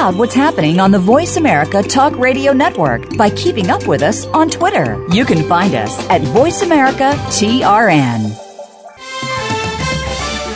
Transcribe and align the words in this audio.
out 0.00 0.14
what's 0.14 0.34
happening 0.34 0.80
on 0.80 0.90
the 0.90 0.98
Voice 0.98 1.36
America 1.36 1.82
Talk 1.82 2.16
Radio 2.16 2.54
Network 2.54 3.18
by 3.18 3.28
keeping 3.28 3.68
up 3.68 3.86
with 3.86 4.00
us 4.00 4.24
on 4.28 4.48
Twitter. 4.48 5.06
You 5.12 5.26
can 5.26 5.46
find 5.46 5.74
us 5.74 6.08
at 6.08 6.22
Voice 6.22 6.62
America 6.62 7.12
TRN. 7.28 8.30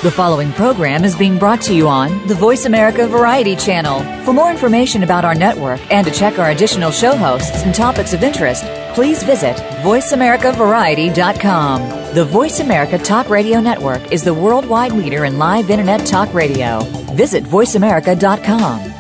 The 0.01 0.11
following 0.11 0.51
program 0.53 1.05
is 1.05 1.15
being 1.15 1.39
brought 1.39 1.61
to 1.63 1.75
you 1.75 1.89
on 1.89 2.27
the 2.27 2.35
Voice 2.35 2.65
America 2.65 3.07
Variety 3.07 3.55
Channel. 3.55 4.01
For 4.25 4.33
more 4.33 4.51
information 4.51 5.03
about 5.03 5.27
our 5.27 5.35
network 5.35 5.79
and 5.93 6.07
to 6.07 6.13
check 6.13 6.39
our 6.39 6.49
additional 6.51 6.91
show 6.91 7.15
hosts 7.15 7.65
and 7.65 7.75
topics 7.75 8.15
of 8.15 8.23
interest, 8.23 8.65
please 8.95 9.23
visit 9.25 9.57
VoiceAmericaVariety.com. 9.83 12.15
The 12.15 12.25
Voice 12.25 12.61
America 12.61 12.97
Talk 12.97 13.29
Radio 13.29 13.61
Network 13.61 14.11
is 14.11 14.25
the 14.25 14.33
worldwide 14.33 14.93
leader 14.93 15.27
in 15.27 15.37
live 15.37 15.69
Internet 15.69 16.07
talk 16.07 16.33
radio. 16.33 16.81
Visit 17.13 17.45
VoiceAmerica.com. 17.45 18.94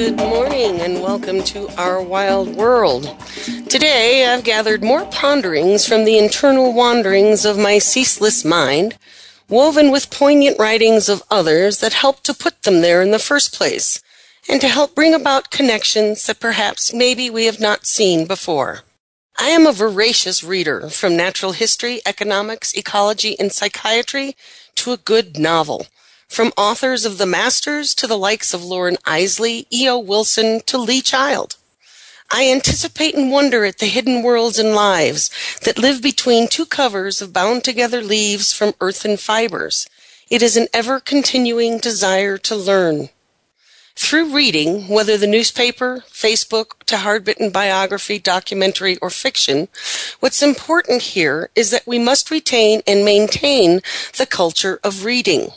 Good 0.00 0.16
morning 0.16 0.80
and 0.80 1.02
welcome 1.02 1.42
to 1.42 1.68
Our 1.78 2.00
Wild 2.00 2.56
World. 2.56 3.14
Today 3.68 4.24
I've 4.24 4.44
gathered 4.44 4.82
more 4.82 5.04
ponderings 5.04 5.86
from 5.86 6.06
the 6.06 6.16
internal 6.16 6.72
wanderings 6.72 7.44
of 7.44 7.58
my 7.58 7.78
ceaseless 7.78 8.42
mind, 8.42 8.96
woven 9.46 9.90
with 9.90 10.08
poignant 10.10 10.58
writings 10.58 11.10
of 11.10 11.22
others 11.30 11.80
that 11.80 11.92
helped 11.92 12.24
to 12.24 12.32
put 12.32 12.62
them 12.62 12.80
there 12.80 13.02
in 13.02 13.10
the 13.10 13.18
first 13.18 13.52
place, 13.52 14.02
and 14.48 14.58
to 14.62 14.68
help 14.68 14.94
bring 14.94 15.12
about 15.12 15.50
connections 15.50 16.24
that 16.26 16.40
perhaps 16.40 16.94
maybe 16.94 17.28
we 17.28 17.44
have 17.44 17.60
not 17.60 17.84
seen 17.84 18.26
before. 18.26 18.80
I 19.38 19.48
am 19.48 19.66
a 19.66 19.72
voracious 19.72 20.42
reader 20.42 20.88
from 20.88 21.14
natural 21.14 21.52
history, 21.52 22.00
economics, 22.06 22.72
ecology, 22.72 23.38
and 23.38 23.52
psychiatry 23.52 24.34
to 24.76 24.92
a 24.92 24.96
good 24.96 25.38
novel 25.38 25.88
from 26.30 26.52
authors 26.56 27.04
of 27.04 27.18
The 27.18 27.26
Masters 27.26 27.92
to 27.96 28.06
the 28.06 28.16
likes 28.16 28.54
of 28.54 28.64
Loren 28.64 28.96
Eiseley, 29.04 29.66
E.O. 29.72 29.98
Wilson 29.98 30.60
to 30.66 30.78
Lee 30.78 31.02
Child. 31.02 31.56
I 32.30 32.48
anticipate 32.48 33.16
and 33.16 33.32
wonder 33.32 33.64
at 33.64 33.78
the 33.78 33.86
hidden 33.86 34.22
worlds 34.22 34.56
and 34.56 34.72
lives 34.72 35.28
that 35.64 35.76
live 35.76 36.00
between 36.00 36.46
two 36.46 36.66
covers 36.66 37.20
of 37.20 37.32
bound 37.32 37.64
together 37.64 38.00
leaves 38.00 38.52
from 38.52 38.74
earthen 38.80 39.16
fibers. 39.16 39.88
It 40.30 40.40
is 40.40 40.56
an 40.56 40.68
ever 40.72 41.00
continuing 41.00 41.78
desire 41.78 42.38
to 42.38 42.54
learn. 42.54 43.08
Through 43.96 44.32
reading, 44.32 44.86
whether 44.86 45.18
the 45.18 45.26
newspaper, 45.26 46.04
Facebook, 46.08 46.84
to 46.86 46.98
hard-bitten 46.98 47.50
biography, 47.50 48.20
documentary, 48.20 48.96
or 48.98 49.10
fiction, 49.10 49.66
what's 50.20 50.42
important 50.42 51.02
here 51.02 51.50
is 51.56 51.72
that 51.72 51.88
we 51.88 51.98
must 51.98 52.30
retain 52.30 52.82
and 52.86 53.04
maintain 53.04 53.80
the 54.16 54.26
culture 54.26 54.78
of 54.84 55.04
reading. 55.04 55.50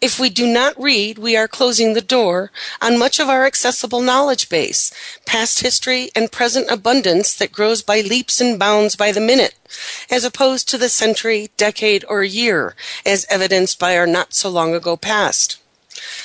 If 0.00 0.18
we 0.18 0.28
do 0.30 0.46
not 0.46 0.80
read, 0.80 1.18
we 1.18 1.36
are 1.36 1.48
closing 1.48 1.92
the 1.92 2.00
door 2.00 2.50
on 2.80 2.98
much 2.98 3.18
of 3.18 3.28
our 3.28 3.46
accessible 3.46 4.00
knowledge 4.00 4.48
base, 4.48 4.90
past 5.24 5.60
history 5.60 6.10
and 6.14 6.32
present 6.32 6.70
abundance 6.70 7.34
that 7.34 7.52
grows 7.52 7.82
by 7.82 8.00
leaps 8.00 8.40
and 8.40 8.58
bounds 8.58 8.96
by 8.96 9.12
the 9.12 9.20
minute, 9.20 9.54
as 10.10 10.24
opposed 10.24 10.68
to 10.68 10.78
the 10.78 10.88
century, 10.88 11.50
decade, 11.56 12.04
or 12.08 12.22
year, 12.22 12.74
as 13.04 13.26
evidenced 13.30 13.78
by 13.78 13.96
our 13.96 14.06
not 14.06 14.34
so 14.34 14.48
long 14.48 14.74
ago 14.74 14.96
past. 14.96 15.58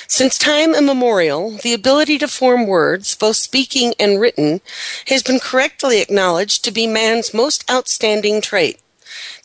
Since 0.06 0.36
time 0.36 0.74
immemorial, 0.74 1.52
the 1.62 1.72
ability 1.72 2.18
to 2.18 2.28
form 2.28 2.66
words, 2.66 3.14
both 3.14 3.36
speaking 3.36 3.94
and 3.98 4.20
written, 4.20 4.60
has 5.06 5.22
been 5.22 5.40
correctly 5.40 6.00
acknowledged 6.00 6.62
to 6.64 6.70
be 6.70 6.86
man's 6.86 7.32
most 7.32 7.64
outstanding 7.70 8.42
trait. 8.42 8.81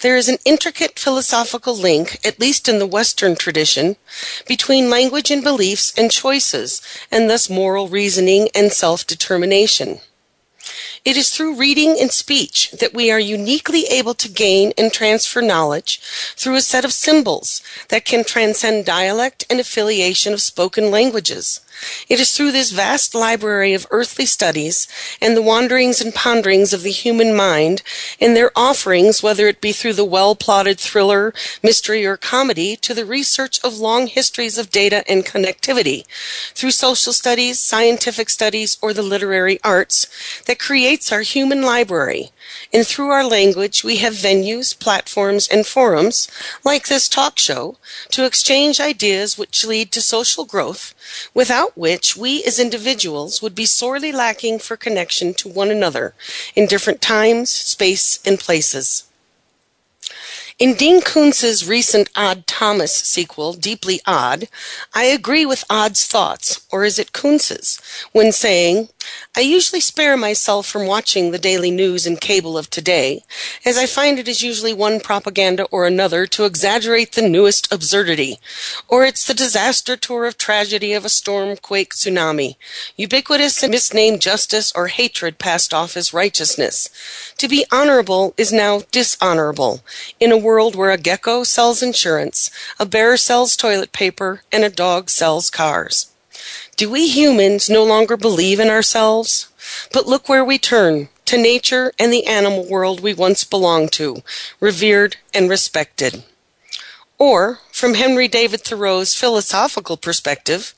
There 0.02 0.16
is 0.16 0.30
an 0.30 0.38
intricate 0.46 1.00
philosophical 1.00 1.76
link, 1.76 2.20
at 2.24 2.40
least 2.40 2.70
in 2.70 2.78
the 2.78 2.86
Western 2.86 3.36
tradition, 3.36 3.96
between 4.46 4.92
language 4.92 5.32
and 5.32 5.44
beliefs 5.44 5.92
and 5.98 6.12
choices, 6.12 6.84
and 7.12 7.28
thus 7.28 7.50
moral 7.50 7.88
reasoning 7.88 8.50
and 8.54 8.72
self 8.72 9.08
determination. 9.08 10.00
It 11.04 11.18
is 11.18 11.32
through 11.32 11.56
reading 11.56 11.98
and 12.00 12.12
speech 12.12 12.72
that 12.80 12.94
we 12.94 13.10
are 13.10 13.20
uniquely 13.20 13.86
able 13.86 14.14
to 14.16 14.30
gain 14.30 14.72
and 14.78 14.94
transfer 14.94 15.42
knowledge 15.42 16.00
through 16.36 16.56
a 16.56 16.62
set 16.62 16.86
of 16.86 16.94
symbols 16.94 17.64
that 17.90 18.06
can 18.06 18.24
transcend 18.24 18.86
dialect 18.86 19.46
and 19.50 19.60
affiliation 19.60 20.32
of 20.32 20.42
spoken 20.42 20.92
languages. 20.92 21.62
It 22.10 22.20
is 22.20 22.36
through 22.36 22.52
this 22.52 22.72
vast 22.72 23.14
library 23.14 23.74
of 23.74 23.88
earthly 23.92 24.26
studies 24.26 24.88
and 25.22 25.36
the 25.36 25.42
wanderings 25.42 26.02
and 26.02 26.14
ponderings 26.14 26.74
of 26.74 26.84
the 26.84 26.92
human 26.92 27.36
mind 27.36 27.82
and 28.20 28.36
their 28.36 28.52
offerings, 28.56 29.22
whether 29.22 29.48
it 29.48 29.62
be 29.62 29.72
through 29.72 29.94
the 29.94 30.06
well 30.06 30.36
plotted 30.36 30.80
thriller, 30.80 31.34
mystery, 31.62 32.06
or 32.06 32.18
comedy, 32.18 32.76
to 32.78 32.94
the 32.94 33.06
research 33.06 33.60
of 33.64 33.78
long 33.78 34.08
histories 34.08 34.58
of 34.58 34.70
data 34.70 35.04
and 35.10 35.26
connectivity, 35.26 36.06
through 36.54 36.72
social 36.72 37.14
studies, 37.14 37.60
scientific 37.60 38.30
studies, 38.30 38.78
or 38.82 38.94
the 38.94 39.04
literary 39.04 39.60
arts, 39.64 40.08
that 40.46 40.60
creates 40.60 41.12
our 41.12 41.22
human 41.22 41.62
library. 41.62 42.32
And 42.74 42.88
through 42.88 43.10
our 43.10 43.26
language, 43.26 43.84
we 43.84 43.98
have 43.98 44.14
venues, 44.14 44.78
platforms, 44.78 45.48
and 45.48 45.66
forums, 45.66 46.30
like 46.64 46.88
this 46.88 47.10
talk 47.10 47.38
show, 47.38 47.78
to 48.12 48.26
exchange 48.26 48.80
ideas 48.80 49.38
which 49.38 49.66
lead 49.66 49.92
to 49.92 50.02
social 50.02 50.46
growth, 50.46 50.94
without 51.34 51.67
which 51.76 52.16
we 52.18 52.44
as 52.44 52.60
individuals 52.60 53.42
would 53.42 53.56
be 53.56 53.66
sorely 53.66 54.12
lacking 54.12 54.60
for 54.60 54.78
connection 54.78 55.34
to 55.36 55.48
one 55.48 55.72
another 55.72 56.14
in 56.56 56.66
different 56.66 57.02
times, 57.02 57.50
space, 57.50 58.20
and 58.26 58.40
places. 58.40 59.04
In 60.60 60.74
Dean 60.74 61.02
Koontz's 61.02 61.68
recent 61.68 62.10
Odd 62.16 62.48
Thomas 62.48 62.92
sequel, 62.92 63.54
Deeply 63.54 64.02
Odd, 64.08 64.50
I 64.92 65.04
agree 65.04 65.46
with 65.46 65.64
Odd's 65.70 66.08
thoughts, 66.08 66.66
or 66.72 66.84
is 66.84 66.98
it 66.98 67.14
Koontz's, 67.14 67.80
when 68.12 68.32
saying, 68.32 68.90
I 69.36 69.42
usually 69.42 69.82
spare 69.82 70.18
myself 70.18 70.66
from 70.66 70.88
watching 70.88 71.32
the 71.32 71.38
daily 71.38 71.72
news 71.72 72.08
and 72.08 72.20
cable 72.20 72.58
of 72.58 72.70
today, 72.70 73.24
as 73.66 73.78
I 73.78 73.86
find 73.86 74.18
it 74.18 74.28
is 74.28 74.42
usually 74.42 74.74
one 74.74 75.00
propaganda 75.00 75.66
or 75.66 75.86
another 75.86 76.26
to 76.28 76.46
exaggerate 76.46 77.12
the 77.12 77.28
newest 77.28 77.72
absurdity, 77.72 78.40
or 78.88 79.06
it's 79.06 79.28
the 79.28 79.34
disaster 79.34 79.96
tour 79.96 80.26
of 80.26 80.38
tragedy 80.38 80.94
of 80.94 81.06
a 81.06 81.10
storm, 81.10 81.56
quake, 81.58 81.94
tsunami, 81.94 82.56
ubiquitous 82.96 83.62
and 83.62 83.72
misnamed 83.72 84.22
justice 84.22 84.72
or 84.76 84.88
hatred 84.88 85.38
passed 85.38 85.74
off 85.74 85.96
as 85.96 86.14
righteousness. 86.14 86.90
To 87.38 87.48
be 87.48 87.66
honorable 87.72 88.34
is 88.38 88.52
now 88.52 88.82
dishonorable 88.92 89.82
in 90.20 90.32
a 90.32 90.38
world 90.38 90.76
where 90.76 90.92
a 90.92 90.98
gecko 90.98 91.44
sells 91.44 91.84
insurance, 91.84 92.50
a 92.80 92.86
bear 92.86 93.18
sells 93.18 93.56
toilet 93.56 93.92
paper, 93.92 94.42
and 94.52 94.64
a 94.64 94.70
dog 94.70 95.10
sells 95.10 95.50
cars. 95.50 96.12
Do 96.78 96.92
we 96.92 97.08
humans 97.08 97.72
no 97.72 97.84
longer 97.84 98.16
believe 98.16 98.60
in 98.60 98.70
ourselves? 98.70 99.48
But 99.92 100.06
look 100.06 100.30
where 100.30 100.46
we 100.46 100.60
turn 100.60 101.10
to 101.26 101.36
nature 101.36 101.92
and 101.98 102.14
the 102.14 102.28
animal 102.28 102.70
world 102.70 103.00
we 103.00 103.16
once 103.16 103.44
belonged 103.44 103.92
to, 103.94 104.22
revered 104.60 105.18
and 105.34 105.50
respected. 105.50 106.24
Or, 107.18 107.62
from 107.72 107.96
Henry 107.96 108.28
David 108.28 108.62
Thoreau's 108.62 109.16
philosophical 109.16 109.98
perspective, 109.98 110.76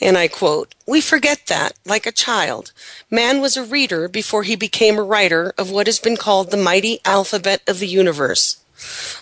and 0.00 0.16
I 0.16 0.28
quote, 0.28 0.74
We 0.86 1.02
forget 1.02 1.44
that, 1.48 1.74
like 1.84 2.06
a 2.06 2.12
child, 2.12 2.72
man 3.10 3.42
was 3.42 3.58
a 3.58 3.62
reader 3.62 4.08
before 4.08 4.44
he 4.44 4.56
became 4.56 4.96
a 4.96 5.02
writer 5.02 5.52
of 5.58 5.70
what 5.70 5.86
has 5.86 5.98
been 5.98 6.16
called 6.16 6.50
the 6.50 6.56
mighty 6.56 7.00
alphabet 7.04 7.60
of 7.66 7.80
the 7.80 7.86
universe. 7.86 8.63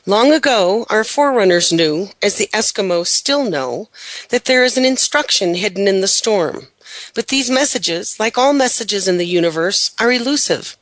Long 0.06 0.32
ago, 0.32 0.86
our 0.90 1.04
forerunners 1.04 1.72
knew, 1.72 2.10
as 2.20 2.36
the 2.36 2.48
Eskimos 2.52 3.06
still 3.06 3.44
know, 3.48 3.88
that 4.30 4.46
there 4.46 4.64
is 4.64 4.76
an 4.76 4.84
instruction 4.84 5.54
hidden 5.54 5.86
in 5.86 6.00
the 6.00 6.08
storm, 6.08 6.68
But 7.14 7.28
these 7.28 7.50
messages, 7.50 8.18
like 8.18 8.36
all 8.36 8.52
messages 8.52 9.08
in 9.08 9.18
the 9.18 9.26
universe, 9.26 9.92
are 9.98 10.12
elusive, 10.12 10.76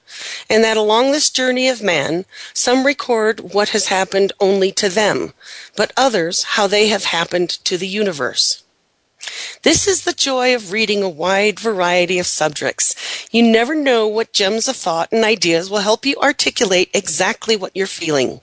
and 0.48 0.64
that 0.64 0.76
along 0.76 1.12
this 1.12 1.30
journey 1.30 1.68
of 1.68 1.82
man, 1.82 2.24
some 2.52 2.84
record 2.84 3.54
what 3.54 3.70
has 3.70 3.86
happened 3.86 4.32
only 4.40 4.72
to 4.72 4.88
them, 4.88 5.32
but 5.76 5.92
others 5.96 6.42
how 6.54 6.66
they 6.66 6.88
have 6.88 7.04
happened 7.04 7.50
to 7.64 7.76
the 7.76 7.88
universe. 7.88 8.62
This 9.62 9.86
is 9.86 10.04
the 10.04 10.12
joy 10.12 10.54
of 10.54 10.72
reading 10.72 11.02
a 11.02 11.08
wide 11.08 11.60
variety 11.60 12.18
of 12.18 12.26
subjects. 12.26 12.94
You 13.30 13.42
never 13.42 13.74
know 13.74 14.06
what 14.06 14.32
gems 14.32 14.68
of 14.68 14.76
thought 14.76 15.10
and 15.12 15.24
ideas 15.24 15.70
will 15.70 15.78
help 15.78 16.06
you 16.06 16.16
articulate 16.16 16.90
exactly 16.94 17.56
what 17.56 17.74
you're 17.74 17.86
feeling. 17.86 18.40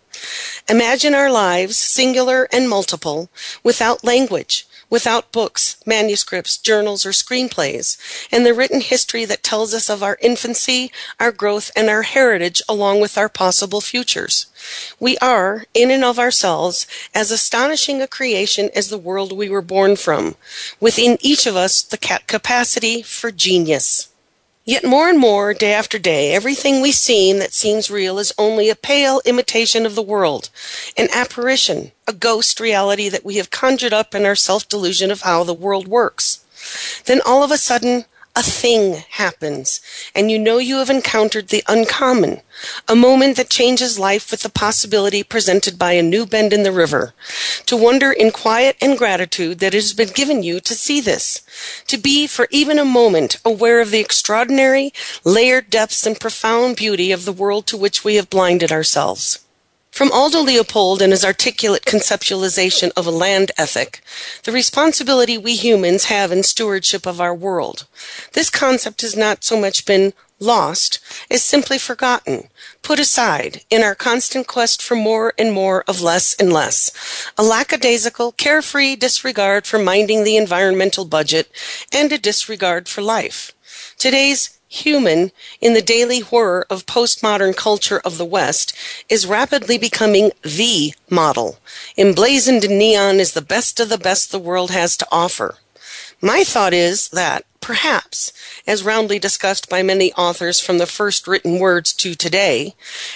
Imagine 0.69 1.15
our 1.15 1.31
lives, 1.31 1.77
singular 1.77 2.47
and 2.51 2.69
multiple, 2.69 3.29
without 3.63 4.03
language, 4.03 4.67
without 4.89 5.31
books, 5.31 5.77
manuscripts, 5.85 6.57
journals, 6.57 7.05
or 7.05 7.09
screenplays, 7.09 7.97
and 8.31 8.45
the 8.45 8.53
written 8.53 8.81
history 8.81 9.25
that 9.25 9.43
tells 9.43 9.73
us 9.73 9.89
of 9.89 10.03
our 10.03 10.17
infancy, 10.21 10.91
our 11.19 11.31
growth, 11.31 11.71
and 11.75 11.89
our 11.89 12.03
heritage 12.03 12.61
along 12.69 13.01
with 13.01 13.17
our 13.17 13.29
possible 13.29 13.81
futures. 13.81 14.47
We 14.99 15.17
are, 15.17 15.65
in 15.73 15.91
and 15.91 16.03
of 16.03 16.19
ourselves, 16.19 16.87
as 17.13 17.31
astonishing 17.31 18.01
a 18.01 18.07
creation 18.07 18.69
as 18.75 18.89
the 18.89 18.97
world 18.97 19.31
we 19.31 19.49
were 19.49 19.61
born 19.61 19.95
from, 19.95 20.35
within 20.79 21.17
each 21.21 21.45
of 21.45 21.55
us 21.55 21.81
the 21.81 21.97
capacity 21.97 23.01
for 23.01 23.31
genius. 23.31 24.09
Yet 24.67 24.83
more 24.83 25.07
and 25.07 25.17
more, 25.17 25.53
day 25.53 25.71
after 25.71 25.97
day, 25.97 26.33
everything 26.33 26.81
we 26.81 26.91
see 26.91 27.31
that 27.31 27.53
seems 27.53 27.89
real 27.89 28.19
is 28.19 28.33
only 28.37 28.69
a 28.69 28.75
pale 28.75 29.21
imitation 29.23 29.85
of 29.85 29.95
the 29.95 30.01
world, 30.01 30.49
an 30.97 31.07
apparition, 31.13 31.93
a 32.05 32.11
ghost 32.11 32.59
reality 32.59 33.07
that 33.07 33.23
we 33.23 33.37
have 33.37 33.49
conjured 33.49 33.93
up 33.93 34.13
in 34.13 34.25
our 34.25 34.35
self 34.35 34.67
delusion 34.67 35.09
of 35.09 35.21
how 35.21 35.45
the 35.45 35.53
world 35.53 35.87
works. 35.87 36.43
Then 37.05 37.21
all 37.25 37.43
of 37.43 37.51
a 37.51 37.57
sudden, 37.57 38.03
a 38.37 38.43
thing 38.43 39.03
happens, 39.09 39.81
and 40.13 40.29
you 40.29 40.37
know 40.37 40.59
you 40.59 40.77
have 40.77 40.91
encountered 40.91 41.47
the 41.47 41.63
uncommon, 41.67 42.39
a 42.87 42.95
moment 42.95 43.35
that 43.35 43.49
changes 43.49 43.97
life 43.97 44.29
with 44.29 44.43
the 44.43 44.49
possibility 44.49 45.23
presented 45.23 45.79
by 45.79 45.93
a 45.93 46.03
new 46.03 46.23
bend 46.23 46.53
in 46.53 46.61
the 46.61 46.71
river. 46.71 47.15
To 47.65 47.75
wonder 47.75 48.11
in 48.11 48.29
quiet 48.29 48.77
and 48.79 48.95
gratitude 48.95 49.57
that 49.57 49.73
it 49.73 49.81
has 49.81 49.93
been 49.93 50.09
given 50.09 50.43
you 50.43 50.59
to 50.59 50.75
see 50.75 51.01
this, 51.01 51.41
to 51.87 51.97
be 51.97 52.27
for 52.27 52.47
even 52.51 52.77
a 52.77 52.85
moment 52.85 53.39
aware 53.43 53.81
of 53.81 53.89
the 53.89 54.01
extraordinary, 54.01 54.93
layered 55.23 55.71
depths 55.71 56.05
and 56.05 56.19
profound 56.19 56.75
beauty 56.75 57.11
of 57.11 57.25
the 57.25 57.33
world 57.33 57.65
to 57.65 57.75
which 57.75 58.03
we 58.03 58.17
have 58.17 58.29
blinded 58.29 58.71
ourselves. 58.71 59.46
From 59.97 60.11
Aldo 60.11 60.41
Leopold 60.41 61.01
and 61.01 61.11
his 61.11 61.25
articulate 61.25 61.83
conceptualization 61.83 62.91
of 62.95 63.07
a 63.07 63.09
land 63.09 63.51
ethic, 63.57 64.01
the 64.43 64.51
responsibility 64.51 65.39
we 65.39 65.55
humans 65.55 66.03
have 66.03 66.31
in 66.31 66.43
stewardship 66.43 67.07
of 67.07 67.19
our 67.19 67.33
world. 67.33 67.87
This 68.33 68.51
concept 68.51 69.01
has 69.01 69.17
not 69.17 69.43
so 69.43 69.59
much 69.59 69.87
been 69.87 70.13
lost 70.39 70.99
as 71.31 71.41
simply 71.41 71.79
forgotten, 71.79 72.49
put 72.83 72.99
aside 72.99 73.61
in 73.71 73.81
our 73.81 73.95
constant 73.95 74.45
quest 74.45 74.83
for 74.83 74.93
more 74.93 75.33
and 75.35 75.51
more 75.51 75.83
of 75.87 75.99
less 75.99 76.35
and 76.35 76.53
less, 76.53 76.91
a 77.35 77.41
lackadaisical, 77.41 78.33
carefree 78.33 78.95
disregard 78.97 79.65
for 79.65 79.79
minding 79.79 80.23
the 80.23 80.37
environmental 80.37 81.05
budget, 81.05 81.49
and 81.91 82.11
a 82.11 82.19
disregard 82.19 82.87
for 82.87 83.01
life. 83.01 83.51
Today's 83.97 84.56
human 84.85 85.31
in 85.61 85.73
the 85.73 85.81
daily 85.81 86.19
horror 86.19 86.65
of 86.69 86.85
postmodern 86.85 87.55
culture 87.55 87.99
of 87.99 88.17
the 88.17 88.25
West 88.25 88.75
is 89.09 89.27
rapidly 89.27 89.77
becoming 89.77 90.31
the 90.43 90.93
model, 91.09 91.57
emblazoned 91.97 92.63
in 92.63 92.77
neon 92.77 93.19
is 93.19 93.33
the 93.33 93.41
best 93.41 93.79
of 93.79 93.89
the 93.89 93.97
best 93.97 94.31
the 94.31 94.39
world 94.39 94.71
has 94.71 94.95
to 94.97 95.07
offer. 95.11 95.55
My 96.21 96.43
thought 96.43 96.73
is 96.73 97.09
that, 97.09 97.45
perhaps, 97.61 98.33
as 98.65 98.83
roundly 98.83 99.19
discussed 99.19 99.69
by 99.69 99.83
many 99.83 100.11
authors 100.13 100.59
from 100.59 100.79
the 100.79 100.87
first 100.87 101.27
written 101.27 101.59
words 101.59 101.93
to 101.93 102.15
today, 102.15 102.73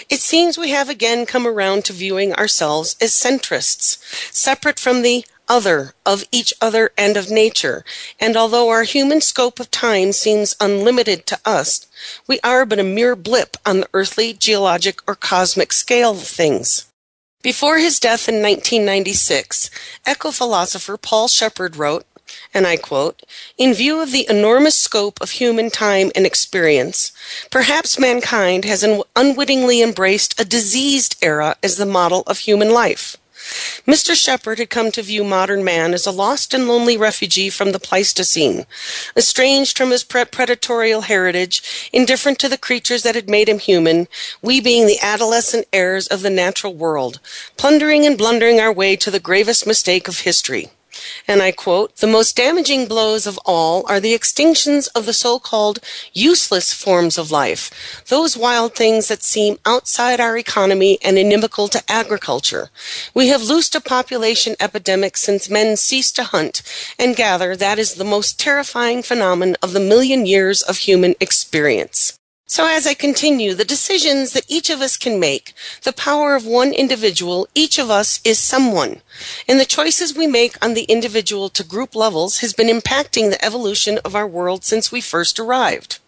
it 0.10 0.20
seems 0.20 0.58
we 0.58 0.70
have 0.70 0.90
again 0.90 1.26
come 1.26 1.48
around 1.48 1.86
to 1.86 1.94
viewing 1.94 2.34
ourselves 2.34 2.96
as 3.02 3.12
centrists, 3.12 3.98
separate 4.32 4.80
from 4.80 5.02
the 5.02 5.26
other, 5.52 5.94
of 6.06 6.24
each 6.32 6.54
other, 6.62 6.92
and 6.98 7.18
of 7.18 7.30
nature. 7.30 7.84
And 8.22 8.38
although 8.38 8.70
our 8.70 8.84
human 8.84 9.20
scope 9.20 9.60
of 9.60 9.70
time 9.70 10.14
seems 10.14 10.56
unlimited 10.62 11.26
to 11.28 11.40
us, 11.46 11.86
we 12.26 12.40
are 12.40 12.66
but 12.66 12.80
a 12.80 12.84
mere 12.84 13.18
blip 13.18 13.58
on 13.66 13.82
the 13.82 13.90
earthly, 13.94 14.32
geologic, 14.32 15.02
or 15.06 15.14
cosmic 15.14 15.74
scale 15.74 16.12
of 16.12 16.24
things. 16.24 16.88
Before 17.44 17.80
his 17.80 18.00
death 18.00 18.30
in 18.30 18.36
1996, 18.36 19.70
eco-philosopher 20.08 20.96
Paul 20.96 21.28
Shepard 21.28 21.76
wrote, 21.76 22.06
and 22.54 22.66
I 22.66 22.78
quote, 22.78 23.24
In 23.58 23.74
view 23.74 24.00
of 24.00 24.14
the 24.14 24.28
enormous 24.30 24.78
scope 24.78 25.20
of 25.20 25.32
human 25.32 25.70
time 25.70 26.12
and 26.16 26.26
experience, 26.26 27.12
perhaps 27.50 28.00
mankind 28.00 28.64
has 28.64 28.86
unwittingly 29.18 29.82
embraced 29.82 30.40
a 30.40 30.46
diseased 30.46 31.18
era 31.22 31.58
as 31.62 31.76
the 31.76 31.86
model 31.86 32.24
of 32.26 32.40
human 32.40 32.72
life. 32.72 33.18
Mr. 33.88 34.16
Shepard 34.16 34.60
had 34.60 34.70
come 34.70 34.92
to 34.92 35.02
view 35.02 35.24
modern 35.24 35.64
man 35.64 35.94
as 35.94 36.06
a 36.06 36.12
lost 36.12 36.54
and 36.54 36.68
lonely 36.68 36.98
refugee 36.98 37.50
from 37.50 37.72
the 37.72 37.80
Pleistocene, 37.80 38.66
estranged 39.16 39.78
from 39.78 39.92
his 39.92 40.04
predatorial 40.04 41.04
heritage, 41.04 41.90
indifferent 41.92 42.40
to 42.40 42.50
the 42.50 42.58
creatures 42.58 43.04
that 43.04 43.16
had 43.16 43.30
made 43.30 43.50
him 43.50 43.60
human, 43.60 44.08
we 44.42 44.62
being 44.62 44.88
the 44.88 45.00
adolescent 45.02 45.68
heirs 45.74 46.08
of 46.08 46.22
the 46.22 46.30
natural 46.30 46.74
world, 46.74 47.20
plundering 47.58 48.06
and 48.06 48.18
blundering 48.18 48.60
our 48.60 48.72
way 48.72 48.96
to 48.96 49.12
the 49.12 49.20
gravest 49.20 49.66
mistake 49.66 50.08
of 50.08 50.22
history 50.22 50.70
and 51.28 51.42
I 51.42 51.52
quote, 51.52 51.98
the 51.98 52.08
most 52.08 52.36
damaging 52.36 52.88
blows 52.88 53.28
of 53.28 53.40
all 53.46 53.86
are 53.88 54.00
the 54.00 54.14
extinctions 54.14 54.88
of 54.96 55.06
the 55.06 55.14
so-called 55.14 55.80
useless 56.14 56.74
forms 56.74 57.18
of 57.18 57.32
life, 57.32 58.04
those 58.08 58.38
wild 58.38 58.76
things 58.76 59.08
that 59.08 59.24
seem 59.24 59.58
outside 59.66 60.20
our 60.20 60.38
economy 60.38 60.98
and 61.04 61.18
inimical 61.18 61.68
to 61.70 61.84
agriculture. 61.90 62.70
We 63.14 63.28
have 63.28 63.44
loosed 63.44 63.76
a 63.76 63.82
population 63.82 64.56
epidemic 64.60 65.18
since 65.18 65.50
men 65.50 65.78
ceased 65.78 66.16
to 66.18 66.24
hunt 66.24 66.62
and 66.98 67.16
gather. 67.16 67.56
That 67.56 67.80
is 67.80 67.96
the 67.96 68.04
most 68.04 68.40
terrifying 68.40 69.04
phenomenon 69.04 69.56
of 69.62 69.74
the 69.74 69.80
million 69.80 70.26
years 70.26 70.62
of 70.62 70.78
human 70.78 71.16
experience. 71.20 72.18
So 72.52 72.68
as 72.68 72.86
I 72.86 72.96
continue, 72.96 73.54
the 73.54 73.64
decisions 73.64 74.34
that 74.34 74.44
each 74.50 74.70
of 74.70 74.82
us 74.82 74.98
can 74.98 75.22
make, 75.22 75.54
the 75.84 75.94
power 75.94 76.36
of 76.36 76.46
one 76.46 76.74
individual, 76.74 77.48
each 77.56 77.80
of 77.80 77.90
us 77.90 78.20
is 78.26 78.40
someone. 78.40 79.02
And 79.48 79.58
the 79.58 79.64
choices 79.64 80.14
we 80.14 80.28
make 80.28 80.62
on 80.62 80.74
the 80.74 80.84
individual 80.84 81.48
to 81.48 81.64
group 81.64 81.96
levels 81.96 82.40
has 82.40 82.52
been 82.52 82.68
impacting 82.68 83.30
the 83.30 83.44
evolution 83.44 84.00
of 84.04 84.18
our 84.18 84.28
world 84.28 84.66
since 84.66 84.92
we 84.92 85.00
first 85.00 85.40
arrived. 85.40 86.00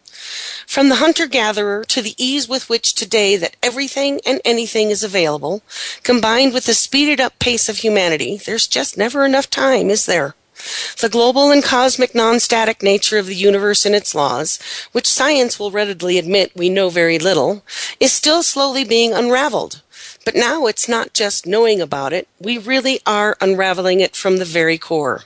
From 0.67 0.89
the 0.89 0.95
hunter-gatherer 0.95 1.85
to 1.85 2.01
the 2.01 2.13
ease 2.17 2.49
with 2.49 2.67
which 2.67 2.93
today 2.93 3.37
that 3.37 3.55
everything 3.63 4.19
and 4.25 4.41
anything 4.43 4.89
is 4.89 5.01
available, 5.01 5.63
combined 6.03 6.53
with 6.53 6.65
the 6.65 6.73
speeded 6.73 7.21
up 7.21 7.39
pace 7.39 7.69
of 7.69 7.77
humanity, 7.77 8.35
there's 8.35 8.67
just 8.67 8.97
never 8.97 9.23
enough 9.23 9.49
time, 9.49 9.89
is 9.89 10.05
there? 10.05 10.35
The 10.99 11.09
global 11.09 11.51
and 11.51 11.63
cosmic 11.63 12.15
non-static 12.15 12.81
nature 12.83 13.17
of 13.17 13.25
the 13.25 13.35
universe 13.35 13.85
and 13.85 13.95
its 13.95 14.15
laws, 14.15 14.59
which 14.91 15.07
science 15.07 15.59
will 15.59 15.71
readily 15.71 16.17
admit 16.17 16.55
we 16.55 16.69
know 16.69 16.89
very 16.89 17.19
little, 17.19 17.63
is 17.99 18.11
still 18.11 18.43
slowly 18.43 18.83
being 18.83 19.13
unraveled. 19.13 19.81
But 20.25 20.35
now 20.35 20.67
it's 20.67 20.87
not 20.87 21.13
just 21.13 21.45
knowing 21.45 21.81
about 21.81 22.13
it, 22.13 22.27
we 22.39 22.57
really 22.57 22.99
are 23.05 23.37
unraveling 23.41 23.99
it 23.99 24.15
from 24.15 24.37
the 24.37 24.45
very 24.45 24.77
core. 24.77 25.23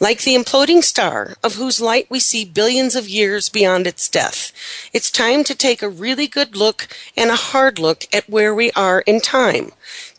Like 0.00 0.22
the 0.22 0.34
imploding 0.34 0.82
star, 0.82 1.36
of 1.42 1.54
whose 1.54 1.80
light 1.80 2.06
we 2.10 2.18
see 2.18 2.44
billions 2.44 2.96
of 2.96 3.08
years 3.08 3.48
beyond 3.48 3.86
its 3.86 4.08
death, 4.08 4.52
it's 4.92 5.10
time 5.10 5.44
to 5.44 5.54
take 5.54 5.82
a 5.82 5.88
really 5.88 6.26
good 6.26 6.56
look 6.56 6.88
and 7.16 7.30
a 7.30 7.36
hard 7.36 7.78
look 7.78 8.06
at 8.12 8.28
where 8.28 8.54
we 8.54 8.72
are 8.72 9.02
in 9.02 9.20
time, 9.20 9.72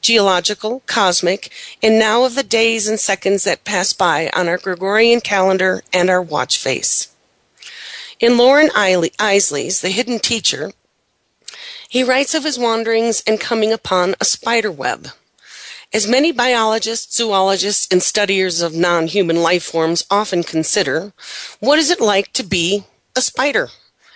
geological, 0.04 0.84
cosmic, 0.86 1.52
and 1.82 1.98
now 1.98 2.26
of 2.26 2.36
the 2.36 2.44
days 2.44 2.88
and 2.88 3.00
seconds 3.00 3.44
that 3.46 3.64
pass 3.64 3.94
by 3.94 4.30
on 4.36 4.48
our 4.48 4.60
Gregorian 4.60 5.22
calendar 5.22 5.82
and 5.92 6.10
our 6.10 6.22
watch 6.22 6.60
face. 6.60 7.08
In 8.20 8.38
Loren 8.38 8.70
Eiseley's 8.70 9.82
The 9.82 9.90
Hidden 9.90 10.20
Teacher, 10.20 10.72
he 11.90 12.04
writes 12.04 12.34
of 12.34 12.44
his 12.44 12.60
wanderings 12.60 13.24
and 13.26 13.40
coming 13.40 13.74
upon 13.74 14.16
a 14.22 14.26
spider 14.26 14.72
web. 14.72 15.08
As 15.94 16.08
many 16.08 16.32
biologists, 16.32 17.16
zoologists, 17.16 17.88
and 17.92 18.02
studiers 18.02 18.62
of 18.62 18.74
non 18.74 19.08
human 19.08 19.42
life 19.44 19.64
forms 19.64 20.06
often 20.10 20.44
consider, 20.44 21.14
what 21.60 21.78
is 21.78 21.92
it 21.92 22.02
like 22.02 22.34
to 22.34 22.44
be 22.44 22.86
a 23.16 23.22
spider, 23.22 23.70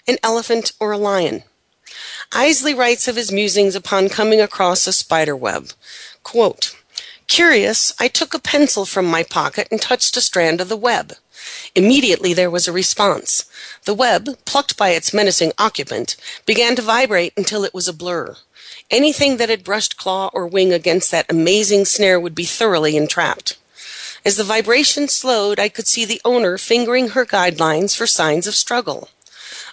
an 0.08 0.17
elephant, 0.24 0.72
or 0.79 0.91
a 0.91 0.98
lion? 0.98 1.44
Eiseley 2.31 2.75
writes 2.75 3.07
of 3.07 3.15
his 3.15 3.31
musings 3.31 3.75
upon 3.75 4.10
coming 4.10 4.41
across 4.41 4.86
a 4.86 4.93
spider 4.93 5.36
web. 5.36 5.72
Quote, 6.24 6.75
Curious, 7.27 7.93
I 8.00 8.07
took 8.07 8.34
a 8.34 8.39
pencil 8.39 8.86
from 8.86 9.05
my 9.05 9.24
pocket 9.24 9.67
and 9.72 9.81
touched 9.81 10.17
a 10.17 10.22
strand 10.22 10.62
of 10.62 10.69
the 10.69 10.77
web. 10.77 11.13
Immediately 11.75 12.34
there 12.34 12.50
was 12.50 12.67
a 12.67 12.72
response. 12.74 13.46
The 13.86 13.93
web, 13.93 14.38
plucked 14.46 14.77
by 14.77 14.89
its 14.89 15.13
menacing 15.13 15.53
occupant, 15.57 16.15
began 16.46 16.75
to 16.75 16.81
vibrate 16.81 17.34
until 17.38 17.63
it 17.63 17.74
was 17.74 17.88
a 17.88 17.93
blur. 17.93 18.36
Anything 18.89 19.38
that 19.38 19.50
had 19.50 19.63
brushed 19.63 19.98
claw 19.98 20.29
or 20.34 20.48
wing 20.48 20.74
against 20.74 21.12
that 21.12 21.29
amazing 21.29 21.86
snare 21.86 22.19
would 22.19 22.36
be 22.36 22.46
thoroughly 22.46 22.98
entrapped. 22.98 23.57
As 24.25 24.36
the 24.36 24.43
vibration 24.43 25.07
slowed, 25.07 25.60
I 25.60 25.69
could 25.69 25.88
see 25.88 26.05
the 26.05 26.22
owner 26.25 26.57
fingering 26.57 27.10
her 27.10 27.25
guidelines 27.25 27.96
for 27.96 28.07
signs 28.07 28.48
of 28.48 28.55
struggle. 28.55 29.10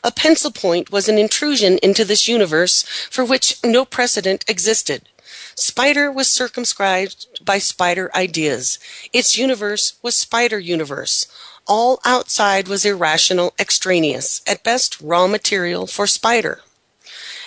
A 0.04 0.12
pencil 0.12 0.50
point 0.50 0.92
was 0.92 1.08
an 1.08 1.16
intrusion 1.16 1.78
into 1.82 2.04
this 2.04 2.28
universe 2.28 2.82
for 3.10 3.24
which 3.24 3.56
no 3.64 3.86
precedent 3.86 4.44
existed. 4.46 5.08
Spider 5.56 6.12
was 6.12 6.28
circumscribed 6.28 7.26
by 7.42 7.56
spider 7.56 8.14
ideas. 8.14 8.78
Its 9.14 9.38
universe 9.38 9.94
was 10.02 10.14
spider 10.14 10.58
universe. 10.58 11.26
All 11.66 12.00
outside 12.04 12.68
was 12.68 12.84
irrational, 12.84 13.54
extraneous, 13.58 14.42
at 14.46 14.62
best 14.62 15.00
raw 15.00 15.26
material 15.26 15.86
for 15.86 16.06
spider. 16.06 16.60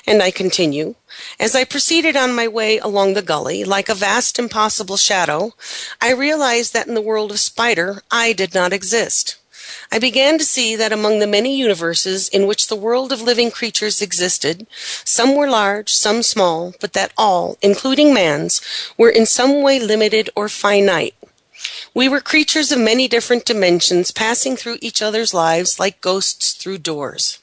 And 0.07 0.23
I 0.23 0.31
continue. 0.31 0.95
As 1.39 1.55
I 1.55 1.63
proceeded 1.63 2.15
on 2.15 2.33
my 2.33 2.47
way 2.47 2.79
along 2.79 3.13
the 3.13 3.21
gully, 3.21 3.65
like 3.65 3.87
a 3.87 3.93
vast 3.93 4.39
impossible 4.39 4.97
shadow, 4.97 5.51
I 6.01 6.11
realized 6.11 6.73
that 6.73 6.87
in 6.87 6.95
the 6.95 7.01
world 7.01 7.29
of 7.29 7.39
spider, 7.39 8.01
I 8.09 8.33
did 8.33 8.55
not 8.55 8.73
exist. 8.73 9.37
I 9.91 9.99
began 9.99 10.37
to 10.37 10.45
see 10.45 10.75
that 10.75 10.91
among 10.91 11.19
the 11.19 11.27
many 11.27 11.55
universes 11.55 12.29
in 12.29 12.47
which 12.47 12.67
the 12.67 12.75
world 12.75 13.11
of 13.11 13.21
living 13.21 13.51
creatures 13.51 14.01
existed, 14.01 14.67
some 15.03 15.35
were 15.35 15.49
large, 15.49 15.93
some 15.93 16.23
small, 16.23 16.73
but 16.79 16.93
that 16.93 17.13
all, 17.17 17.57
including 17.61 18.13
man's, 18.13 18.61
were 18.97 19.09
in 19.09 19.25
some 19.25 19.61
way 19.61 19.79
limited 19.79 20.29
or 20.35 20.49
finite. 20.49 21.15
We 21.93 22.07
were 22.07 22.21
creatures 22.21 22.71
of 22.71 22.79
many 22.79 23.07
different 23.07 23.45
dimensions 23.45 24.11
passing 24.11 24.55
through 24.55 24.77
each 24.81 25.01
other's 25.01 25.33
lives 25.33 25.79
like 25.79 26.01
ghosts 26.01 26.53
through 26.53 26.79
doors. 26.79 27.39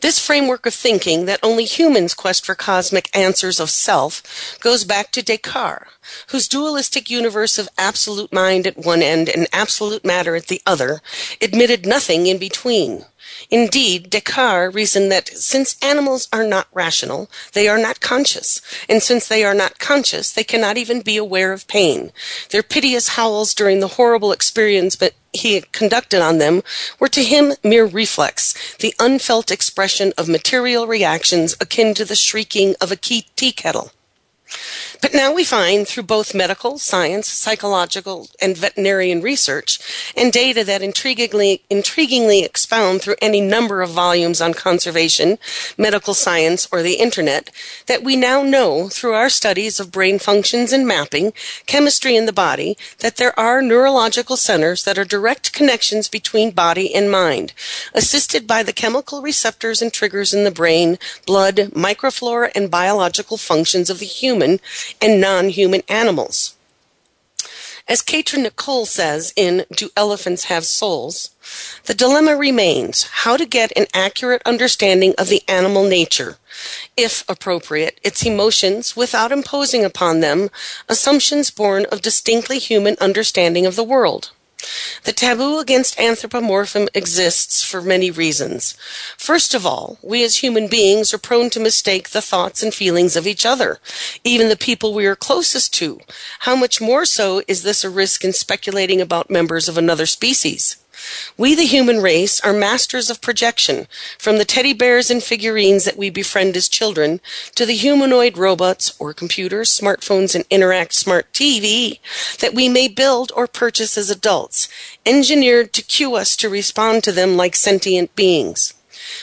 This 0.00 0.18
framework 0.18 0.66
of 0.66 0.74
thinking 0.74 1.26
that 1.26 1.40
only 1.42 1.64
humans 1.64 2.14
quest 2.14 2.44
for 2.44 2.54
cosmic 2.54 3.08
answers 3.16 3.60
of 3.60 3.70
self 3.70 4.58
goes 4.60 4.84
back 4.84 5.10
to 5.12 5.22
Descartes, 5.22 5.88
whose 6.28 6.48
dualistic 6.48 7.08
universe 7.08 7.58
of 7.58 7.68
absolute 7.78 8.32
mind 8.32 8.66
at 8.66 8.78
one 8.78 9.02
end 9.02 9.28
and 9.28 9.46
absolute 9.52 10.04
matter 10.04 10.34
at 10.36 10.48
the 10.48 10.60
other 10.66 11.00
admitted 11.40 11.86
nothing 11.86 12.26
in 12.26 12.38
between. 12.38 13.04
Indeed, 13.50 14.10
Descartes 14.10 14.74
reasoned 14.74 15.10
that 15.12 15.28
since 15.28 15.76
animals 15.82 16.28
are 16.32 16.44
not 16.44 16.68
rational, 16.72 17.30
they 17.52 17.68
are 17.68 17.78
not 17.78 18.00
conscious, 18.00 18.60
and 18.88 19.02
since 19.02 19.28
they 19.28 19.44
are 19.44 19.54
not 19.54 19.78
conscious, 19.78 20.32
they 20.32 20.44
cannot 20.44 20.76
even 20.76 21.00
be 21.00 21.16
aware 21.16 21.52
of 21.52 21.66
pain. 21.66 22.12
Their 22.50 22.62
piteous 22.62 23.08
howls 23.08 23.54
during 23.54 23.80
the 23.80 23.88
horrible 23.88 24.32
experience 24.32 24.96
he 25.32 25.60
conducted 25.72 26.20
on 26.20 26.38
them 26.38 26.62
were 26.98 27.08
to 27.08 27.24
him 27.24 27.54
mere 27.62 27.84
reflex, 27.84 28.54
the 28.78 28.94
unfelt 28.98 29.50
expression 29.50 30.12
of 30.16 30.28
material 30.28 30.86
reactions 30.86 31.56
akin 31.60 31.94
to 31.94 32.04
the 32.04 32.14
shrieking 32.14 32.76
of 32.80 32.92
a 32.92 32.96
tea 32.96 33.52
kettle. 33.52 33.90
But 35.00 35.12
now 35.12 35.32
we 35.32 35.44
find 35.44 35.86
through 35.86 36.04
both 36.04 36.34
medical, 36.34 36.78
science, 36.78 37.28
psychological, 37.28 38.28
and 38.40 38.56
veterinarian 38.56 39.20
research, 39.20 39.78
and 40.16 40.32
data 40.32 40.64
that 40.64 40.80
intriguingly, 40.80 41.60
intriguingly 41.70 42.44
expound 42.44 43.02
through 43.02 43.16
any 43.20 43.40
number 43.40 43.82
of 43.82 43.90
volumes 43.90 44.40
on 44.40 44.54
conservation, 44.54 45.38
medical 45.76 46.14
science, 46.14 46.66
or 46.72 46.82
the 46.82 46.94
internet, 46.94 47.50
that 47.86 48.02
we 48.02 48.16
now 48.16 48.42
know 48.42 48.88
through 48.88 49.14
our 49.14 49.28
studies 49.28 49.78
of 49.78 49.92
brain 49.92 50.18
functions 50.18 50.72
and 50.72 50.86
mapping, 50.86 51.32
chemistry 51.66 52.16
in 52.16 52.26
the 52.26 52.32
body, 52.32 52.76
that 53.00 53.16
there 53.16 53.38
are 53.38 53.60
neurological 53.60 54.36
centers 54.36 54.84
that 54.84 54.98
are 54.98 55.04
direct 55.04 55.52
connections 55.52 56.08
between 56.08 56.50
body 56.50 56.94
and 56.94 57.10
mind, 57.10 57.52
assisted 57.94 58.46
by 58.46 58.62
the 58.62 58.72
chemical 58.72 59.20
receptors 59.20 59.82
and 59.82 59.92
triggers 59.92 60.32
in 60.32 60.44
the 60.44 60.50
brain, 60.50 60.98
blood, 61.26 61.56
microflora, 61.74 62.50
and 62.54 62.70
biological 62.70 63.36
functions 63.36 63.90
of 63.90 63.98
the 63.98 64.06
human 64.06 64.33
and 64.42 65.20
non 65.20 65.48
human 65.48 65.82
animals. 65.88 66.54
As 67.86 68.00
Caitrin 68.00 68.44
Nicol 68.44 68.86
says 68.86 69.34
in 69.36 69.66
Do 69.70 69.90
Elephants 69.94 70.44
Have 70.44 70.64
Souls? 70.64 71.30
The 71.84 71.92
dilemma 71.92 72.34
remains 72.34 73.02
how 73.02 73.36
to 73.36 73.44
get 73.44 73.76
an 73.76 73.86
accurate 73.92 74.40
understanding 74.46 75.14
of 75.18 75.28
the 75.28 75.42
animal 75.48 75.84
nature, 75.84 76.38
if 76.96 77.28
appropriate, 77.28 78.00
its 78.02 78.24
emotions 78.24 78.96
without 78.96 79.32
imposing 79.32 79.84
upon 79.84 80.20
them 80.20 80.48
assumptions 80.88 81.50
born 81.50 81.84
of 81.92 82.00
distinctly 82.00 82.58
human 82.58 82.96
understanding 83.02 83.66
of 83.66 83.76
the 83.76 83.84
world. 83.84 84.30
The 85.04 85.12
taboo 85.12 85.58
against 85.58 85.98
anthropomorphism 85.98 86.88
exists 86.94 87.62
for 87.62 87.82
many 87.82 88.10
reasons. 88.10 88.76
First 89.16 89.54
of 89.54 89.66
all, 89.66 89.98
we 90.02 90.24
as 90.24 90.36
human 90.36 90.68
beings 90.68 91.12
are 91.12 91.18
prone 91.18 91.50
to 91.50 91.60
mistake 91.60 92.10
the 92.10 92.22
thoughts 92.22 92.62
and 92.62 92.72
feelings 92.72 93.16
of 93.16 93.26
each 93.26 93.44
other, 93.44 93.78
even 94.22 94.48
the 94.48 94.56
people 94.56 94.94
we 94.94 95.06
are 95.06 95.16
closest 95.16 95.74
to. 95.74 96.00
How 96.40 96.56
much 96.56 96.80
more 96.80 97.04
so 97.04 97.42
is 97.48 97.62
this 97.62 97.84
a 97.84 97.90
risk 97.90 98.24
in 98.24 98.32
speculating 98.32 99.00
about 99.00 99.30
members 99.30 99.68
of 99.68 99.76
another 99.76 100.06
species? 100.06 100.76
We, 101.36 101.54
the 101.54 101.66
human 101.66 102.00
race, 102.00 102.40
are 102.40 102.52
masters 102.52 103.10
of 103.10 103.20
projection, 103.20 103.86
from 104.18 104.38
the 104.38 104.44
teddy 104.44 104.72
bears 104.72 105.10
and 105.10 105.22
figurines 105.22 105.84
that 105.84 105.96
we 105.96 106.10
befriend 106.10 106.56
as 106.56 106.68
children 106.68 107.20
to 107.54 107.66
the 107.66 107.74
humanoid 107.74 108.38
robots 108.38 108.94
or 108.98 109.12
computers, 109.12 109.70
smartphones, 109.70 110.34
and 110.34 110.44
Interact 110.50 110.94
Smart 110.94 111.32
TV 111.32 111.98
that 112.40 112.54
we 112.54 112.68
may 112.68 112.88
build 112.88 113.32
or 113.34 113.46
purchase 113.46 113.98
as 113.98 114.10
adults, 114.10 114.68
engineered 115.04 115.72
to 115.72 115.82
cue 115.82 116.14
us 116.14 116.36
to 116.36 116.48
respond 116.48 117.04
to 117.04 117.12
them 117.12 117.36
like 117.36 117.56
sentient 117.56 118.14
beings. 118.14 118.74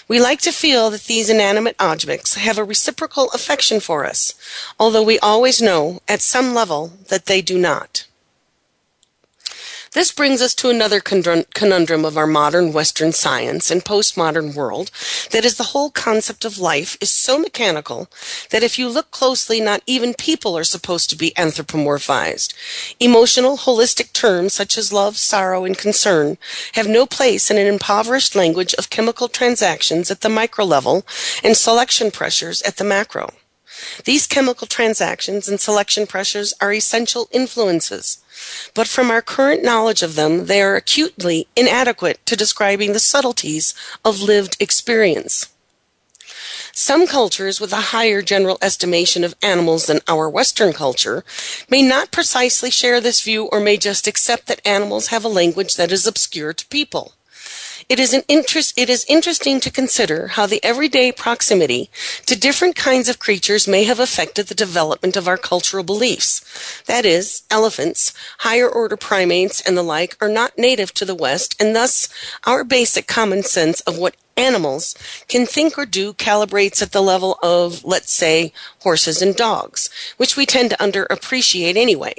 We 0.08 0.20
like 0.20 0.42
to 0.42 0.52
feel 0.52 0.90
that 0.92 1.06
these 1.06 1.30
inanimate 1.30 1.76
objects 1.80 2.36
have 2.36 2.58
a 2.58 2.64
reciprocal 2.64 3.30
affection 3.32 3.80
for 3.80 4.06
us, 4.06 4.34
although 4.80 5.04
we 5.04 5.20
always 5.20 5.62
know, 5.62 6.02
at 6.08 6.22
some 6.22 6.54
level, 6.54 6.94
that 7.10 7.26
they 7.26 7.42
do 7.42 7.58
not. 7.58 8.06
This 9.94 10.14
brings 10.14 10.42
us 10.42 10.56
to 10.56 10.70
another 10.70 11.02
conundrum 11.02 12.06
of 12.06 12.16
our 12.16 12.26
modern 12.26 12.72
Western 12.72 13.12
science 13.12 13.70
and 13.70 13.84
postmodern 13.84 14.56
world 14.56 14.90
that 15.32 15.44
is 15.44 15.58
the 15.58 15.72
whole 15.76 15.90
concept 15.90 16.46
of 16.46 16.58
life 16.58 16.96
is 17.02 17.10
so 17.10 17.38
mechanical 17.38 18.10
that 18.52 18.64
if 18.64 18.80
you 18.80 18.88
look 18.88 19.12
closely, 19.12 19.60
not 19.60 19.84
even 19.86 20.14
people 20.14 20.58
are 20.58 20.64
supposed 20.64 21.10
to 21.10 21.18
be 21.18 21.32
anthropomorphized. 21.32 22.54
Emotional, 23.02 23.58
holistic 23.58 24.14
terms 24.14 24.54
such 24.54 24.78
as 24.78 24.94
love, 24.94 25.18
sorrow, 25.18 25.66
and 25.66 25.78
concern 25.78 26.38
have 26.76 26.88
no 26.88 27.06
place 27.06 27.52
in 27.52 27.58
an 27.58 27.68
impoverished 27.68 28.34
language 28.34 28.74
of 28.76 28.90
chemical 28.90 29.28
transactions 29.28 30.10
at 30.10 30.22
the 30.22 30.30
micro 30.30 30.64
level 30.64 31.06
and 31.44 31.58
selection 31.58 32.12
pressures 32.12 32.62
at 32.62 32.78
the 32.78 32.86
macro. 32.86 33.30
These 34.06 34.26
chemical 34.26 34.68
transactions 34.68 35.50
and 35.50 35.60
selection 35.60 36.08
pressures 36.08 36.54
are 36.62 36.72
essential 36.72 37.28
influences 37.34 38.20
but 38.74 38.88
from 38.88 39.12
our 39.12 39.22
current 39.22 39.64
knowledge 39.64 40.02
of 40.04 40.16
them, 40.16 40.46
they 40.46 40.62
are 40.62 40.76
acutely 40.76 41.48
inadequate 41.56 42.26
to 42.26 42.36
describing 42.36 42.94
the 42.94 43.00
subtleties 43.00 43.74
of 44.04 44.22
lived 44.22 44.58
experience. 44.60 45.48
Some 46.74 47.06
cultures 47.06 47.60
with 47.60 47.74
a 47.74 47.92
higher 47.92 48.22
general 48.22 48.58
estimation 48.62 49.24
of 49.24 49.36
animals 49.44 49.88
than 49.88 50.00
our 50.08 50.30
Western 50.30 50.72
culture 50.72 51.24
may 51.70 51.82
not 51.82 52.12
precisely 52.12 52.72
share 52.72 53.02
this 53.02 53.22
view 53.22 53.46
or 53.46 53.60
may 53.60 53.76
just 53.76 54.08
accept 54.08 54.48
that 54.48 54.66
animals 54.66 55.08
have 55.08 55.26
a 55.26 55.30
language 55.30 55.76
that 55.76 55.92
is 55.92 56.08
obscure 56.08 56.54
to 56.54 56.66
people. 56.68 57.14
It 57.92 58.00
is, 58.00 58.14
an 58.14 58.24
interest, 58.30 58.80
it 58.80 58.90
is 58.90 59.06
interesting 59.10 59.60
to 59.60 59.70
consider 59.70 60.30
how 60.30 60.46
the 60.46 60.64
everyday 60.64 61.12
proximity 61.12 61.90
to 62.26 62.40
different 62.40 62.78
kinds 62.78 63.10
of 63.10 63.20
creatures 63.20 63.68
may 63.68 63.84
have 63.84 64.00
affected 64.00 64.48
the 64.48 64.56
development 64.56 65.18
of 65.18 65.28
our 65.28 65.36
cultural 65.36 65.84
beliefs. 65.84 66.40
That 66.86 67.06
is, 67.06 67.44
elephants, 67.52 68.14
higher 68.40 68.70
order 68.70 68.96
primates, 68.96 69.60
and 69.60 69.76
the 69.76 69.84
like 69.84 70.16
are 70.22 70.30
not 70.30 70.58
native 70.58 70.94
to 70.94 71.06
the 71.06 71.14
West, 71.14 71.54
and 71.60 71.76
thus 71.76 72.08
our 72.46 72.64
basic 72.64 73.08
common 73.08 73.44
sense 73.44 73.82
of 73.82 73.98
what 73.98 74.16
animals 74.38 74.96
can 75.28 75.46
think 75.46 75.78
or 75.78 75.86
do 75.86 76.14
calibrates 76.14 76.82
at 76.82 76.94
the 76.94 77.04
level 77.04 77.38
of, 77.44 77.84
let's 77.84 78.14
say, 78.14 78.54
horses 78.84 79.22
and 79.22 79.36
dogs, 79.36 79.90
which 80.16 80.38
we 80.38 80.46
tend 80.46 80.70
to 80.70 80.78
underappreciate 80.78 81.76
anyway. 81.76 82.16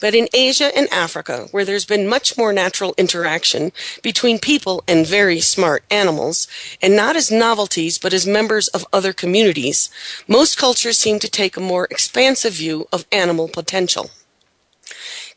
But 0.00 0.14
in 0.14 0.28
Asia 0.32 0.70
and 0.76 0.88
Africa, 0.92 1.48
where 1.50 1.64
there's 1.64 1.84
been 1.84 2.08
much 2.08 2.36
more 2.36 2.52
natural 2.52 2.94
interaction 2.96 3.72
between 4.02 4.38
people 4.38 4.82
and 4.86 5.06
very 5.06 5.40
smart 5.40 5.84
animals, 5.90 6.46
and 6.82 6.96
not 6.96 7.16
as 7.16 7.30
novelties 7.30 7.98
but 7.98 8.12
as 8.12 8.26
members 8.26 8.68
of 8.68 8.86
other 8.92 9.12
communities, 9.12 9.90
most 10.28 10.56
cultures 10.56 10.98
seem 10.98 11.18
to 11.18 11.28
take 11.28 11.56
a 11.56 11.60
more 11.60 11.86
expansive 11.90 12.54
view 12.54 12.86
of 12.92 13.06
animal 13.12 13.48
potential. 13.48 14.10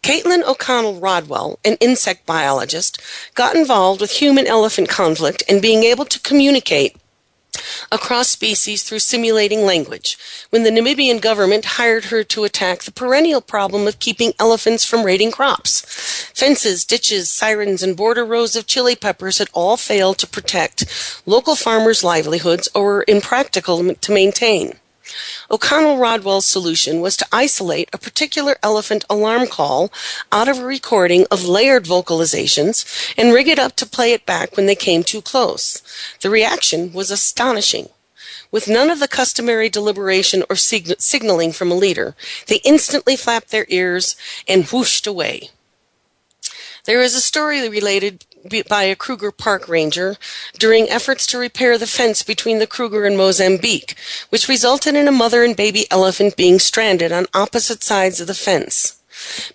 Caitlin 0.04 0.44
O'Connell 0.44 1.00
Rodwell, 1.00 1.60
an 1.66 1.76
insect 1.80 2.26
biologist, 2.26 3.02
got 3.34 3.56
involved 3.56 4.00
with 4.00 4.12
human 4.12 4.48
elephant 4.48 4.90
conflict 4.90 5.44
and 5.50 5.62
being 5.62 5.84
able 5.84 6.06
to 6.06 6.20
communicate 6.20 6.96
across 7.92 8.30
species 8.30 8.84
through 8.84 9.00
simulating 9.00 9.66
language 9.66 10.18
when 10.50 10.64
the 10.64 10.70
Namibian 10.70 11.22
government 11.22 11.66
hired 11.66 12.06
her 12.06 12.24
to 12.24 12.44
attack 12.44 12.84
the 12.84 12.92
perennial 12.92 13.42
problem 13.42 13.88
of 13.88 14.00
keeping 14.00 14.34
elephants 14.40 14.84
from 14.86 15.04
raiding 15.04 15.32
crops. 15.32 15.82
Fences, 16.34 16.86
ditches, 16.86 17.30
sirens, 17.30 17.84
and 17.84 17.96
border 17.96 18.26
rows 18.26 18.56
of 18.56 18.68
chili 18.68 18.96
peppers 18.96 19.38
had 19.38 19.50
all 19.54 19.78
failed 19.78 20.18
to 20.18 20.28
protect 20.28 21.22
local 21.26 21.56
farmers' 21.56 22.04
livelihoods 22.04 22.68
or 22.74 22.84
were 22.84 23.06
impractical 23.08 23.94
to 23.94 24.12
maintain. 24.12 24.74
O'Connell 25.50 25.98
Rodwell's 25.98 26.46
solution 26.46 27.02
was 27.02 27.16
to 27.18 27.28
isolate 27.32 27.90
a 27.94 27.98
particular 27.98 28.58
elephant 28.62 29.06
alarm 29.10 29.48
call 29.48 29.92
out 30.32 30.48
of 30.48 30.60
a 30.60 30.66
recording 30.66 31.26
of 31.32 31.46
layered 31.46 31.86
vocalizations 31.86 33.14
and 33.18 33.34
rig 33.34 33.48
it 33.48 33.60
up 33.60 33.76
to 33.78 33.86
play 33.86 34.14
it 34.14 34.26
back 34.26 34.56
when 34.56 34.66
they 34.66 34.76
came 34.76 35.04
too 35.04 35.22
close. 35.22 35.82
The 36.22 36.30
reaction 36.30 36.94
was 36.94 37.12
astonishing. 37.12 37.90
With 38.50 38.68
none 38.68 38.90
of 38.90 39.00
the 39.00 39.08
customary 39.08 39.70
deliberation 39.70 40.44
or 40.50 40.56
sig- 40.56 41.00
signaling 41.00 41.52
from 41.52 41.72
a 41.72 41.76
leader, 41.76 42.16
they 42.48 42.62
instantly 42.64 43.16
flapped 43.16 43.52
their 43.52 43.66
ears 43.68 44.16
and 44.48 44.66
whooshed 44.66 45.06
away. 45.06 45.50
There 46.86 47.02
is 47.02 47.16
a 47.16 47.22
story 47.22 47.68
related 47.68 48.24
by 48.68 48.84
a 48.84 48.96
Kruger 48.96 49.32
Park 49.32 49.68
ranger 49.68 50.16
during 50.58 50.90
efforts 50.90 51.26
to 51.28 51.38
repair 51.38 51.78
the 51.78 51.88
fence 51.88 52.24
between 52.24 52.60
the 52.60 52.68
Kruger 52.68 53.06
and 53.06 53.18
Mozambique, 53.18 53.96
which 54.30 54.48
resulted 54.48 54.96
in 54.96 55.08
a 55.08 55.12
mother 55.12 55.44
and 55.44 55.56
baby 55.56 55.86
elephant 55.92 56.38
being 56.38 56.60
stranded 56.60 57.12
on 57.12 57.28
opposite 57.34 57.84
sides 57.84 58.20
of 58.20 58.28
the 58.28 58.34
fence. 58.34 59.02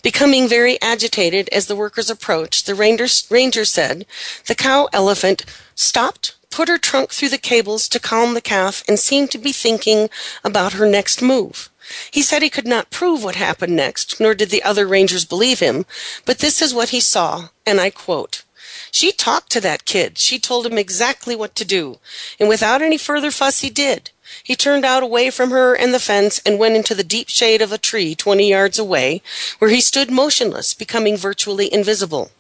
Becoming 0.03 0.49
very 0.49 0.81
agitated 0.83 1.49
as 1.51 1.67
the 1.67 1.77
workers 1.77 2.11
approached, 2.11 2.67
the 2.67 2.75
ranger, 2.75 3.07
ranger 3.31 3.65
said 3.65 4.07
the 4.47 4.55
cow 4.55 4.89
elephant 4.93 5.45
stopped, 5.75 6.35
put 6.51 6.69
her 6.69 6.79
trunk 6.79 7.13
through 7.13 7.29
the 7.29 7.39
cables 7.39 7.89
to 7.89 8.01
calm 8.01 8.35
the 8.35 8.41
calf, 8.41 8.83
and 8.89 8.99
seemed 8.99 9.31
to 9.31 9.39
be 9.39 9.53
thinking 9.53 10.11
about 10.45 10.75
her 10.75 10.87
next 10.87 11.23
move. 11.23 11.71
He 12.11 12.23
said 12.23 12.43
he 12.43 12.51
could 12.51 12.67
not 12.67 12.91
prove 12.91 13.23
what 13.23 13.37
happened 13.37 13.77
next, 13.77 14.19
nor 14.21 14.35
did 14.35 14.51
the 14.51 14.63
other 14.63 14.87
rangers 14.87 15.25
believe 15.25 15.61
him, 15.61 15.87
but 16.25 16.39
this 16.39 16.61
is 16.61 16.75
what 16.75 16.91
he 16.91 17.01
saw, 17.01 17.49
and 17.67 17.81
I 17.81 17.91
quote. 17.91 18.43
She 18.93 19.11
talked 19.11 19.51
to 19.53 19.61
that 19.63 19.87
kid. 19.87 20.19
She 20.19 20.39
told 20.39 20.67
him 20.67 20.77
exactly 20.77 21.35
what 21.35 21.55
to 21.55 21.65
do. 21.65 21.99
And 22.39 22.47
without 22.47 22.83
any 22.83 22.99
further 22.99 23.31
fuss, 23.31 23.61
he 23.61 23.71
did. 23.71 24.11
He 24.45 24.55
turned 24.55 24.85
out 24.85 25.03
away 25.03 25.31
from 25.31 25.51
her 25.51 25.75
and 25.75 25.95
the 25.95 25.99
fence 25.99 26.43
and 26.45 26.59
went 26.59 26.77
into 26.77 26.95
the 26.95 27.03
deep 27.03 27.31
shade 27.31 27.63
of 27.63 27.73
a 27.73 27.79
tree 27.79 28.15
20 28.15 28.49
yards 28.49 28.79
away, 28.79 29.23
where 29.59 29.71
he 29.71 29.81
stood 29.81 30.11
motionless, 30.11 30.75
becoming 30.75 31.17
virtually 31.17 31.73
invisible. 31.73 32.31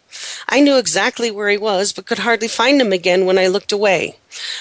I 0.48 0.60
knew 0.60 0.76
exactly 0.76 1.30
where 1.30 1.48
he 1.48 1.58
was, 1.58 1.92
but 1.92 2.06
could 2.06 2.20
hardly 2.20 2.48
find 2.48 2.80
him 2.80 2.92
again 2.92 3.26
when 3.26 3.38
I 3.38 3.46
looked 3.46 3.72
away. 3.72 4.16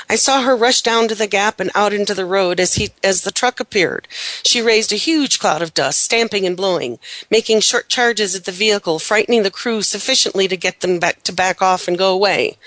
I 0.10 0.15
saw 0.15 0.41
her 0.41 0.55
rush 0.55 0.81
down 0.81 1.08
to 1.08 1.15
the 1.15 1.27
gap 1.27 1.60
and 1.60 1.72
out 1.74 1.93
into 1.93 2.13
the 2.13 2.25
road 2.25 2.60
as 2.60 2.75
he 2.75 2.89
as 3.03 3.22
the 3.22 3.31
truck 3.31 3.60
appeared. 3.60 4.08
She 4.43 4.62
raised 4.62 4.91
a 4.91 4.98
huge 4.98 5.39
cloud 5.39 5.62
of 5.62 5.74
dust, 5.74 6.01
stamping 6.01 6.46
and 6.46 6.58
blowing, 6.58 7.00
making 7.29 7.62
short 7.62 7.88
charges 7.88 8.36
at 8.36 8.43
the 8.43 8.51
vehicle, 8.51 9.00
frightening 9.00 9.43
the 9.43 9.51
crew 9.51 9.81
sufficiently 9.81 10.48
to 10.50 10.58
get 10.58 10.81
them 10.81 11.00
back 11.00 11.24
to 11.24 11.34
back 11.34 11.62
off 11.62 11.88
and 11.88 11.98
go 11.98 12.13
away. 12.13 12.58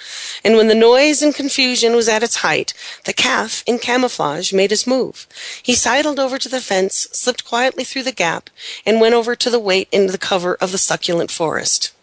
And 0.42 0.56
when 0.56 0.68
the 0.68 0.74
noise 0.74 1.20
and 1.20 1.34
confusion 1.34 1.94
was 1.94 2.08
at 2.08 2.22
its 2.22 2.36
height, 2.36 2.72
the 3.04 3.12
calf, 3.12 3.62
in 3.66 3.78
camouflage, 3.78 4.52
made 4.52 4.70
his 4.70 4.86
move. 4.86 5.26
He 5.62 5.74
sidled 5.74 6.18
over 6.18 6.38
to 6.38 6.48
the 6.48 6.60
fence, 6.60 7.08
slipped 7.12 7.44
quietly 7.44 7.84
through 7.84 8.04
the 8.04 8.12
gap, 8.12 8.48
and 8.86 9.00
went 9.00 9.14
over 9.14 9.36
to 9.36 9.50
the 9.50 9.58
wait 9.58 9.88
in 9.92 10.06
the 10.06 10.18
cover 10.18 10.54
of 10.54 10.72
the 10.72 10.78
succulent 10.78 11.30
forest. 11.30 11.93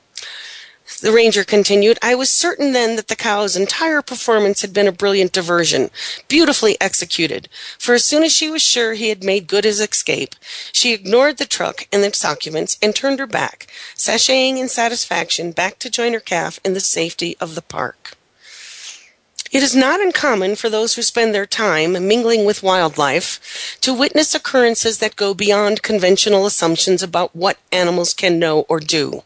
The 1.02 1.12
ranger 1.12 1.44
continued, 1.44 1.98
I 2.04 2.14
was 2.14 2.32
certain 2.32 2.74
then 2.74 2.96
that 2.96 3.08
the 3.08 3.16
cow's 3.16 3.56
entire 3.56 4.04
performance 4.04 4.62
had 4.62 4.72
been 4.72 4.88
a 4.88 4.92
brilliant 4.92 5.32
diversion, 5.32 5.90
beautifully 6.28 6.80
executed, 6.80 7.50
for 7.80 7.96
as 7.96 8.06
soon 8.06 8.22
as 8.22 8.32
she 8.32 8.52
was 8.52 8.62
sure 8.62 8.94
he 8.94 9.10
had 9.10 9.24
made 9.24 9.48
good 9.48 9.64
his 9.64 9.82
escape, 9.82 10.36
she 10.72 10.94
ignored 10.94 11.40
the 11.40 11.48
truck 11.48 11.88
and 11.92 12.04
its 12.04 12.24
occupants 12.24 12.78
and 12.84 12.96
turned 12.96 13.18
her 13.18 13.26
back, 13.26 13.66
sashaying 13.96 14.60
in 14.60 14.70
satisfaction 14.70 15.52
back 15.52 15.80
to 15.80 15.90
join 15.90 16.14
her 16.14 16.20
calf 16.20 16.60
in 16.64 16.76
the 16.76 16.80
safety 16.80 17.36
of 17.40 17.56
the 17.56 17.64
park. 17.64 18.16
It 19.52 19.64
is 19.64 19.76
not 19.76 20.02
uncommon 20.02 20.56
for 20.56 20.70
those 20.70 20.94
who 20.96 21.02
spend 21.02 21.34
their 21.34 21.48
time 21.48 21.94
mingling 22.08 22.46
with 22.46 22.62
wildlife 22.62 23.80
to 23.82 23.92
witness 23.92 24.36
occurrences 24.36 25.00
that 25.00 25.16
go 25.16 25.34
beyond 25.34 25.82
conventional 25.82 26.46
assumptions 26.46 27.02
about 27.02 27.36
what 27.36 27.58
animals 27.72 28.14
can 28.14 28.38
know 28.38 28.68
or 28.70 28.80
do. 28.80 29.24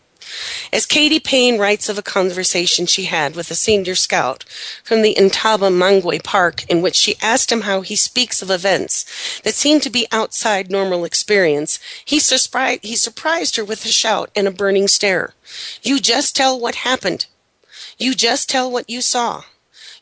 As 0.72 0.86
Katy 0.86 1.20
Payne 1.20 1.58
writes 1.58 1.90
of 1.90 1.98
a 1.98 2.04
conversation 2.04 2.86
she 2.86 3.06
had 3.06 3.36
with 3.36 3.52
a 3.52 3.56
senior 3.56 3.96
scout 3.96 4.44
from 4.84 5.02
the 5.02 5.16
Intaba 5.16 5.72
Mangwe 5.72 6.24
Park 6.24 6.64
in 6.70 6.82
which 6.82 6.96
she 6.96 7.16
asked 7.22 7.52
him 7.52 7.62
how 7.62 7.82
he 7.82 7.96
speaks 7.96 8.42
of 8.42 8.52
events 8.52 9.42
that 9.42 9.54
seem 9.54 9.80
to 9.80 9.90
be 9.90 10.08
outside 10.12 10.70
normal 10.70 11.06
experience, 11.06 11.80
he, 12.04 12.20
surpri- 12.20 12.84
he 12.84 12.96
surprised 12.96 13.56
her 13.56 13.66
with 13.66 13.86
a 13.86 13.90
shout 13.90 14.30
and 14.36 14.48
a 14.48 14.52
burning 14.52 14.88
stare. 14.88 15.34
You 15.82 16.00
just 16.00 16.36
tell 16.36 16.60
what 16.60 16.76
happened. 16.76 17.28
You 17.98 18.14
just 18.14 18.50
tell 18.50 18.70
what 18.70 18.90
you 18.90 19.02
saw. 19.02 19.44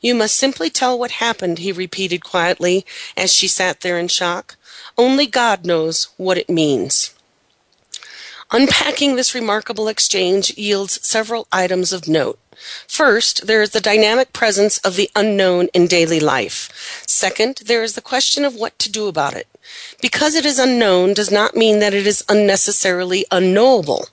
You 0.01 0.15
must 0.15 0.35
simply 0.35 0.69
tell 0.69 0.99
what 0.99 1.11
happened, 1.11 1.59
he 1.59 1.71
repeated 1.71 2.23
quietly 2.25 2.85
as 3.15 3.33
she 3.33 3.47
sat 3.47 3.81
there 3.81 3.97
in 3.97 4.09
shock. 4.09 4.57
Only 4.97 5.25
God 5.25 5.65
knows 5.65 6.09
what 6.17 6.37
it 6.37 6.49
means. 6.49 7.12
Unpacking 8.55 9.15
this 9.15 9.33
remarkable 9.33 9.87
exchange 9.87 10.55
yields 10.55 10.99
several 11.01 11.47
items 11.51 11.91
of 11.91 12.07
note. 12.07 12.37
First, 12.87 13.47
there 13.47 13.63
is 13.63 13.71
the 13.71 13.81
dynamic 13.81 14.31
presence 14.31 14.77
of 14.77 14.95
the 14.95 15.09
unknown 15.15 15.69
in 15.73 15.87
daily 15.87 16.19
life. 16.19 17.03
Second, 17.07 17.61
there 17.65 17.81
is 17.81 17.93
the 17.93 18.01
question 18.01 18.45
of 18.45 18.53
what 18.53 18.77
to 18.77 18.91
do 18.91 19.07
about 19.07 19.33
it. 19.33 19.47
Because 20.01 20.35
it 20.35 20.45
is 20.45 20.59
unknown 20.59 21.15
does 21.15 21.31
not 21.31 21.55
mean 21.55 21.79
that 21.79 21.95
it 21.95 22.05
is 22.05 22.23
unnecessarily 22.29 23.25
unknowable, 23.31 24.09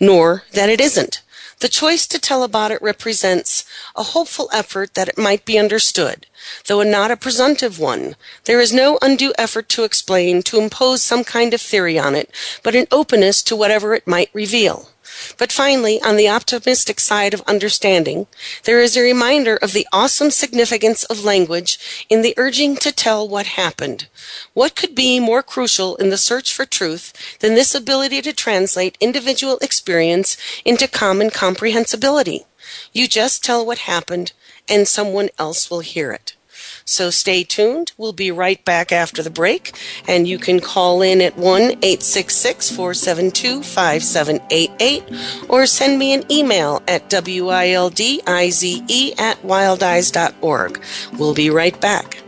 nor 0.00 0.44
that 0.52 0.70
it 0.70 0.80
isn't. 0.80 1.20
The 1.62 1.68
choice 1.68 2.08
to 2.08 2.18
tell 2.18 2.42
about 2.42 2.72
it 2.72 2.82
represents 2.82 3.64
a 3.94 4.02
hopeful 4.02 4.50
effort 4.52 4.94
that 4.94 5.06
it 5.08 5.16
might 5.16 5.44
be 5.44 5.60
understood, 5.60 6.26
though 6.66 6.82
not 6.82 7.12
a 7.12 7.16
presumptive 7.16 7.78
one. 7.78 8.16
There 8.46 8.60
is 8.60 8.72
no 8.72 8.98
undue 9.00 9.32
effort 9.38 9.68
to 9.68 9.84
explain, 9.84 10.42
to 10.42 10.58
impose 10.58 11.04
some 11.04 11.22
kind 11.22 11.54
of 11.54 11.60
theory 11.60 12.00
on 12.00 12.16
it, 12.16 12.34
but 12.64 12.74
an 12.74 12.88
openness 12.90 13.44
to 13.44 13.54
whatever 13.54 13.94
it 13.94 14.08
might 14.08 14.30
reveal. 14.32 14.88
But 15.36 15.52
finally, 15.52 16.00
on 16.02 16.16
the 16.16 16.28
optimistic 16.28 17.00
side 17.00 17.34
of 17.34 17.42
understanding, 17.42 18.26
there 18.64 18.80
is 18.80 18.96
a 18.96 19.02
reminder 19.02 19.56
of 19.56 19.72
the 19.72 19.86
awesome 19.92 20.30
significance 20.30 21.04
of 21.04 21.24
language 21.24 22.06
in 22.08 22.22
the 22.22 22.34
urging 22.36 22.76
to 22.76 22.92
tell 22.92 23.28
what 23.28 23.46
happened. 23.46 24.08
What 24.54 24.76
could 24.76 24.94
be 24.94 25.20
more 25.20 25.42
crucial 25.42 25.96
in 25.96 26.10
the 26.10 26.18
search 26.18 26.52
for 26.52 26.64
truth 26.64 27.12
than 27.40 27.54
this 27.54 27.74
ability 27.74 28.22
to 28.22 28.32
translate 28.32 28.98
individual 29.00 29.58
experience 29.60 30.36
into 30.64 30.88
common 30.88 31.30
comprehensibility? 31.30 32.46
You 32.92 33.08
just 33.08 33.44
tell 33.44 33.64
what 33.64 33.78
happened, 33.78 34.32
and 34.68 34.86
someone 34.86 35.28
else 35.38 35.70
will 35.70 35.80
hear 35.80 36.12
it. 36.12 36.36
So 36.84 37.10
stay 37.10 37.44
tuned. 37.44 37.92
We'll 37.96 38.12
be 38.12 38.30
right 38.30 38.62
back 38.64 38.92
after 38.92 39.22
the 39.22 39.30
break. 39.30 39.76
And 40.06 40.26
you 40.26 40.38
can 40.38 40.60
call 40.60 41.02
in 41.02 41.20
at 41.20 41.36
1 41.36 41.62
866 41.62 42.70
472 42.70 43.62
5788 43.62 45.04
or 45.48 45.66
send 45.66 45.98
me 45.98 46.12
an 46.12 46.30
email 46.30 46.82
at 46.88 47.10
wildize 47.10 49.18
at 49.18 49.42
wildize.org. 49.42 50.82
We'll 51.18 51.34
be 51.34 51.50
right 51.50 51.80
back. 51.80 52.22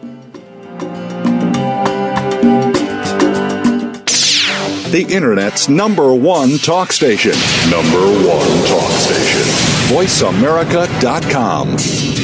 The 4.95 5.03
Internet's 5.11 5.69
number 5.69 6.15
one 6.15 6.57
talk 6.59 6.93
station. 6.93 7.33
Number 7.69 8.07
one 8.25 8.47
talk 8.69 8.93
station. 8.93 9.43
VoiceAmerica.com. 9.91 12.24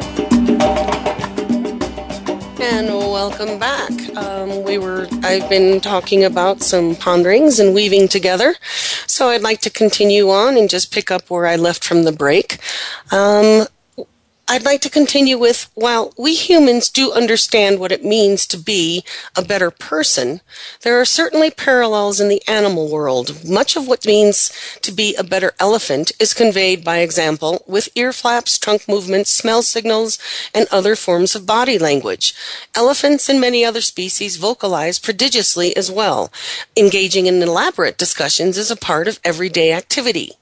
Welcome 3.21 3.59
back. 3.59 3.91
Um, 4.17 4.63
we 4.63 4.79
were 4.79 5.07
I've 5.21 5.47
been 5.47 5.79
talking 5.79 6.23
about 6.23 6.63
some 6.63 6.95
ponderings 6.95 7.59
and 7.59 7.71
weaving 7.71 8.07
together, 8.07 8.55
so 9.05 9.29
I'd 9.29 9.43
like 9.43 9.61
to 9.61 9.69
continue 9.69 10.31
on 10.31 10.57
and 10.57 10.67
just 10.67 10.91
pick 10.91 11.11
up 11.11 11.29
where 11.29 11.45
I 11.45 11.55
left 11.55 11.83
from 11.83 12.01
the 12.03 12.11
break. 12.11 12.57
Um, 13.11 13.67
I'd 14.51 14.65
like 14.65 14.81
to 14.81 14.89
continue 14.89 15.37
with 15.37 15.71
while 15.75 16.13
we 16.17 16.35
humans 16.35 16.89
do 16.89 17.13
understand 17.13 17.79
what 17.79 17.93
it 17.93 18.03
means 18.03 18.45
to 18.47 18.57
be 18.57 19.05
a 19.33 19.41
better 19.41 19.71
person, 19.71 20.41
there 20.81 20.99
are 20.99 21.05
certainly 21.05 21.49
parallels 21.49 22.19
in 22.19 22.27
the 22.27 22.45
animal 22.49 22.91
world. 22.91 23.47
Much 23.47 23.77
of 23.77 23.87
what 23.87 24.05
means 24.05 24.51
to 24.81 24.91
be 24.91 25.15
a 25.15 25.23
better 25.23 25.53
elephant 25.57 26.11
is 26.19 26.33
conveyed 26.33 26.83
by 26.83 26.97
example 26.97 27.63
with 27.65 27.87
ear 27.95 28.11
flaps, 28.11 28.59
trunk 28.59 28.89
movements, 28.89 29.29
smell 29.29 29.61
signals, 29.61 30.19
and 30.53 30.67
other 30.69 30.97
forms 30.97 31.33
of 31.33 31.45
body 31.45 31.79
language. 31.79 32.35
Elephants 32.75 33.29
and 33.29 33.39
many 33.39 33.63
other 33.63 33.79
species 33.79 34.35
vocalize 34.35 34.99
prodigiously 34.99 35.73
as 35.77 35.89
well. 35.89 36.29
Engaging 36.75 37.25
in 37.25 37.41
elaborate 37.41 37.97
discussions 37.97 38.57
is 38.57 38.69
a 38.69 38.75
part 38.75 39.07
of 39.07 39.21
everyday 39.23 39.71
activity. 39.71 40.33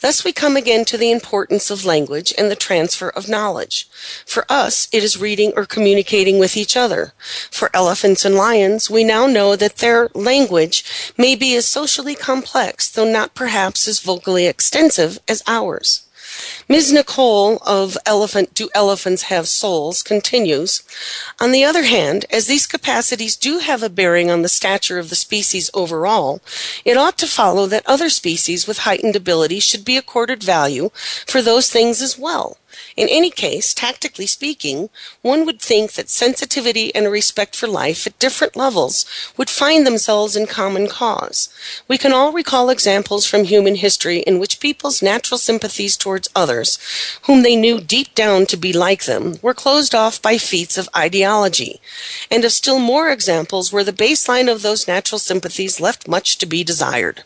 Thus 0.00 0.24
we 0.24 0.32
come 0.32 0.56
again 0.56 0.84
to 0.84 0.96
the 0.96 1.10
importance 1.10 1.68
of 1.68 1.84
language 1.84 2.32
and 2.38 2.48
the 2.48 2.54
transfer 2.54 3.08
of 3.08 3.28
knowledge. 3.28 3.55
For 4.26 4.44
us, 4.48 4.88
it 4.92 5.02
is 5.02 5.20
reading 5.20 5.52
or 5.56 5.66
communicating 5.66 6.38
with 6.38 6.56
each 6.56 6.76
other. 6.76 7.12
For 7.50 7.70
elephants 7.74 8.24
and 8.24 8.34
lions, 8.34 8.90
we 8.90 9.04
now 9.04 9.26
know 9.26 9.56
that 9.56 9.76
their 9.76 10.08
language 10.14 10.84
may 11.16 11.34
be 11.34 11.54
as 11.56 11.66
socially 11.66 12.14
complex, 12.14 12.90
though 12.90 13.10
not 13.10 13.34
perhaps 13.34 13.88
as 13.88 14.00
vocally 14.00 14.46
extensive 14.46 15.18
as 15.28 15.42
ours. 15.46 16.06
Ms. 16.68 16.92
Nicol 16.92 17.58
of 17.64 17.96
Elephant 18.04 18.52
Do 18.52 18.68
Elephants 18.74 19.24
Have 19.24 19.48
Souls 19.48 20.02
continues 20.02 20.82
On 21.40 21.52
the 21.52 21.64
other 21.64 21.84
hand, 21.84 22.26
as 22.30 22.46
these 22.46 22.66
capacities 22.66 23.36
do 23.36 23.58
have 23.58 23.82
a 23.82 23.88
bearing 23.88 24.30
on 24.30 24.42
the 24.42 24.48
stature 24.48 24.98
of 24.98 25.08
the 25.08 25.16
species 25.16 25.70
overall, 25.72 26.40
it 26.84 26.96
ought 26.96 27.16
to 27.18 27.26
follow 27.26 27.66
that 27.66 27.86
other 27.86 28.10
species 28.10 28.66
with 28.66 28.78
heightened 28.78 29.16
ability 29.16 29.60
should 29.60 29.84
be 29.84 29.96
accorded 29.96 30.42
value 30.42 30.90
for 31.26 31.40
those 31.40 31.70
things 31.70 32.02
as 32.02 32.18
well. 32.18 32.58
In 32.96 33.08
any 33.08 33.30
case, 33.30 33.74
tactically 33.74 34.26
speaking, 34.26 34.90
one 35.22 35.44
would 35.46 35.60
think 35.60 35.92
that 35.92 36.08
sensitivity 36.08 36.94
and 36.94 37.10
respect 37.10 37.54
for 37.54 37.66
life 37.66 38.06
at 38.06 38.18
different 38.18 38.56
levels 38.56 39.04
would 39.36 39.50
find 39.50 39.86
themselves 39.86 40.36
in 40.36 40.46
common 40.46 40.86
cause. 40.88 41.48
We 41.88 41.98
can 41.98 42.12
all 42.12 42.32
recall 42.32 42.70
examples 42.70 43.26
from 43.26 43.44
human 43.44 43.76
history 43.76 44.18
in 44.20 44.38
which 44.38 44.60
people's 44.60 45.02
natural 45.02 45.38
sympathies 45.38 45.96
towards 45.96 46.28
others, 46.34 46.78
whom 47.22 47.42
they 47.42 47.56
knew 47.56 47.80
deep 47.80 48.14
down 48.14 48.46
to 48.46 48.56
be 48.56 48.72
like 48.72 49.04
them, 49.04 49.36
were 49.42 49.54
closed 49.54 49.94
off 49.94 50.20
by 50.20 50.38
feats 50.38 50.78
of 50.78 50.88
ideology, 50.96 51.80
and 52.30 52.44
of 52.44 52.52
still 52.52 52.78
more 52.78 53.10
examples 53.10 53.72
where 53.72 53.84
the 53.84 53.92
baseline 53.92 54.50
of 54.50 54.62
those 54.62 54.88
natural 54.88 55.18
sympathies 55.18 55.80
left 55.80 56.08
much 56.08 56.38
to 56.38 56.46
be 56.46 56.64
desired. 56.64 57.24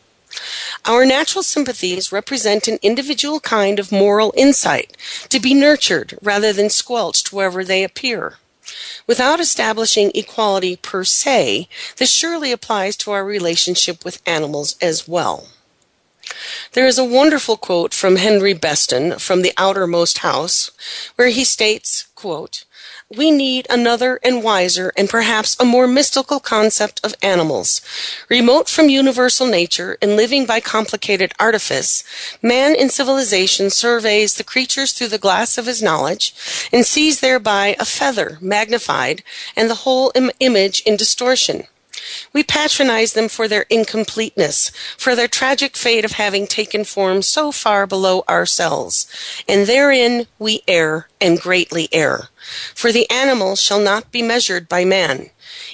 Our 0.84 1.04
natural 1.04 1.42
sympathies 1.42 2.12
represent 2.12 2.68
an 2.68 2.78
individual 2.82 3.40
kind 3.40 3.78
of 3.78 3.92
moral 3.92 4.32
insight 4.36 4.96
to 5.28 5.40
be 5.40 5.54
nurtured 5.54 6.18
rather 6.22 6.52
than 6.52 6.70
squelched 6.70 7.32
wherever 7.32 7.64
they 7.64 7.84
appear. 7.84 8.38
Without 9.06 9.40
establishing 9.40 10.12
equality 10.14 10.76
per 10.76 11.04
se, 11.04 11.68
this 11.96 12.12
surely 12.12 12.52
applies 12.52 12.96
to 12.98 13.10
our 13.10 13.24
relationship 13.24 14.04
with 14.04 14.22
animals 14.26 14.76
as 14.80 15.08
well. 15.08 15.48
There 16.72 16.86
is 16.86 16.98
a 16.98 17.04
wonderful 17.04 17.56
quote 17.56 17.94
from 17.94 18.16
Henry 18.16 18.52
Beston 18.52 19.18
from 19.18 19.42
The 19.42 19.52
Outermost 19.56 20.18
House, 20.18 20.70
where 21.16 21.28
he 21.28 21.44
states, 21.44 22.06
quote, 22.14 22.64
we 23.16 23.32
need 23.32 23.66
another 23.68 24.20
and 24.22 24.40
wiser 24.40 24.92
and 24.96 25.10
perhaps 25.10 25.56
a 25.58 25.64
more 25.64 25.88
mystical 25.88 26.38
concept 26.38 27.00
of 27.04 27.16
animals. 27.22 27.82
Remote 28.28 28.68
from 28.68 28.88
universal 28.88 29.48
nature 29.48 29.98
and 30.00 30.14
living 30.14 30.46
by 30.46 30.60
complicated 30.60 31.32
artifice, 31.40 32.04
man 32.40 32.76
in 32.76 32.88
civilization 32.88 33.68
surveys 33.68 34.34
the 34.34 34.44
creatures 34.44 34.92
through 34.92 35.08
the 35.08 35.18
glass 35.18 35.58
of 35.58 35.66
his 35.66 35.82
knowledge 35.82 36.32
and 36.72 36.86
sees 36.86 37.18
thereby 37.18 37.74
a 37.80 37.84
feather 37.84 38.38
magnified 38.40 39.24
and 39.56 39.68
the 39.68 39.82
whole 39.82 40.12
Im- 40.14 40.30
image 40.38 40.80
in 40.86 40.96
distortion. 40.96 41.64
We 42.32 42.42
patronize 42.42 43.12
them 43.12 43.28
for 43.28 43.48
their 43.48 43.66
incompleteness, 43.70 44.70
for 44.96 45.14
their 45.14 45.28
tragic 45.28 45.76
fate 45.76 46.04
of 46.04 46.12
having 46.12 46.46
taken 46.46 46.84
form 46.84 47.22
so 47.22 47.52
far 47.52 47.86
below 47.86 48.24
ourselves. 48.28 49.06
And 49.48 49.66
therein 49.66 50.26
we 50.38 50.62
err, 50.68 51.08
and 51.20 51.40
greatly 51.40 51.88
err. 51.92 52.28
For 52.74 52.92
the 52.92 53.08
animal 53.10 53.56
shall 53.56 53.80
not 53.80 54.10
be 54.10 54.22
measured 54.22 54.68
by 54.68 54.84
man. 54.84 55.30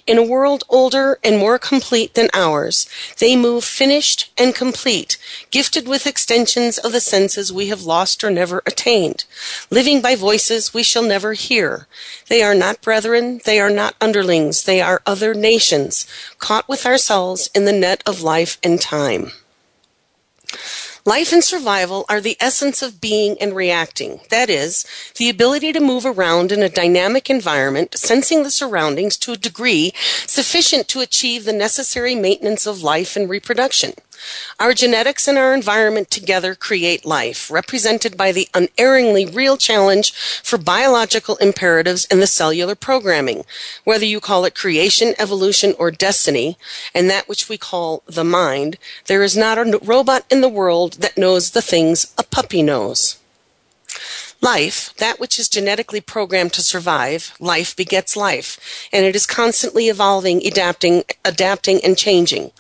In 0.07 0.19
a 0.19 0.23
world 0.23 0.65
older 0.69 1.19
and 1.23 1.39
more 1.39 1.59
complete 1.59 2.15
than 2.15 2.29
ours, 2.33 2.87
they 3.19 3.37
move 3.37 3.65
finished 3.65 4.31
and 4.37 4.55
complete, 4.55 5.17
gifted 5.51 5.89
with 5.89 6.07
extensions 6.07 6.79
of 6.79 6.93
the 6.93 7.01
senses 7.01 7.53
we 7.53 7.69
have 7.69 7.83
lost 7.83 8.23
or 8.23 8.31
never 8.31 8.63
attained, 8.67 9.25
living 9.71 10.01
by 10.01 10.15
voices 10.15 10.75
we 10.75 10.83
shall 10.83 11.03
never 11.03 11.33
hear. 11.33 11.87
They 12.29 12.43
are 12.43 12.55
not 12.55 12.83
brethren, 12.83 13.41
they 13.45 13.61
are 13.61 13.71
not 13.71 13.95
underlings, 14.01 14.65
they 14.65 14.81
are 14.81 15.03
other 15.07 15.35
nations, 15.35 16.07
caught 16.39 16.69
with 16.69 16.87
ourselves 16.87 17.51
in 17.55 17.65
the 17.65 17.73
net 17.73 18.03
of 18.07 18.23
life 18.23 18.59
and 18.63 18.81
time. 18.81 19.33
Life 21.07 21.33
and 21.33 21.45
survival 21.45 22.05
are 22.09 22.21
the 22.21 22.37
essence 22.41 22.83
of 22.83 23.01
being 23.01 23.41
and 23.41 23.55
reacting. 23.55 24.19
That 24.31 24.51
is, 24.51 24.85
the 25.15 25.31
ability 25.31 25.73
to 25.73 25.79
move 25.79 26.05
around 26.05 26.51
in 26.51 26.65
a 26.65 26.69
dynamic 26.69 27.31
environment, 27.31 27.97
sensing 27.97 28.43
the 28.43 28.51
surroundings 28.51 29.17
to 29.19 29.31
a 29.31 29.37
degree 29.37 29.93
sufficient 30.27 30.89
to 30.89 31.03
achieve 31.03 31.45
the 31.45 31.53
necessary 31.53 32.17
maintenance 32.17 32.67
of 32.67 32.83
life 32.83 33.15
and 33.15 33.31
reproduction. 33.31 33.93
Our 34.59 34.75
genetics 34.75 35.29
and 35.29 35.39
our 35.39 35.55
environment 35.55 36.11
together 36.11 36.55
create 36.55 37.05
life, 37.05 37.51
represented 37.51 38.17
by 38.17 38.33
the 38.33 38.49
unerringly 38.55 39.27
real 39.27 39.57
challenge 39.57 40.13
for 40.13 40.59
biological 40.59 41.37
imperatives 41.37 42.07
and 42.11 42.23
the 42.23 42.27
cellular 42.27 42.75
programming, 42.75 43.45
whether 43.85 44.05
you 44.05 44.21
call 44.21 44.45
it 44.45 44.55
creation, 44.55 45.15
evolution, 45.19 45.75
or 45.79 45.91
destiny, 45.91 46.57
and 46.95 47.11
that 47.11 47.29
which 47.29 47.49
we 47.49 47.59
call 47.59 48.03
the 48.07 48.25
mind, 48.25 48.79
there 49.07 49.23
is 49.23 49.37
not 49.37 49.59
a 49.59 49.79
robot 49.83 50.25
in 50.31 50.41
the 50.41 50.49
world 50.49 50.95
that 50.95 51.19
knows 51.19 51.51
the 51.51 51.63
things 51.63 52.13
a 52.19 52.23
puppy 52.23 52.63
knows. 52.63 53.19
Life, 54.47 54.95
that 54.99 55.19
which 55.19 55.41
is 55.41 55.49
genetically 55.49 56.01
programmed 56.01 56.53
to 56.53 56.63
survive, 56.63 57.35
life 57.41 57.75
begets 57.75 58.17
life, 58.17 58.89
and 58.93 59.05
it 59.05 59.17
is 59.17 59.27
constantly 59.27 59.89
evolving, 59.89 60.41
adapting, 60.47 61.03
adapting, 61.25 61.81
and 61.83 61.99
changing. 61.99 62.53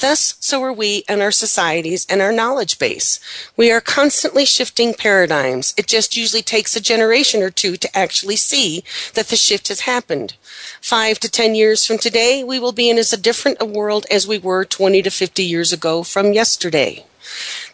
Thus, 0.00 0.34
so 0.38 0.62
are 0.62 0.70
we 0.70 1.02
and 1.08 1.22
our 1.22 1.30
societies 1.30 2.06
and 2.10 2.20
our 2.20 2.30
knowledge 2.30 2.78
base. 2.78 3.20
We 3.56 3.72
are 3.72 3.80
constantly 3.80 4.44
shifting 4.44 4.92
paradigms. 4.92 5.72
It 5.78 5.86
just 5.86 6.14
usually 6.14 6.42
takes 6.42 6.76
a 6.76 6.80
generation 6.80 7.42
or 7.42 7.48
two 7.48 7.78
to 7.78 7.96
actually 7.96 8.36
see 8.36 8.84
that 9.14 9.28
the 9.28 9.36
shift 9.36 9.68
has 9.68 9.80
happened. 9.80 10.34
Five 10.82 11.18
to 11.20 11.30
ten 11.30 11.54
years 11.54 11.86
from 11.86 11.96
today, 11.96 12.44
we 12.44 12.58
will 12.58 12.72
be 12.72 12.90
in 12.90 12.98
as 12.98 13.12
different 13.12 13.56
a 13.62 13.64
world 13.64 14.04
as 14.10 14.28
we 14.28 14.36
were 14.36 14.66
20 14.66 15.00
to 15.00 15.10
50 15.10 15.42
years 15.42 15.72
ago 15.72 16.02
from 16.02 16.34
yesterday. 16.34 17.06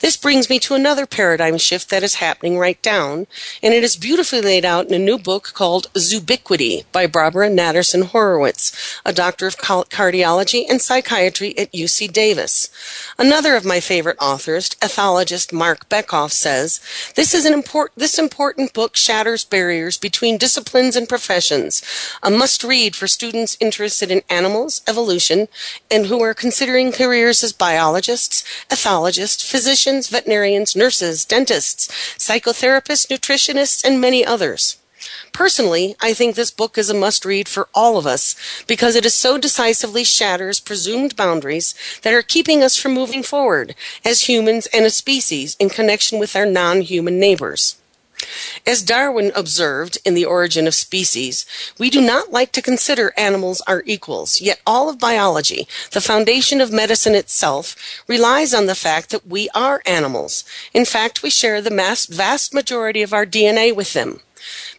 This 0.00 0.16
brings 0.16 0.48
me 0.48 0.58
to 0.60 0.74
another 0.74 1.06
paradigm 1.06 1.58
shift 1.58 1.90
that 1.90 2.02
is 2.02 2.16
happening 2.16 2.58
right 2.58 2.80
down, 2.82 3.26
and 3.62 3.74
it 3.74 3.82
is 3.82 3.96
beautifully 3.96 4.40
laid 4.40 4.64
out 4.64 4.86
in 4.86 4.94
a 4.94 4.98
new 4.98 5.18
book 5.18 5.52
called 5.54 5.92
Zoobiquity 5.94 6.84
by 6.92 7.06
Barbara 7.06 7.48
Natterson 7.48 8.04
Horowitz, 8.04 9.00
a 9.04 9.12
doctor 9.12 9.46
of 9.46 9.56
cardiology 9.56 10.64
and 10.68 10.80
psychiatry 10.80 11.56
at 11.58 11.72
UC 11.72 12.12
Davis. 12.12 12.70
Another 13.18 13.56
of 13.56 13.64
my 13.64 13.80
favorite 13.80 14.18
authors, 14.20 14.70
ethologist 14.80 15.52
Marc 15.52 15.88
Bekoff, 15.88 16.32
says 16.32 16.80
this 17.14 17.34
is 17.34 17.44
an 17.44 17.52
import- 17.52 17.92
this 17.96 18.18
important 18.18 18.72
book 18.72 18.96
shatters 18.96 19.44
barriers 19.44 19.98
between 19.98 20.38
disciplines 20.38 20.96
and 20.96 21.08
professions, 21.08 21.82
a 22.22 22.30
must 22.30 22.62
read 22.62 22.94
for 22.94 23.06
students 23.06 23.56
interested 23.60 24.10
in 24.10 24.22
animals, 24.28 24.82
evolution, 24.86 25.48
and 25.90 26.06
who 26.06 26.22
are 26.22 26.34
considering 26.34 26.92
careers 26.92 27.42
as 27.42 27.52
biologists, 27.52 28.44
ethologists, 28.70 29.35
physicians, 29.42 30.08
veterinarians, 30.08 30.76
nurses, 30.76 31.24
dentists, 31.24 31.88
psychotherapists, 32.18 33.06
nutritionists, 33.08 33.84
and 33.84 34.00
many 34.00 34.24
others. 34.24 34.78
Personally, 35.32 35.96
I 36.00 36.14
think 36.14 36.34
this 36.34 36.50
book 36.50 36.78
is 36.78 36.88
a 36.88 36.94
must 36.94 37.24
read 37.24 37.48
for 37.48 37.68
all 37.74 37.98
of 37.98 38.06
us 38.06 38.34
because 38.66 38.96
it 38.96 39.04
is 39.04 39.14
so 39.14 39.38
decisively 39.38 40.02
shatters 40.02 40.60
presumed 40.60 41.16
boundaries 41.16 41.74
that 42.02 42.14
are 42.14 42.22
keeping 42.22 42.62
us 42.62 42.76
from 42.76 42.94
moving 42.94 43.22
forward 43.22 43.74
as 44.04 44.28
humans 44.28 44.66
and 44.72 44.84
a 44.84 44.90
species 44.90 45.56
in 45.60 45.68
connection 45.68 46.18
with 46.18 46.34
our 46.34 46.46
non 46.46 46.80
human 46.80 47.20
neighbors. 47.20 47.76
As 48.66 48.82
Darwin 48.82 49.32
observed 49.34 49.98
in 50.04 50.14
The 50.14 50.24
Origin 50.24 50.66
of 50.66 50.74
Species, 50.74 51.46
we 51.78 51.90
do 51.90 52.00
not 52.00 52.32
like 52.32 52.52
to 52.52 52.62
consider 52.62 53.12
animals 53.16 53.60
our 53.62 53.82
equals, 53.86 54.40
yet 54.40 54.60
all 54.66 54.88
of 54.88 54.98
biology, 54.98 55.68
the 55.92 56.00
foundation 56.00 56.60
of 56.60 56.72
medicine 56.72 57.14
itself, 57.14 57.76
relies 58.06 58.52
on 58.52 58.66
the 58.66 58.74
fact 58.74 59.10
that 59.10 59.26
we 59.26 59.48
are 59.54 59.82
animals. 59.86 60.44
In 60.74 60.84
fact, 60.84 61.22
we 61.22 61.30
share 61.30 61.60
the 61.60 61.70
vast 62.10 62.54
majority 62.54 63.02
of 63.02 63.12
our 63.12 63.26
DNA 63.26 63.74
with 63.74 63.92
them. 63.92 64.20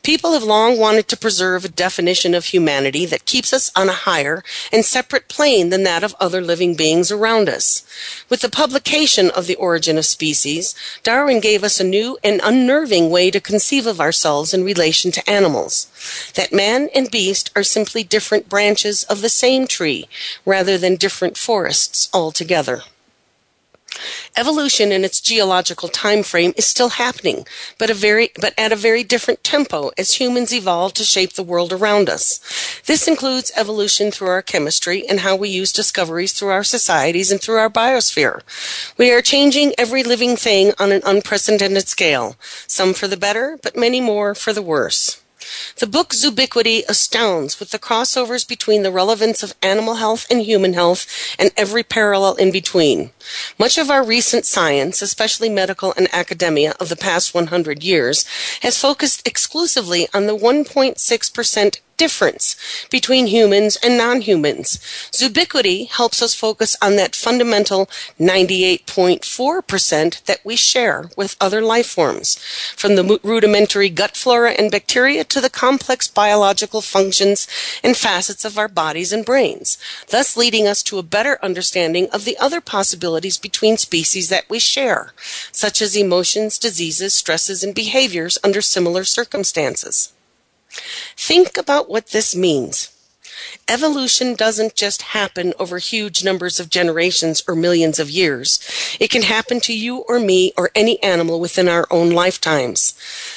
People 0.04 0.34
have 0.34 0.44
long 0.44 0.78
wanted 0.78 1.08
to 1.10 1.18
preserve 1.18 1.66
a 1.66 1.70
definition 1.70 2.34
of 2.34 2.46
humanity 2.46 3.06
that 3.06 3.26
keeps 3.26 3.52
us 3.52 3.72
on 3.76 3.90
a 3.90 3.94
higher 3.94 4.44
and 4.72 4.86
separate 4.86 5.28
plane 5.28 5.70
than 5.70 5.84
that 5.84 6.04
of 6.04 6.16
other 6.20 6.42
living 6.42 6.76
beings 6.76 7.12
around 7.12 7.50
us. 7.50 7.84
With 8.30 8.42
the 8.42 8.50
publication 8.50 9.30
of 9.32 9.48
The 9.48 9.56
Origin 9.56 9.98
of 9.98 10.06
Species, 10.06 10.76
Darwin 11.04 11.40
gave 11.40 11.64
us 11.64 11.80
a 11.80 11.84
new 11.84 12.18
and 12.24 12.40
unnerving 12.44 13.10
way 13.10 13.32
to 13.32 13.42
conceive 13.42 13.86
of 13.86 14.00
ourselves 14.00 14.54
in 14.54 14.64
relation 14.64 15.12
to 15.12 15.30
animals. 15.30 15.88
That 16.36 16.54
man 16.54 16.90
and 16.96 17.12
beast 17.12 17.52
are 17.56 17.64
simply 17.64 18.04
different 18.04 18.50
branches 18.50 19.04
of 19.04 19.22
the 19.22 19.30
same 19.30 19.68
tree 19.68 20.08
rather 20.46 20.78
than 20.78 20.96
different 20.96 21.38
forests 21.38 22.10
altogether. 22.14 22.84
Evolution 24.36 24.92
in 24.92 25.04
its 25.04 25.22
geological 25.22 25.90
time 25.90 26.24
frame 26.24 26.54
is 26.58 26.66
still 26.66 26.90
happening, 26.90 27.46
but, 27.78 27.90
very, 27.96 28.32
but 28.40 28.54
at 28.58 28.72
a 28.72 28.76
very 28.76 29.04
different 29.04 29.44
tempo 29.44 29.92
as 29.98 30.20
humans 30.20 30.54
evolve 30.54 30.94
to 30.94 31.04
shape 31.04 31.34
the 31.34 31.44
world 31.44 31.74
around 31.74 32.10
us. 32.10 32.40
This 32.86 33.08
includes 33.08 33.52
evolution 33.56 34.12
through 34.12 34.30
our 34.30 34.42
chemistry 34.42 35.08
and 35.08 35.22
how 35.22 35.36
we 35.36 35.50
use 35.50 35.72
discoveries 35.72 36.34
through 36.34 36.50
our 36.50 36.64
societies 36.64 37.32
and 37.32 37.42
through 37.42 37.58
our 37.58 37.70
biosphere. 37.70 38.42
We 38.98 39.12
are 39.12 39.22
changing 39.22 39.74
every 39.78 40.04
living 40.04 40.36
thing 40.36 40.74
on 40.80 40.92
an 40.92 41.02
unprecedented 41.06 41.88
scale, 41.88 42.36
some 42.68 42.94
for 42.94 43.08
the 43.08 43.18
better, 43.18 43.58
but 43.62 43.76
many 43.76 44.02
more 44.02 44.36
for 44.36 44.54
the 44.54 44.62
worse. 44.62 45.22
The 45.78 45.88
book 45.88 46.10
Zoobiquity 46.14 46.84
astounds 46.88 47.60
with 47.60 47.72
the 47.72 47.80
crossovers 47.80 48.48
between 48.48 48.84
the 48.84 48.92
relevance 48.92 49.44
of 49.44 49.54
animal 49.62 49.96
health 49.96 50.26
and 50.30 50.42
human 50.42 50.74
health 50.74 51.06
and 51.40 51.52
every 51.56 51.84
parallel 51.84 52.36
in 52.36 52.52
between. 52.52 53.12
Much 53.58 53.78
of 53.78 53.90
our 53.90 54.04
recent 54.04 54.46
science, 54.46 55.02
especially 55.02 55.50
medical 55.50 55.94
and 55.98 56.08
academia 56.14 56.74
of 56.80 56.90
the 56.90 56.96
past 56.96 57.34
100 57.34 57.84
years, 57.84 58.26
has 58.62 58.80
focused 58.80 59.28
exclusively 59.28 60.08
on 60.14 60.28
the 60.28 60.38
1.6% 60.38 61.80
difference 61.98 62.56
between 62.90 63.28
humans 63.28 63.78
and 63.84 63.98
non-humans. 63.98 64.78
Zoobiquity 65.12 65.90
helps 65.90 66.22
us 66.22 66.34
focus 66.34 66.78
on 66.82 66.96
that 66.96 67.16
fundamental 67.16 67.90
98.4% 68.20 70.24
that 70.26 70.46
we 70.46 70.56
share 70.56 71.10
with 71.18 71.36
other 71.42 71.62
life 71.62 71.88
forms, 71.88 72.38
from 72.76 72.96
the 72.96 73.20
rudimentary 73.24 73.90
gut 73.90 74.16
flora 74.16 74.52
and 74.52 74.72
bacteria 74.72 75.24
to 75.24 75.42
the 75.42 75.50
complex 75.50 76.08
biological 76.08 76.82
functions 76.82 77.48
and 77.84 77.98
facets 77.98 78.46
of 78.46 78.58
our 78.58 78.68
bodies 78.68 79.12
and 79.12 79.26
brains, 79.26 79.78
thus 80.10 80.38
leading 80.38 80.68
us 80.68 80.84
to 80.84 81.00
a 81.00 81.04
better 81.04 81.40
understanding 81.42 82.08
of 82.12 82.26
the 82.26 82.38
other 82.38 82.62
possibilities 82.62 83.38
between 83.38 83.78
species 83.78 84.30
that 84.30 84.50
we 84.50 84.60
share, 84.60 85.14
such 85.52 85.82
as 85.82 85.96
emotions, 85.96 86.60
diseases, 86.60 87.14
stresses, 87.14 87.64
and 87.64 87.74
behaviors 87.74 88.38
under 88.44 88.62
similar 88.62 89.04
circumstances. 89.04 90.14
Think 91.16 91.58
about 91.58 91.90
what 91.90 92.08
this 92.08 92.36
means. 92.36 92.90
Evolution 93.68 94.36
doesn't 94.36 94.76
just 94.76 95.02
happen 95.02 95.54
over 95.58 95.78
huge 95.78 96.24
numbers 96.24 96.60
of 96.60 96.70
generations 96.70 97.44
or 97.48 97.56
millions 97.56 97.98
of 97.98 98.10
years. 98.10 98.60
It 99.00 99.10
can 99.10 99.24
happen 99.24 99.60
to 99.62 99.74
you 99.74 100.00
or 100.10 100.20
me 100.20 100.54
or 100.56 100.70
any 100.76 101.02
animal 101.02 101.40
within 101.40 101.68
our 101.68 101.88
own 101.90 102.12
lifetimes. 102.12 102.94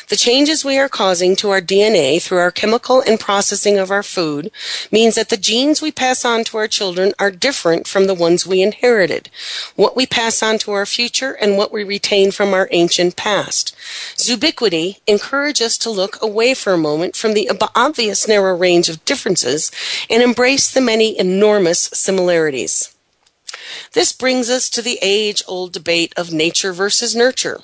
The 0.09 0.17
changes 0.17 0.65
we 0.65 0.79
are 0.79 0.89
causing 0.89 1.37
to 1.37 1.51
our 1.51 1.61
DNA 1.61 2.21
through 2.21 2.39
our 2.39 2.51
chemical 2.51 3.01
and 3.01 3.19
processing 3.19 3.79
of 3.79 3.91
our 3.91 4.03
food 4.03 4.51
means 4.93 5.15
that 5.15 5.31
the 5.31 5.37
genes 5.37 5.81
we 5.81 5.91
pass 5.91 6.25
on 6.25 6.45
to 6.45 6.59
our 6.59 6.69
children 6.69 7.15
are 7.19 7.31
different 7.31 7.87
from 7.87 8.07
the 8.07 8.15
ones 8.15 8.47
we 8.47 8.61
inherited, 8.61 9.31
what 9.77 9.97
we 9.97 10.07
pass 10.07 10.43
on 10.43 10.59
to 10.59 10.73
our 10.73 10.87
future, 10.87 11.33
and 11.33 11.57
what 11.57 11.73
we 11.73 11.85
retain 11.85 12.31
from 12.31 12.53
our 12.53 12.69
ancient 12.71 13.17
past. 13.17 13.75
Zoobiquity 14.17 14.99
encourages 15.07 15.71
us 15.71 15.79
to 15.79 15.91
look 15.91 16.21
away 16.21 16.53
for 16.53 16.73
a 16.73 16.79
moment 16.79 17.15
from 17.15 17.33
the 17.33 17.49
obvious 17.77 18.27
narrow 18.27 18.57
range 18.57 18.89
of 18.89 19.05
differences 19.05 19.71
and 20.09 20.23
embrace 20.23 20.71
the 20.71 20.81
many 20.81 21.19
enormous 21.19 21.81
similarities. 21.93 22.95
This 23.93 24.13
brings 24.13 24.51
us 24.51 24.71
to 24.71 24.83
the 24.83 24.99
age 25.03 25.43
old 25.47 25.73
debate 25.73 26.13
of 26.17 26.33
nature 26.33 26.73
versus 26.73 27.15
nurture. 27.15 27.61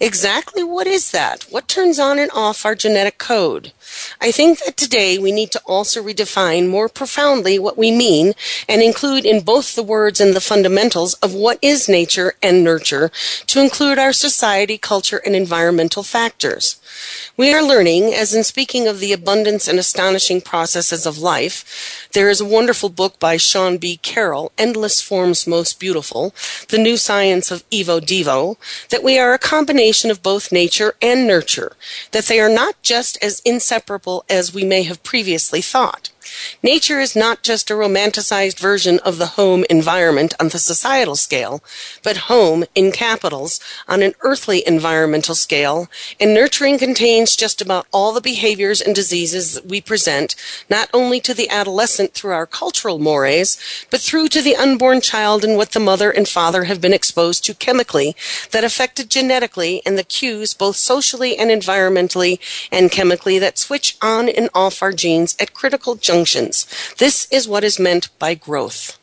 Exactly 0.00 0.62
what 0.62 0.86
is 0.86 1.10
that? 1.10 1.44
What 1.50 1.68
turns 1.68 1.98
on 1.98 2.18
and 2.18 2.30
off 2.32 2.64
our 2.64 2.74
genetic 2.74 3.18
code? 3.18 3.72
I 4.20 4.30
think 4.32 4.58
that 4.60 4.76
today 4.76 5.18
we 5.18 5.32
need 5.32 5.50
to 5.52 5.62
also 5.64 6.02
redefine 6.02 6.68
more 6.68 6.88
profoundly 6.88 7.58
what 7.58 7.78
we 7.78 7.90
mean 7.90 8.34
and 8.68 8.82
include 8.82 9.24
in 9.24 9.40
both 9.40 9.74
the 9.74 9.82
words 9.82 10.20
and 10.20 10.34
the 10.34 10.40
fundamentals 10.40 11.14
of 11.14 11.34
what 11.34 11.58
is 11.62 11.88
nature 11.88 12.34
and 12.42 12.62
nurture 12.62 13.10
to 13.46 13.60
include 13.60 13.98
our 13.98 14.12
society, 14.12 14.78
culture, 14.78 15.22
and 15.24 15.34
environmental 15.34 16.02
factors. 16.02 16.80
We 17.36 17.54
are 17.54 17.62
learning, 17.62 18.14
as 18.14 18.34
in 18.34 18.42
speaking 18.42 18.88
of 18.88 18.98
the 18.98 19.12
abundance 19.12 19.68
and 19.68 19.78
astonishing 19.78 20.40
processes 20.40 21.06
of 21.06 21.18
life, 21.18 22.08
there 22.12 22.28
is 22.28 22.40
a 22.40 22.44
wonderful 22.44 22.88
book 22.88 23.20
by 23.20 23.36
Sean 23.36 23.78
B. 23.78 23.96
Carroll, 23.98 24.50
Endless 24.58 25.00
Forms 25.00 25.46
Most 25.46 25.78
Beautiful, 25.78 26.34
The 26.68 26.78
New 26.78 26.96
Science 26.96 27.50
of 27.50 27.68
Evo 27.70 28.00
Devo, 28.00 28.56
that 28.88 29.04
we 29.04 29.18
are 29.18 29.32
a 29.32 29.38
combination 29.58 30.08
of 30.08 30.22
both 30.22 30.52
nature 30.52 30.94
and 31.02 31.26
nurture, 31.26 31.72
that 32.12 32.26
they 32.26 32.38
are 32.38 32.48
not 32.48 32.80
just 32.80 33.18
as 33.20 33.42
inseparable 33.44 34.24
as 34.30 34.54
we 34.54 34.64
may 34.64 34.84
have 34.84 35.02
previously 35.02 35.60
thought. 35.60 36.10
Nature 36.62 37.00
is 37.00 37.16
not 37.16 37.42
just 37.42 37.70
a 37.70 37.74
romanticized 37.74 38.58
version 38.58 38.98
of 39.00 39.18
the 39.18 39.38
home 39.38 39.64
environment 39.70 40.34
on 40.38 40.48
the 40.48 40.58
societal 40.58 41.16
scale, 41.16 41.62
but 42.02 42.28
home 42.28 42.64
in 42.74 42.92
capitals 42.92 43.60
on 43.88 44.02
an 44.02 44.14
earthly 44.20 44.62
environmental 44.66 45.34
scale, 45.34 45.88
and 46.20 46.34
nurturing 46.34 46.78
contains 46.78 47.36
just 47.36 47.60
about 47.60 47.86
all 47.92 48.12
the 48.12 48.20
behaviors 48.20 48.80
and 48.80 48.94
diseases 48.94 49.54
that 49.54 49.66
we 49.66 49.80
present, 49.80 50.34
not 50.68 50.88
only 50.92 51.20
to 51.20 51.34
the 51.34 51.48
adolescent 51.48 52.12
through 52.12 52.32
our 52.32 52.46
cultural 52.46 52.98
mores, 52.98 53.58
but 53.90 54.00
through 54.00 54.28
to 54.28 54.42
the 54.42 54.56
unborn 54.56 55.00
child 55.00 55.44
and 55.44 55.56
what 55.56 55.72
the 55.72 55.80
mother 55.80 56.10
and 56.10 56.28
father 56.28 56.64
have 56.64 56.80
been 56.80 56.92
exposed 56.92 57.44
to 57.44 57.54
chemically 57.54 58.14
that 58.52 58.64
affected 58.64 59.10
genetically 59.10 59.82
and 59.84 59.98
the 59.98 60.04
cues 60.04 60.54
both 60.54 60.76
socially 60.76 61.36
and 61.36 61.50
environmentally 61.50 62.38
and 62.70 62.90
chemically 62.90 63.38
that 63.38 63.58
switch 63.58 63.96
on 64.02 64.28
and 64.28 64.50
off 64.54 64.82
our 64.82 64.92
genes 64.92 65.36
at 65.40 65.54
critical 65.54 65.94
junctures 65.94 66.27
This 66.98 67.26
is 67.30 67.48
what 67.48 67.64
is 67.64 67.78
meant 67.78 68.08
by 68.18 68.34
growth. 68.34 68.98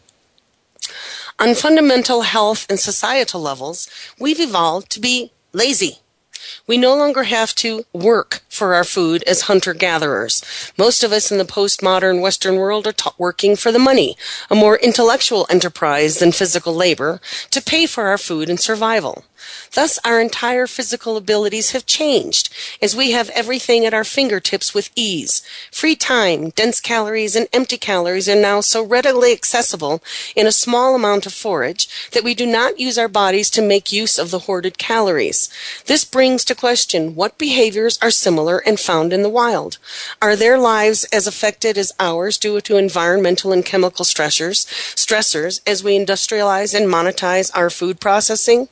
On 1.37 1.53
fundamental 1.53 2.21
health 2.21 2.65
and 2.69 2.79
societal 2.79 3.41
levels, 3.41 3.89
we've 4.19 4.39
evolved 4.39 4.89
to 4.91 4.99
be 4.99 5.31
lazy. 5.51 5.99
We 6.67 6.77
no 6.77 6.95
longer 6.95 7.23
have 7.23 7.53
to 7.55 7.85
work 7.93 8.41
for 8.49 8.73
our 8.73 8.83
food 8.83 9.23
as 9.23 9.41
hunter 9.41 9.73
gatherers. 9.73 10.43
Most 10.77 11.03
of 11.03 11.11
us 11.11 11.31
in 11.31 11.37
the 11.37 11.43
postmodern 11.43 12.21
Western 12.21 12.55
world 12.55 12.87
are 12.87 12.93
working 13.17 13.55
for 13.55 13.71
the 13.71 13.79
money, 13.79 14.15
a 14.49 14.55
more 14.55 14.77
intellectual 14.77 15.45
enterprise 15.49 16.19
than 16.19 16.31
physical 16.31 16.73
labor, 16.73 17.19
to 17.51 17.61
pay 17.61 17.85
for 17.85 18.05
our 18.05 18.17
food 18.17 18.49
and 18.49 18.59
survival. 18.59 19.25
Thus, 19.73 19.99
our 20.05 20.21
entire 20.21 20.67
physical 20.67 21.17
abilities 21.17 21.71
have 21.71 21.85
changed 21.85 22.49
as 22.81 22.95
we 22.95 23.11
have 23.11 23.29
everything 23.29 23.85
at 23.85 23.93
our 23.93 24.03
fingertips 24.03 24.73
with 24.73 24.89
ease. 24.95 25.41
Free 25.71 25.95
time, 25.95 26.49
dense 26.51 26.79
calories, 26.79 27.35
and 27.35 27.47
empty 27.51 27.77
calories 27.77 28.29
are 28.29 28.35
now 28.35 28.61
so 28.61 28.83
readily 28.83 29.31
accessible 29.31 30.01
in 30.35 30.47
a 30.47 30.51
small 30.51 30.95
amount 30.95 31.25
of 31.25 31.33
forage 31.33 31.87
that 32.11 32.23
we 32.23 32.33
do 32.33 32.45
not 32.45 32.79
use 32.79 32.97
our 32.97 33.07
bodies 33.07 33.49
to 33.51 33.61
make 33.61 33.91
use 33.91 34.17
of 34.17 34.31
the 34.31 34.39
hoarded 34.39 34.77
calories. 34.77 35.49
This 35.85 36.05
brings 36.05 36.45
to 36.45 36.55
question 36.55 37.15
what 37.15 37.37
behaviors 37.37 37.99
are 38.01 38.11
similar 38.11 38.59
and 38.59 38.79
found 38.79 39.13
in 39.13 39.23
the 39.23 39.29
wild. 39.29 39.77
Are 40.21 40.35
their 40.35 40.57
lives 40.57 41.03
as 41.05 41.27
affected 41.27 41.77
as 41.77 41.91
ours 41.99 42.37
due 42.37 42.61
to 42.61 42.77
environmental 42.77 43.51
and 43.51 43.65
chemical 43.65 44.05
stressors, 44.05 44.65
stressors 44.95 45.61
as 45.67 45.83
we 45.83 45.97
industrialize 45.97 46.73
and 46.73 46.87
monetize 46.87 47.51
our 47.55 47.69
food 47.69 47.99
processing? 47.99 48.69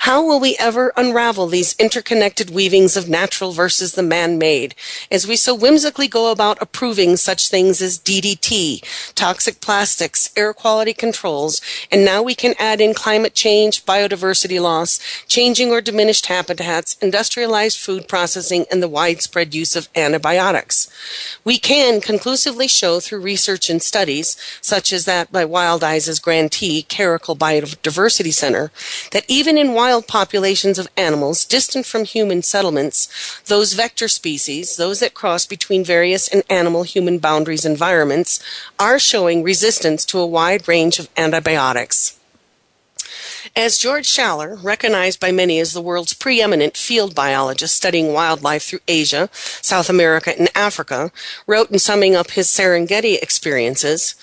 How 0.00 0.24
will 0.24 0.40
we 0.40 0.56
ever 0.58 0.92
unravel 0.96 1.46
these 1.46 1.74
interconnected 1.78 2.50
weavings 2.50 2.96
of 2.96 3.08
natural 3.08 3.52
versus 3.52 3.92
the 3.92 4.02
man 4.02 4.38
made, 4.38 4.74
as 5.10 5.26
we 5.26 5.36
so 5.36 5.54
whimsically 5.54 6.08
go 6.08 6.30
about 6.30 6.60
approving 6.60 7.16
such 7.16 7.48
things 7.48 7.80
as 7.80 7.98
DDT, 7.98 8.82
toxic 9.14 9.60
plastics, 9.60 10.30
air 10.36 10.52
quality 10.52 10.92
controls, 10.92 11.60
and 11.90 12.04
now 12.04 12.22
we 12.22 12.34
can 12.34 12.54
add 12.58 12.80
in 12.80 12.94
climate 12.94 13.34
change, 13.34 13.84
biodiversity 13.84 14.60
loss, 14.60 14.98
changing 15.26 15.70
or 15.70 15.80
diminished 15.80 16.26
habitats, 16.26 16.96
industrialized 17.00 17.78
food 17.78 18.08
processing, 18.08 18.66
and 18.70 18.82
the 18.82 18.88
widespread 18.88 19.54
use 19.54 19.76
of 19.76 19.88
antibiotics? 19.94 20.90
We 21.44 21.58
can 21.58 22.00
conclusively 22.00 22.68
show 22.68 23.00
through 23.00 23.20
research 23.20 23.70
and 23.70 23.82
studies, 23.82 24.36
such 24.60 24.92
as 24.92 25.04
that 25.04 25.30
by 25.30 25.44
Wildize' 25.44 26.20
grantee, 26.20 26.82
Caracal 26.82 27.36
Biodiversity 27.36 28.32
Center, 28.32 28.70
that 29.12 29.24
even 29.28 29.43
even 29.44 29.58
in 29.58 29.74
wild 29.74 30.06
populations 30.06 30.78
of 30.78 30.88
animals 30.96 31.44
distant 31.44 31.84
from 31.84 32.06
human 32.06 32.40
settlements, 32.40 33.42
those 33.44 33.74
vector 33.74 34.08
species, 34.08 34.76
those 34.76 35.00
that 35.00 35.12
cross 35.12 35.44
between 35.44 35.84
various 35.84 36.28
and 36.28 36.42
animal 36.48 36.82
human 36.82 37.18
boundaries 37.18 37.66
environments, 37.66 38.42
are 38.78 38.98
showing 38.98 39.42
resistance 39.42 40.06
to 40.06 40.18
a 40.18 40.26
wide 40.26 40.66
range 40.66 40.98
of 40.98 41.10
antibiotics. 41.18 42.18
As 43.54 43.76
George 43.76 44.06
Schaller, 44.06 44.56
recognized 44.64 45.20
by 45.20 45.30
many 45.30 45.60
as 45.60 45.74
the 45.74 45.82
world's 45.82 46.14
preeminent 46.14 46.74
field 46.78 47.14
biologist 47.14 47.76
studying 47.76 48.14
wildlife 48.14 48.62
through 48.62 48.80
Asia, 48.88 49.28
South 49.34 49.90
America, 49.90 50.32
and 50.38 50.48
Africa, 50.54 51.12
wrote 51.46 51.70
in 51.70 51.78
summing 51.78 52.16
up 52.16 52.30
his 52.30 52.48
Serengeti 52.48 53.20
experiences, 53.20 54.14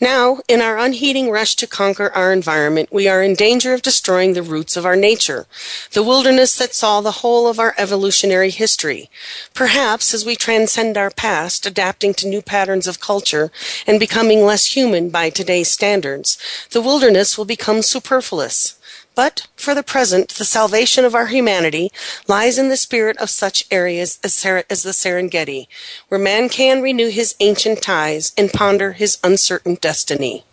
now, 0.00 0.40
in 0.46 0.60
our 0.60 0.76
unheeding 0.76 1.30
rush 1.30 1.56
to 1.56 1.66
conquer 1.66 2.10
our 2.10 2.30
environment, 2.30 2.90
we 2.92 3.08
are 3.08 3.22
in 3.22 3.34
danger 3.34 3.72
of 3.72 3.80
destroying 3.80 4.34
the 4.34 4.42
roots 4.42 4.76
of 4.76 4.84
our 4.84 4.96
nature, 4.96 5.46
the 5.92 6.02
wilderness 6.02 6.58
that 6.58 6.74
saw 6.74 7.00
the 7.00 7.22
whole 7.22 7.48
of 7.48 7.58
our 7.58 7.74
evolutionary 7.78 8.50
history. 8.50 9.08
Perhaps 9.54 10.12
as 10.12 10.26
we 10.26 10.36
transcend 10.36 10.98
our 10.98 11.10
past, 11.10 11.64
adapting 11.64 12.12
to 12.14 12.28
new 12.28 12.42
patterns 12.42 12.86
of 12.86 13.00
culture 13.00 13.50
and 13.86 13.98
becoming 13.98 14.44
less 14.44 14.76
human 14.76 15.08
by 15.08 15.30
today's 15.30 15.70
standards, 15.70 16.36
the 16.72 16.82
wilderness 16.82 17.38
will 17.38 17.46
become 17.46 17.80
superfluous. 17.80 18.75
But 19.16 19.46
for 19.56 19.74
the 19.74 19.82
present, 19.82 20.28
the 20.28 20.44
salvation 20.44 21.06
of 21.06 21.14
our 21.14 21.28
humanity 21.28 21.90
lies 22.28 22.58
in 22.58 22.68
the 22.68 22.76
spirit 22.76 23.16
of 23.16 23.30
such 23.30 23.64
areas 23.70 24.18
as, 24.22 24.44
as, 24.44 24.82
the 24.82 24.90
Serengeti, 24.90 25.68
where 26.08 26.20
man 26.20 26.50
can 26.50 26.82
renew 26.82 27.08
his 27.08 27.34
ancient 27.40 27.80
ties 27.80 28.32
and 28.36 28.52
ponder 28.52 28.92
his 28.92 29.18
uncertain 29.24 29.78
destiny. 29.80 30.44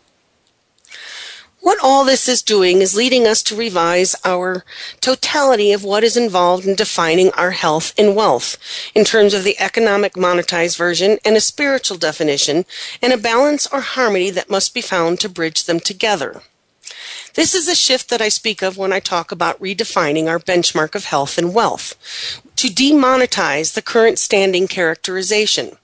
What 1.59 1.77
all 1.83 2.05
this 2.05 2.29
is 2.29 2.41
doing 2.41 2.79
is 2.79 2.95
leading 2.95 3.27
us 3.27 3.43
to 3.43 3.55
revise 3.55 4.15
our 4.23 4.63
totality 5.01 5.73
of 5.73 5.83
what 5.83 6.05
is 6.05 6.15
involved 6.15 6.65
in 6.65 6.75
defining 6.75 7.31
our 7.31 7.51
health 7.51 7.93
and 7.97 8.15
wealth 8.15 8.57
in 8.95 9.03
terms 9.03 9.33
of 9.33 9.43
the 9.43 9.59
economic 9.59 10.13
monetized 10.13 10.77
version 10.77 11.19
and 11.25 11.35
a 11.35 11.41
spiritual 11.41 11.97
definition 11.97 12.65
and 13.01 13.11
a 13.11 13.17
balance 13.17 13.67
or 13.67 13.81
harmony 13.81 14.29
that 14.29 14.49
must 14.49 14.73
be 14.73 14.81
found 14.81 15.19
to 15.19 15.27
bridge 15.27 15.65
them 15.65 15.81
together. 15.81 16.43
This 17.35 17.55
is 17.55 17.67
a 17.67 17.75
shift 17.75 18.09
that 18.09 18.21
I 18.21 18.29
speak 18.29 18.61
of 18.61 18.77
when 18.77 18.93
I 18.93 18.99
talk 18.99 19.31
about 19.31 19.59
redefining 19.59 20.27
our 20.27 20.37
benchmark 20.37 20.93
of 20.93 21.05
health 21.05 21.39
and 21.39 21.51
wealth 21.51 21.95
to 22.57 22.67
demonetize 22.67 23.73
the 23.73 23.81
current 23.81 24.19
standing 24.19 24.67
characterization. 24.67 25.77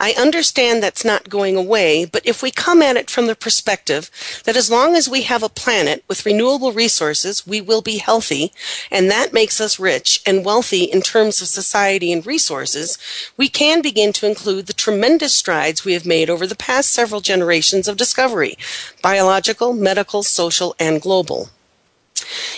I 0.00 0.12
understand 0.12 0.82
that's 0.82 1.04
not 1.04 1.28
going 1.28 1.56
away, 1.56 2.04
but 2.04 2.26
if 2.26 2.42
we 2.42 2.50
come 2.50 2.82
at 2.82 2.96
it 2.96 3.10
from 3.10 3.26
the 3.26 3.34
perspective 3.34 4.10
that 4.44 4.56
as 4.56 4.70
long 4.70 4.94
as 4.94 5.08
we 5.08 5.22
have 5.22 5.42
a 5.42 5.48
planet 5.48 6.04
with 6.08 6.26
renewable 6.26 6.72
resources, 6.72 7.46
we 7.46 7.60
will 7.60 7.82
be 7.82 7.98
healthy, 7.98 8.52
and 8.90 9.10
that 9.10 9.32
makes 9.32 9.60
us 9.60 9.78
rich 9.78 10.22
and 10.26 10.44
wealthy 10.44 10.84
in 10.84 11.02
terms 11.02 11.40
of 11.40 11.48
society 11.48 12.12
and 12.12 12.26
resources, 12.26 12.98
we 13.36 13.48
can 13.48 13.82
begin 13.82 14.12
to 14.12 14.26
include 14.26 14.66
the 14.66 14.72
tremendous 14.72 15.34
strides 15.34 15.84
we 15.84 15.92
have 15.92 16.06
made 16.06 16.28
over 16.30 16.46
the 16.46 16.56
past 16.56 16.90
several 16.90 17.20
generations 17.20 17.88
of 17.88 17.96
discovery 17.96 18.56
biological, 19.02 19.72
medical, 19.72 20.22
social, 20.22 20.74
and 20.78 21.00
global. 21.02 21.50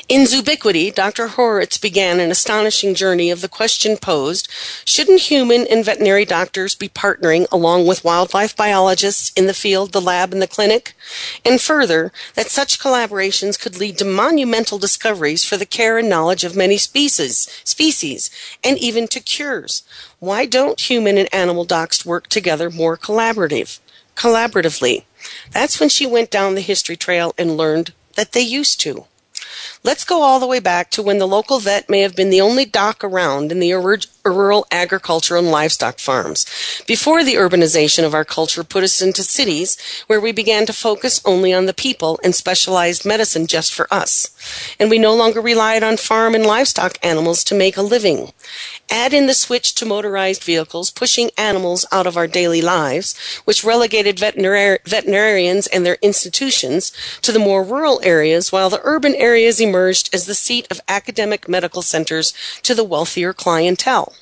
In 0.08 0.22
Zoobiquity, 0.22 0.94
Dr. 0.94 1.28
Horowitz 1.28 1.78
began 1.78 2.20
an 2.20 2.30
astonishing 2.30 2.94
journey 2.94 3.30
of 3.30 3.40
the 3.40 3.48
question 3.48 3.96
posed 3.96 4.48
shouldn't 4.84 5.22
human 5.22 5.66
and 5.66 5.84
veterinary 5.84 6.24
doctors 6.24 6.74
be 6.74 6.88
partnering 6.88 7.46
along 7.50 7.86
with 7.86 8.04
wildlife 8.04 8.54
biologists 8.54 9.32
in 9.36 9.46
the 9.46 9.54
field, 9.54 9.92
the 9.92 10.00
lab, 10.00 10.32
and 10.32 10.42
the 10.42 10.46
clinic? 10.46 10.94
And 11.44 11.60
further, 11.60 12.12
that 12.34 12.50
such 12.50 12.78
collaborations 12.78 13.58
could 13.58 13.78
lead 13.78 13.98
to 13.98 14.04
monumental 14.04 14.78
discoveries 14.78 15.44
for 15.44 15.56
the 15.56 15.66
care 15.66 15.98
and 15.98 16.08
knowledge 16.08 16.44
of 16.44 16.54
many 16.54 16.76
species, 16.76 17.48
species, 17.64 18.30
and 18.62 18.78
even 18.78 19.08
to 19.08 19.20
cures. 19.20 19.82
Why 20.18 20.46
don't 20.46 20.80
human 20.80 21.18
and 21.18 21.32
animal 21.34 21.64
docs 21.64 22.04
work 22.04 22.28
together 22.28 22.70
more 22.70 22.96
collaborative, 22.96 23.78
collaboratively? 24.16 25.04
That's 25.50 25.80
when 25.80 25.88
she 25.88 26.06
went 26.06 26.30
down 26.30 26.54
the 26.54 26.60
history 26.60 26.96
trail 26.96 27.34
and 27.38 27.56
learned 27.56 27.94
that 28.16 28.32
they 28.32 28.40
used 28.40 28.80
to. 28.80 29.06
Let's 29.82 30.04
go 30.04 30.22
all 30.22 30.40
the 30.40 30.46
way 30.46 30.60
back 30.60 30.90
to 30.92 31.02
when 31.02 31.18
the 31.18 31.28
local 31.28 31.58
vet 31.58 31.90
may 31.90 32.00
have 32.00 32.16
been 32.16 32.30
the 32.30 32.40
only 32.40 32.64
doc 32.64 33.04
around 33.04 33.52
in 33.52 33.60
the 33.60 33.72
rural 34.30 34.66
agriculture 34.70 35.36
and 35.36 35.50
livestock 35.50 35.98
farms, 35.98 36.46
before 36.86 37.22
the 37.22 37.34
urbanization 37.34 38.04
of 38.04 38.14
our 38.14 38.24
culture 38.24 38.64
put 38.64 38.82
us 38.82 39.02
into 39.02 39.22
cities 39.22 39.76
where 40.06 40.20
we 40.20 40.32
began 40.32 40.66
to 40.66 40.72
focus 40.72 41.20
only 41.24 41.52
on 41.52 41.66
the 41.66 41.74
people 41.74 42.18
and 42.24 42.34
specialized 42.34 43.04
medicine 43.04 43.46
just 43.46 43.72
for 43.72 43.86
us. 43.92 44.30
And 44.80 44.90
we 44.90 44.98
no 44.98 45.14
longer 45.14 45.40
relied 45.40 45.82
on 45.82 45.96
farm 45.96 46.34
and 46.34 46.46
livestock 46.46 46.98
animals 47.02 47.44
to 47.44 47.54
make 47.54 47.76
a 47.76 47.82
living. 47.82 48.32
Add 48.90 49.12
in 49.12 49.26
the 49.26 49.34
switch 49.34 49.74
to 49.76 49.86
motorized 49.86 50.42
vehicles, 50.42 50.90
pushing 50.90 51.30
animals 51.36 51.86
out 51.92 52.06
of 52.06 52.16
our 52.16 52.26
daily 52.26 52.62
lives, 52.62 53.14
which 53.44 53.64
relegated 53.64 54.16
veterinar- 54.16 54.78
veterinarians 54.84 55.66
and 55.66 55.84
their 55.84 55.98
institutions 56.00 56.92
to 57.20 57.32
the 57.32 57.38
more 57.38 57.62
rural 57.62 58.00
areas, 58.02 58.52
while 58.52 58.70
the 58.70 58.80
urban 58.84 59.14
areas 59.14 59.60
emerged 59.60 60.14
as 60.14 60.26
the 60.26 60.34
seat 60.34 60.66
of 60.70 60.80
academic 60.88 61.48
medical 61.48 61.82
centers 61.82 62.32
to 62.62 62.74
the 62.74 62.84
wealthier 62.84 63.32
clientele. 63.32 64.13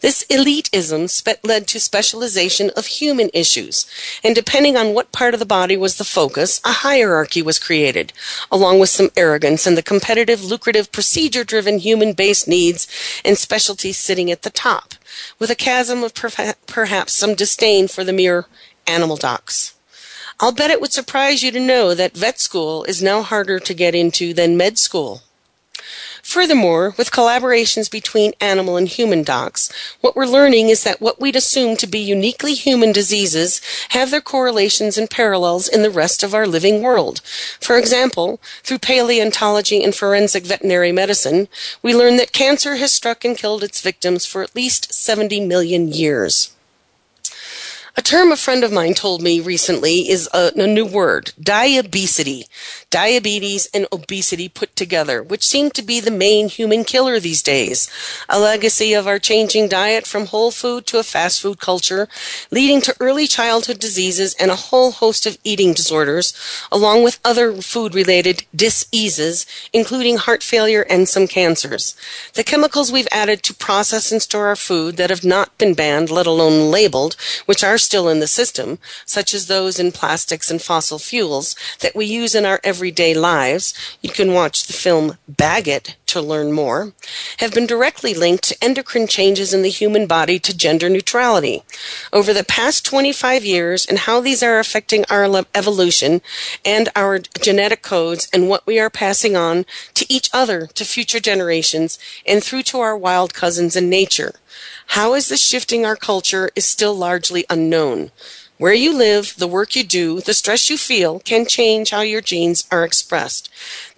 This 0.00 0.24
elitism 0.30 1.10
spe- 1.10 1.44
led 1.44 1.66
to 1.68 1.80
specialization 1.80 2.70
of 2.76 2.86
human 2.86 3.30
issues, 3.34 3.86
and 4.22 4.34
depending 4.34 4.76
on 4.76 4.94
what 4.94 5.12
part 5.12 5.34
of 5.34 5.40
the 5.40 5.46
body 5.46 5.76
was 5.76 5.96
the 5.96 6.04
focus, 6.04 6.60
a 6.64 6.72
hierarchy 6.72 7.42
was 7.42 7.58
created, 7.58 8.12
along 8.50 8.78
with 8.78 8.90
some 8.90 9.10
arrogance 9.16 9.66
and 9.66 9.76
the 9.76 9.82
competitive, 9.82 10.44
lucrative, 10.44 10.92
procedure 10.92 11.44
driven 11.44 11.78
human 11.78 12.12
based 12.12 12.46
needs 12.46 12.86
and 13.24 13.36
specialties 13.36 13.98
sitting 13.98 14.30
at 14.30 14.42
the 14.42 14.50
top, 14.50 14.94
with 15.38 15.50
a 15.50 15.56
chasm 15.56 16.04
of 16.04 16.14
per- 16.14 16.54
perhaps 16.66 17.12
some 17.12 17.34
disdain 17.34 17.88
for 17.88 18.04
the 18.04 18.12
mere 18.12 18.46
animal 18.86 19.16
docs. 19.16 19.74
I'll 20.40 20.52
bet 20.52 20.70
it 20.70 20.80
would 20.80 20.92
surprise 20.92 21.42
you 21.42 21.50
to 21.50 21.60
know 21.60 21.94
that 21.94 22.16
vet 22.16 22.38
school 22.38 22.84
is 22.84 23.02
now 23.02 23.22
harder 23.22 23.58
to 23.58 23.74
get 23.74 23.94
into 23.94 24.32
than 24.32 24.56
med 24.56 24.78
school. 24.78 25.22
Furthermore, 26.28 26.92
with 26.98 27.10
collaborations 27.10 27.90
between 27.90 28.34
animal 28.38 28.76
and 28.76 28.86
human 28.86 29.22
docs, 29.22 29.72
what 30.02 30.14
we're 30.14 30.26
learning 30.26 30.68
is 30.68 30.84
that 30.84 31.00
what 31.00 31.18
we'd 31.18 31.34
assume 31.34 31.74
to 31.78 31.86
be 31.86 32.00
uniquely 32.00 32.52
human 32.52 32.92
diseases 32.92 33.62
have 33.88 34.10
their 34.10 34.20
correlations 34.20 34.98
and 34.98 35.08
parallels 35.08 35.68
in 35.68 35.82
the 35.82 35.90
rest 35.90 36.22
of 36.22 36.34
our 36.34 36.46
living 36.46 36.82
world. 36.82 37.22
For 37.62 37.78
example, 37.78 38.42
through 38.62 38.80
paleontology 38.80 39.82
and 39.82 39.94
forensic 39.94 40.44
veterinary 40.44 40.92
medicine, 40.92 41.48
we 41.80 41.94
learn 41.94 42.18
that 42.18 42.32
cancer 42.32 42.76
has 42.76 42.92
struck 42.92 43.24
and 43.24 43.34
killed 43.34 43.64
its 43.64 43.80
victims 43.80 44.26
for 44.26 44.42
at 44.42 44.54
least 44.54 44.92
70 44.92 45.40
million 45.40 45.88
years. 45.88 46.54
A 47.98 48.00
term 48.00 48.30
a 48.30 48.36
friend 48.36 48.62
of 48.62 48.70
mine 48.70 48.94
told 48.94 49.22
me 49.22 49.40
recently 49.40 50.08
is 50.08 50.28
a, 50.32 50.52
a 50.54 50.68
new 50.68 50.86
word, 50.86 51.32
diabesity. 51.40 52.46
Diabetes 52.90 53.68
and 53.74 53.88
obesity 53.92 54.48
put 54.48 54.76
together, 54.76 55.20
which 55.20 55.44
seem 55.44 55.70
to 55.70 55.82
be 55.82 55.98
the 55.98 56.12
main 56.12 56.48
human 56.48 56.84
killer 56.84 57.18
these 57.18 57.42
days. 57.42 57.90
A 58.28 58.38
legacy 58.38 58.92
of 58.92 59.08
our 59.08 59.18
changing 59.18 59.66
diet 59.66 60.06
from 60.06 60.26
whole 60.26 60.52
food 60.52 60.86
to 60.86 61.00
a 61.00 61.02
fast 61.02 61.42
food 61.42 61.58
culture, 61.58 62.06
leading 62.52 62.80
to 62.82 62.94
early 63.00 63.26
childhood 63.26 63.80
diseases 63.80 64.36
and 64.38 64.52
a 64.52 64.62
whole 64.70 64.92
host 64.92 65.26
of 65.26 65.36
eating 65.42 65.74
disorders, 65.74 66.32
along 66.70 67.02
with 67.02 67.18
other 67.24 67.52
food 67.54 67.96
related 67.96 68.44
diseases, 68.54 69.44
including 69.72 70.18
heart 70.18 70.44
failure 70.44 70.86
and 70.88 71.08
some 71.08 71.26
cancers. 71.26 71.96
The 72.34 72.44
chemicals 72.44 72.92
we've 72.92 73.08
added 73.10 73.42
to 73.42 73.54
process 73.54 74.12
and 74.12 74.22
store 74.22 74.46
our 74.46 74.56
food 74.56 74.96
that 74.98 75.10
have 75.10 75.24
not 75.24 75.58
been 75.58 75.74
banned, 75.74 76.10
let 76.10 76.28
alone 76.28 76.70
labeled, 76.70 77.16
which 77.44 77.64
are 77.64 77.76
still 77.88 78.06
in 78.10 78.20
the 78.20 78.26
system, 78.40 78.78
such 79.06 79.32
as 79.32 79.46
those 79.46 79.80
in 79.80 79.92
plastics 79.92 80.50
and 80.50 80.60
fossil 80.60 80.98
fuels 80.98 81.56
that 81.80 81.96
we 81.96 82.04
use 82.04 82.34
in 82.34 82.44
our 82.44 82.60
everyday 82.62 83.14
lives, 83.14 83.72
you 84.02 84.10
can 84.10 84.34
watch 84.34 84.66
the 84.66 84.74
film 84.74 85.16
Bag 85.26 85.66
It 85.66 85.96
to 86.08 86.20
learn 86.20 86.52
more, 86.52 86.92
have 87.38 87.54
been 87.54 87.66
directly 87.66 88.14
linked 88.14 88.44
to 88.44 88.64
endocrine 88.64 89.06
changes 89.06 89.54
in 89.54 89.62
the 89.62 89.70
human 89.70 90.06
body 90.06 90.38
to 90.38 90.56
gender 90.56 90.88
neutrality. 90.88 91.62
Over 92.12 92.32
the 92.32 92.44
past 92.44 92.84
25 92.84 93.44
years 93.44 93.86
and 93.86 94.00
how 94.00 94.20
these 94.20 94.42
are 94.42 94.58
affecting 94.58 95.04
our 95.08 95.24
evolution 95.54 96.20
and 96.64 96.88
our 96.96 97.18
genetic 97.18 97.82
codes 97.82 98.28
and 98.32 98.48
what 98.48 98.66
we 98.66 98.78
are 98.78 98.90
passing 98.90 99.36
on 99.36 99.66
to 99.94 100.06
each 100.12 100.30
other, 100.32 100.66
to 100.66 100.84
future 100.84 101.20
generations, 101.20 101.98
and 102.26 102.42
through 102.42 102.62
to 102.64 102.80
our 102.80 102.96
wild 102.96 103.34
cousins 103.34 103.76
in 103.76 103.88
nature. 103.88 104.34
How 104.88 105.14
is 105.14 105.28
this 105.28 105.42
shifting 105.42 105.84
our 105.84 105.96
culture 105.96 106.50
is 106.56 106.66
still 106.66 106.94
largely 106.94 107.44
unknown. 107.50 108.10
Where 108.58 108.74
you 108.74 108.92
live, 108.92 109.34
the 109.38 109.46
work 109.46 109.76
you 109.76 109.84
do, 109.84 110.20
the 110.20 110.34
stress 110.34 110.68
you 110.68 110.76
feel 110.76 111.20
can 111.20 111.46
change 111.46 111.90
how 111.90 112.00
your 112.00 112.20
genes 112.20 112.66
are 112.72 112.84
expressed. 112.84 113.48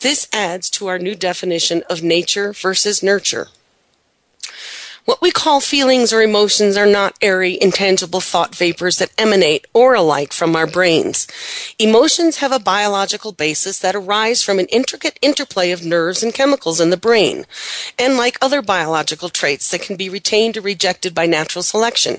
This 0.00 0.28
adds 0.34 0.68
to 0.70 0.86
our 0.86 0.98
new 0.98 1.14
definition 1.14 1.82
of 1.88 2.02
nature 2.02 2.52
versus 2.52 3.02
nurture. 3.02 3.48
What 5.06 5.22
we 5.22 5.30
call 5.30 5.60
feelings 5.60 6.12
or 6.12 6.20
emotions 6.20 6.76
are 6.76 6.86
not 6.86 7.16
airy, 7.22 7.58
intangible 7.60 8.20
thought 8.20 8.54
vapors 8.54 8.98
that 8.98 9.12
emanate 9.16 9.66
or 9.72 9.94
alike 9.94 10.32
from 10.32 10.54
our 10.54 10.66
brains. 10.66 11.26
Emotions 11.78 12.36
have 12.36 12.52
a 12.52 12.58
biological 12.58 13.32
basis 13.32 13.78
that 13.78 13.96
arise 13.96 14.42
from 14.42 14.58
an 14.58 14.66
intricate 14.66 15.18
interplay 15.22 15.70
of 15.70 15.84
nerves 15.84 16.22
and 16.22 16.34
chemicals 16.34 16.80
in 16.80 16.90
the 16.90 16.98
brain, 16.98 17.46
and 17.98 18.18
like 18.18 18.36
other 18.42 18.60
biological 18.60 19.30
traits 19.30 19.70
that 19.70 19.80
can 19.80 19.96
be 19.96 20.10
retained 20.10 20.58
or 20.58 20.60
rejected 20.60 21.14
by 21.14 21.24
natural 21.24 21.62
selection. 21.62 22.18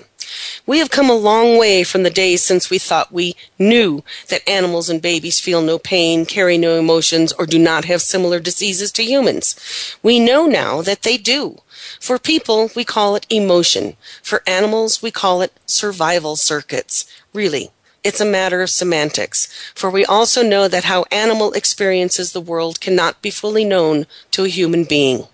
We 0.65 0.79
have 0.79 0.89
come 0.89 1.09
a 1.09 1.15
long 1.15 1.57
way 1.57 1.83
from 1.83 2.03
the 2.03 2.09
days 2.09 2.43
since 2.43 2.69
we 2.69 2.79
thought 2.79 3.11
we 3.11 3.35
knew 3.59 4.03
that 4.29 4.47
animals 4.47 4.89
and 4.89 5.01
babies 5.01 5.39
feel 5.39 5.61
no 5.61 5.77
pain, 5.77 6.25
carry 6.25 6.57
no 6.57 6.79
emotions, 6.79 7.31
or 7.33 7.45
do 7.45 7.59
not 7.59 7.85
have 7.85 8.01
similar 8.01 8.39
diseases 8.39 8.91
to 8.93 9.03
humans. 9.03 9.55
We 10.01 10.19
know 10.19 10.47
now 10.47 10.81
that 10.81 11.03
they 11.03 11.17
do. 11.17 11.59
For 11.99 12.19
people, 12.19 12.69
we 12.75 12.83
call 12.83 13.15
it 13.15 13.25
emotion. 13.29 13.95
For 14.21 14.43
animals, 14.45 15.01
we 15.01 15.11
call 15.11 15.41
it 15.41 15.53
survival 15.65 16.35
circuits. 16.35 17.05
Really, 17.33 17.71
it's 18.03 18.21
a 18.21 18.25
matter 18.25 18.61
of 18.61 18.69
semantics, 18.69 19.47
for 19.75 19.89
we 19.89 20.03
also 20.03 20.41
know 20.41 20.67
that 20.67 20.85
how 20.85 21.05
animal 21.11 21.53
experiences 21.53 22.31
the 22.31 22.41
world 22.41 22.81
cannot 22.81 23.21
be 23.21 23.29
fully 23.29 23.63
known 23.63 24.07
to 24.31 24.43
a 24.43 24.49
human 24.49 24.85
being. 24.85 25.27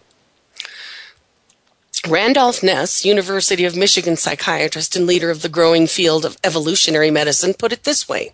Randolph 2.09 2.63
Nesse, 2.63 3.03
University 3.03 3.65
of 3.65 3.75
Michigan 3.75 4.15
psychiatrist 4.15 4.95
and 4.95 5.05
leader 5.05 5.29
of 5.29 5.41
the 5.41 5.49
growing 5.49 5.87
field 5.87 6.23
of 6.23 6.37
evolutionary 6.41 7.11
medicine, 7.11 7.53
put 7.53 7.73
it 7.73 7.83
this 7.83 8.07
way 8.07 8.33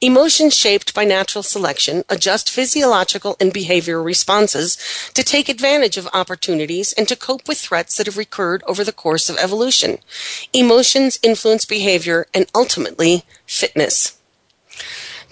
Emotions 0.00 0.56
shaped 0.56 0.94
by 0.94 1.04
natural 1.04 1.44
selection 1.44 2.02
adjust 2.08 2.50
physiological 2.50 3.36
and 3.40 3.54
behavioral 3.54 4.04
responses 4.04 4.76
to 5.14 5.22
take 5.22 5.48
advantage 5.48 5.96
of 5.96 6.08
opportunities 6.12 6.92
and 6.94 7.06
to 7.06 7.14
cope 7.14 7.46
with 7.46 7.58
threats 7.58 7.96
that 7.96 8.06
have 8.06 8.18
recurred 8.18 8.64
over 8.66 8.82
the 8.82 8.92
course 8.92 9.30
of 9.30 9.36
evolution. 9.38 9.98
Emotions 10.52 11.18
influence 11.22 11.64
behavior 11.64 12.26
and 12.34 12.50
ultimately 12.54 13.24
fitness. 13.46 14.18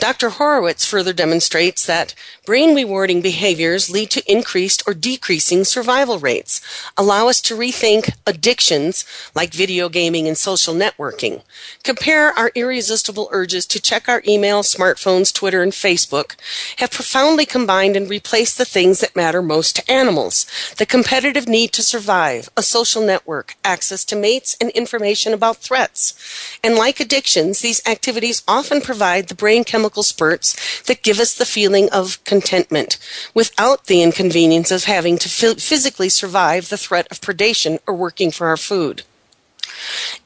Dr. 0.02 0.30
Horowitz 0.30 0.84
further 0.84 1.12
demonstrates 1.12 1.86
that 1.86 2.16
brain 2.44 2.74
rewarding 2.74 3.22
behaviors 3.22 3.88
lead 3.88 4.10
to 4.10 4.22
increased 4.32 4.82
or 4.84 4.94
decreasing 4.94 5.62
survival 5.62 6.18
rates, 6.18 6.60
allow 6.96 7.28
us 7.28 7.40
to 7.42 7.56
rethink 7.56 8.12
addictions 8.26 9.04
like 9.32 9.54
video 9.54 9.88
gaming 9.88 10.26
and 10.26 10.36
social 10.36 10.74
networking, 10.74 11.42
compare 11.84 12.32
our 12.32 12.50
irresistible 12.56 13.28
urges 13.30 13.64
to 13.64 13.80
check 13.80 14.08
our 14.08 14.24
email, 14.26 14.64
smartphones, 14.64 15.32
Twitter, 15.32 15.62
and 15.62 15.70
Facebook, 15.70 16.34
have 16.78 16.90
profoundly 16.90 17.46
combined 17.46 17.94
and 17.94 18.10
replaced 18.10 18.58
the 18.58 18.64
things 18.64 18.98
that 18.98 19.14
matter 19.14 19.40
most 19.40 19.76
to 19.76 19.88
animals 19.88 20.46
the 20.78 20.86
competitive 20.86 21.46
need 21.46 21.70
to 21.70 21.82
survive, 21.82 22.50
a 22.56 22.62
social 22.64 23.06
network, 23.06 23.54
access 23.62 24.04
to 24.04 24.16
mates, 24.16 24.56
and 24.60 24.70
information 24.70 25.32
about 25.32 25.58
threats. 25.58 26.58
And 26.64 26.74
like 26.74 26.98
addictions, 26.98 27.60
these 27.60 27.86
activities 27.86 28.42
often 28.48 28.80
provide 28.80 29.28
the 29.28 29.36
brain 29.36 29.62
chemical 29.62 29.91
chemical 29.92 30.02
spurts 30.02 30.80
that 30.84 31.02
give 31.02 31.20
us 31.20 31.34
the 31.34 31.44
feeling 31.44 31.90
of 31.90 32.22
contentment 32.24 32.96
without 33.34 33.84
the 33.84 34.02
inconvenience 34.02 34.70
of 34.70 34.84
having 34.84 35.18
to 35.18 35.28
physically 35.28 36.08
survive 36.08 36.70
the 36.70 36.78
threat 36.78 37.06
of 37.10 37.20
predation 37.20 37.78
or 37.86 37.94
working 37.94 38.30
for 38.30 38.46
our 38.46 38.56
food. 38.56 39.02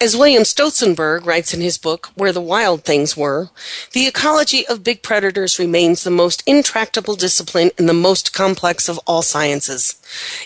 As 0.01 0.17
William 0.17 0.45
Stolzenburg 0.45 1.27
writes 1.27 1.53
in 1.53 1.61
his 1.61 1.79
book, 1.79 2.11
Where 2.15 2.33
the 2.33 2.41
Wild 2.41 2.85
Things 2.85 3.17
Were, 3.17 3.51
the 3.93 4.07
ecology 4.07 4.65
of 4.69 4.85
big 4.85 5.03
predators 5.03 5.59
remains 5.59 6.05
the 6.05 6.11
most 6.11 6.45
intractable 6.47 7.17
discipline 7.17 7.71
and 7.77 7.89
the 7.89 7.95
most 8.09 8.33
complex 8.33 8.89
of 8.89 9.01
all 9.05 9.23
sciences. 9.23 9.97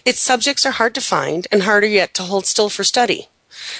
Its 0.06 0.20
subjects 0.20 0.64
are 0.64 0.78
hard 0.78 0.94
to 0.94 1.00
find 1.02 1.46
and 1.52 1.64
harder 1.64 1.88
yet 1.88 2.14
to 2.14 2.22
hold 2.22 2.46
still 2.46 2.70
for 2.70 2.84
study. 2.84 3.28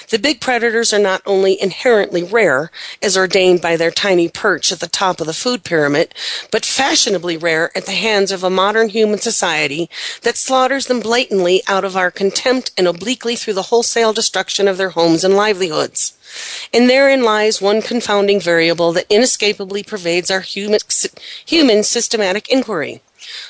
The 0.09 0.19
big 0.19 0.41
predators 0.41 0.93
are 0.93 0.99
not 0.99 1.21
only 1.25 1.61
inherently 1.61 2.23
rare, 2.23 2.71
as 3.01 3.17
ordained 3.17 3.61
by 3.61 3.77
their 3.77 3.91
tiny 3.91 4.29
perch 4.29 4.71
at 4.71 4.79
the 4.79 4.87
top 4.87 5.21
of 5.21 5.27
the 5.27 5.33
food 5.33 5.63
pyramid, 5.63 6.13
but 6.51 6.65
fashionably 6.65 7.37
rare 7.37 7.75
at 7.75 7.85
the 7.85 7.93
hands 7.93 8.31
of 8.31 8.43
a 8.43 8.49
modern 8.49 8.89
human 8.89 9.19
society 9.19 9.89
that 10.23 10.37
slaughters 10.37 10.87
them 10.87 10.99
blatantly 10.99 11.61
out 11.67 11.83
of 11.83 11.95
our 11.95 12.11
contempt 12.11 12.71
and 12.77 12.87
obliquely 12.87 13.35
through 13.35 13.53
the 13.53 13.63
wholesale 13.63 14.13
destruction 14.13 14.67
of 14.67 14.77
their 14.77 14.91
homes 14.91 15.23
and 15.23 15.35
livelihoods. 15.35 16.17
And 16.73 16.89
therein 16.89 17.23
lies 17.23 17.61
one 17.61 17.81
confounding 17.81 18.39
variable 18.39 18.93
that 18.93 19.07
inescapably 19.09 19.83
pervades 19.83 20.31
our 20.31 20.41
human, 20.41 20.79
human 21.45 21.83
systematic 21.83 22.49
inquiry. 22.49 23.01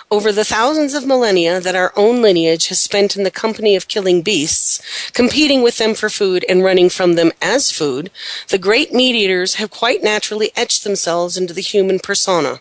Over 0.10 0.32
the 0.32 0.46
thousands 0.46 0.94
of 0.94 1.06
millennia 1.06 1.60
that 1.60 1.76
our 1.76 1.94
own 1.96 2.22
lineage 2.22 2.68
has 2.68 2.80
spent 2.80 3.16
in 3.16 3.24
the 3.24 3.32
company 3.32 3.76
of 3.76 3.88
killing 3.88 4.22
beasts, 4.22 4.82
competing 5.14 5.62
with 5.62 5.78
them 5.78 5.94
for 5.94 6.10
food 6.10 6.46
and 6.50 6.64
running 6.64 6.90
from 6.90 7.16
them 7.16 7.32
as 7.42 7.72
food, 7.72 8.12
the 8.50 8.58
great 8.58 8.94
meat 8.94 9.16
eaters 9.16 9.56
have 9.56 9.72
quite 9.72 10.04
naturally 10.04 10.52
etched 10.56 10.84
themselves 10.84 11.38
into 11.38 11.54
the 11.54 11.62
human 11.62 12.00
persona. 12.00 12.60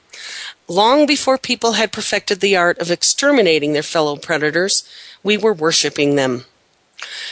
Long 0.68 1.06
before 1.06 1.38
people 1.38 1.72
had 1.72 1.92
perfected 1.92 2.40
the 2.40 2.56
art 2.56 2.78
of 2.78 2.90
exterminating 2.90 3.72
their 3.72 3.82
fellow 3.82 4.16
predators, 4.16 4.84
we 5.22 5.36
were 5.36 5.52
worshipping 5.52 6.14
them. 6.14 6.44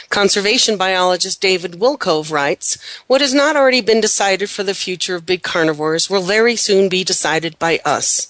Conservation 0.09 0.77
biologist 0.77 1.39
David 1.39 1.73
Wilcove 1.73 2.31
writes, 2.31 2.77
What 3.07 3.21
has 3.21 3.33
not 3.33 3.55
already 3.55 3.81
been 3.81 4.01
decided 4.01 4.49
for 4.49 4.63
the 4.63 4.73
future 4.73 5.15
of 5.15 5.25
big 5.25 5.43
carnivores 5.43 6.09
will 6.09 6.23
very 6.23 6.55
soon 6.55 6.89
be 6.89 7.03
decided 7.03 7.57
by 7.59 7.79
us. 7.85 8.27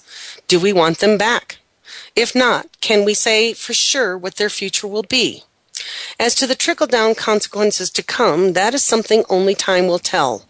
Do 0.50 0.58
we 0.58 0.72
want 0.72 0.98
them 0.98 1.16
back? 1.16 1.58
If 2.16 2.34
not, 2.34 2.66
can 2.80 3.04
we 3.04 3.14
say 3.14 3.52
for 3.52 3.72
sure 3.72 4.18
what 4.18 4.34
their 4.34 4.50
future 4.50 4.88
will 4.88 5.04
be? 5.04 5.44
As 6.18 6.34
to 6.34 6.44
the 6.44 6.56
trickle 6.56 6.88
down 6.88 7.14
consequences 7.14 7.88
to 7.90 8.02
come, 8.02 8.54
that 8.54 8.74
is 8.74 8.82
something 8.82 9.22
only 9.28 9.54
time 9.54 9.86
will 9.86 10.00
tell. 10.00 10.48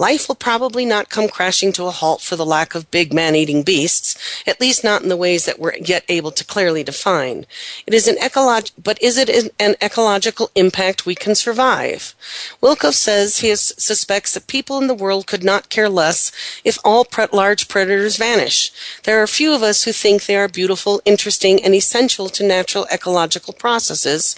Life 0.00 0.28
will 0.28 0.34
probably 0.34 0.86
not 0.86 1.10
come 1.10 1.28
crashing 1.28 1.74
to 1.74 1.84
a 1.84 1.90
halt 1.90 2.22
for 2.22 2.34
the 2.34 2.46
lack 2.46 2.74
of 2.74 2.90
big 2.90 3.12
man-eating 3.12 3.62
beasts, 3.62 4.16
at 4.46 4.58
least 4.58 4.82
not 4.82 5.02
in 5.02 5.10
the 5.10 5.16
ways 5.16 5.44
that 5.44 5.58
we're 5.58 5.76
yet 5.76 6.04
able 6.08 6.30
to 6.30 6.42
clearly 6.42 6.82
define. 6.82 7.44
It 7.86 7.92
is 7.92 8.08
an 8.08 8.16
ecolog- 8.16 8.70
but 8.82 8.96
is 9.02 9.18
it 9.18 9.52
an 9.58 9.76
ecological 9.82 10.50
impact 10.54 11.04
we 11.04 11.14
can 11.14 11.34
survive? 11.34 12.14
Wilcove 12.62 12.94
says 12.94 13.40
he 13.40 13.54
suspects 13.54 14.32
that 14.32 14.46
people 14.46 14.78
in 14.78 14.86
the 14.86 14.94
world 14.94 15.26
could 15.26 15.44
not 15.44 15.68
care 15.68 15.90
less 15.90 16.32
if 16.64 16.78
all 16.82 17.04
pre- 17.04 17.26
large 17.30 17.68
predators 17.68 18.16
vanish. 18.16 18.72
There 19.02 19.22
are 19.22 19.26
few 19.26 19.52
of 19.52 19.62
us 19.62 19.84
who 19.84 19.92
think 19.92 20.24
they 20.24 20.36
are 20.36 20.48
beautiful, 20.48 21.02
interesting, 21.04 21.62
and 21.62 21.74
essential 21.74 22.30
to 22.30 22.42
natural 22.42 22.86
ecological 22.90 23.52
processes 23.52 24.34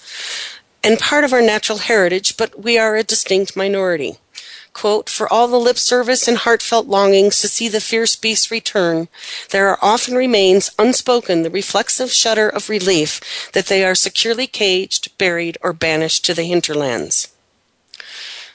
and 0.82 0.98
part 0.98 1.22
of 1.22 1.32
our 1.32 1.40
natural 1.40 1.78
heritage, 1.78 2.36
but 2.36 2.60
we 2.60 2.76
are 2.76 2.96
a 2.96 3.04
distinct 3.04 3.54
minority 3.54 4.18
quote, 4.72 5.08
For 5.08 5.30
all 5.32 5.48
the 5.48 5.58
lip 5.58 5.78
service 5.78 6.26
and 6.26 6.38
heartfelt 6.38 6.86
longings 6.86 7.40
to 7.40 7.48
see 7.48 7.68
the 7.68 7.80
fierce 7.80 8.16
beasts 8.16 8.50
return, 8.50 9.08
there 9.50 9.82
often 9.84 10.14
remains 10.14 10.70
unspoken 10.78 11.42
the 11.42 11.50
reflexive 11.50 12.12
shudder 12.12 12.48
of 12.48 12.68
relief 12.68 13.50
that 13.52 13.66
they 13.66 13.84
are 13.84 13.94
securely 13.94 14.46
caged, 14.46 15.16
buried, 15.18 15.58
or 15.62 15.72
banished 15.72 16.24
to 16.24 16.34
the 16.34 16.44
hinterlands. 16.44 17.28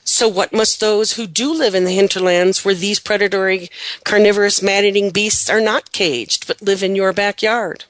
So 0.03 0.30
what 0.30 0.53
must 0.53 0.80
those 0.80 1.13
who 1.13 1.28
do 1.28 1.53
live 1.53 1.76
in 1.76 1.84
the 1.84 1.91
hinterlands 1.91 2.63
where 2.63 2.74
these 2.74 2.99
predatory 2.99 3.70
carnivorous 4.05 4.61
man-eating 4.61 5.11
beasts 5.11 5.49
are 5.49 5.59
not 5.59 5.91
caged 5.91 6.47
but 6.47 6.61
live 6.61 6.82
in 6.82 6.95
your 6.95 7.11
backyard? 7.11 7.84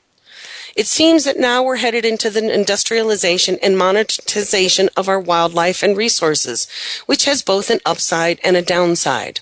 It 0.78 0.86
seems 0.86 1.24
that 1.24 1.40
now 1.40 1.64
we're 1.64 1.78
headed 1.78 2.06
into 2.06 2.30
the 2.30 2.54
industrialization 2.54 3.58
and 3.64 3.76
monetization 3.76 4.90
of 4.96 5.10
our 5.10 5.20
wildlife 5.20 5.82
and 5.82 5.98
resources, 5.98 6.68
which 7.08 7.26
has 7.26 7.42
both 7.42 7.72
an 7.72 7.80
upside 7.84 8.40
and 8.44 8.56
a 8.56 8.62
downside. 8.62 9.40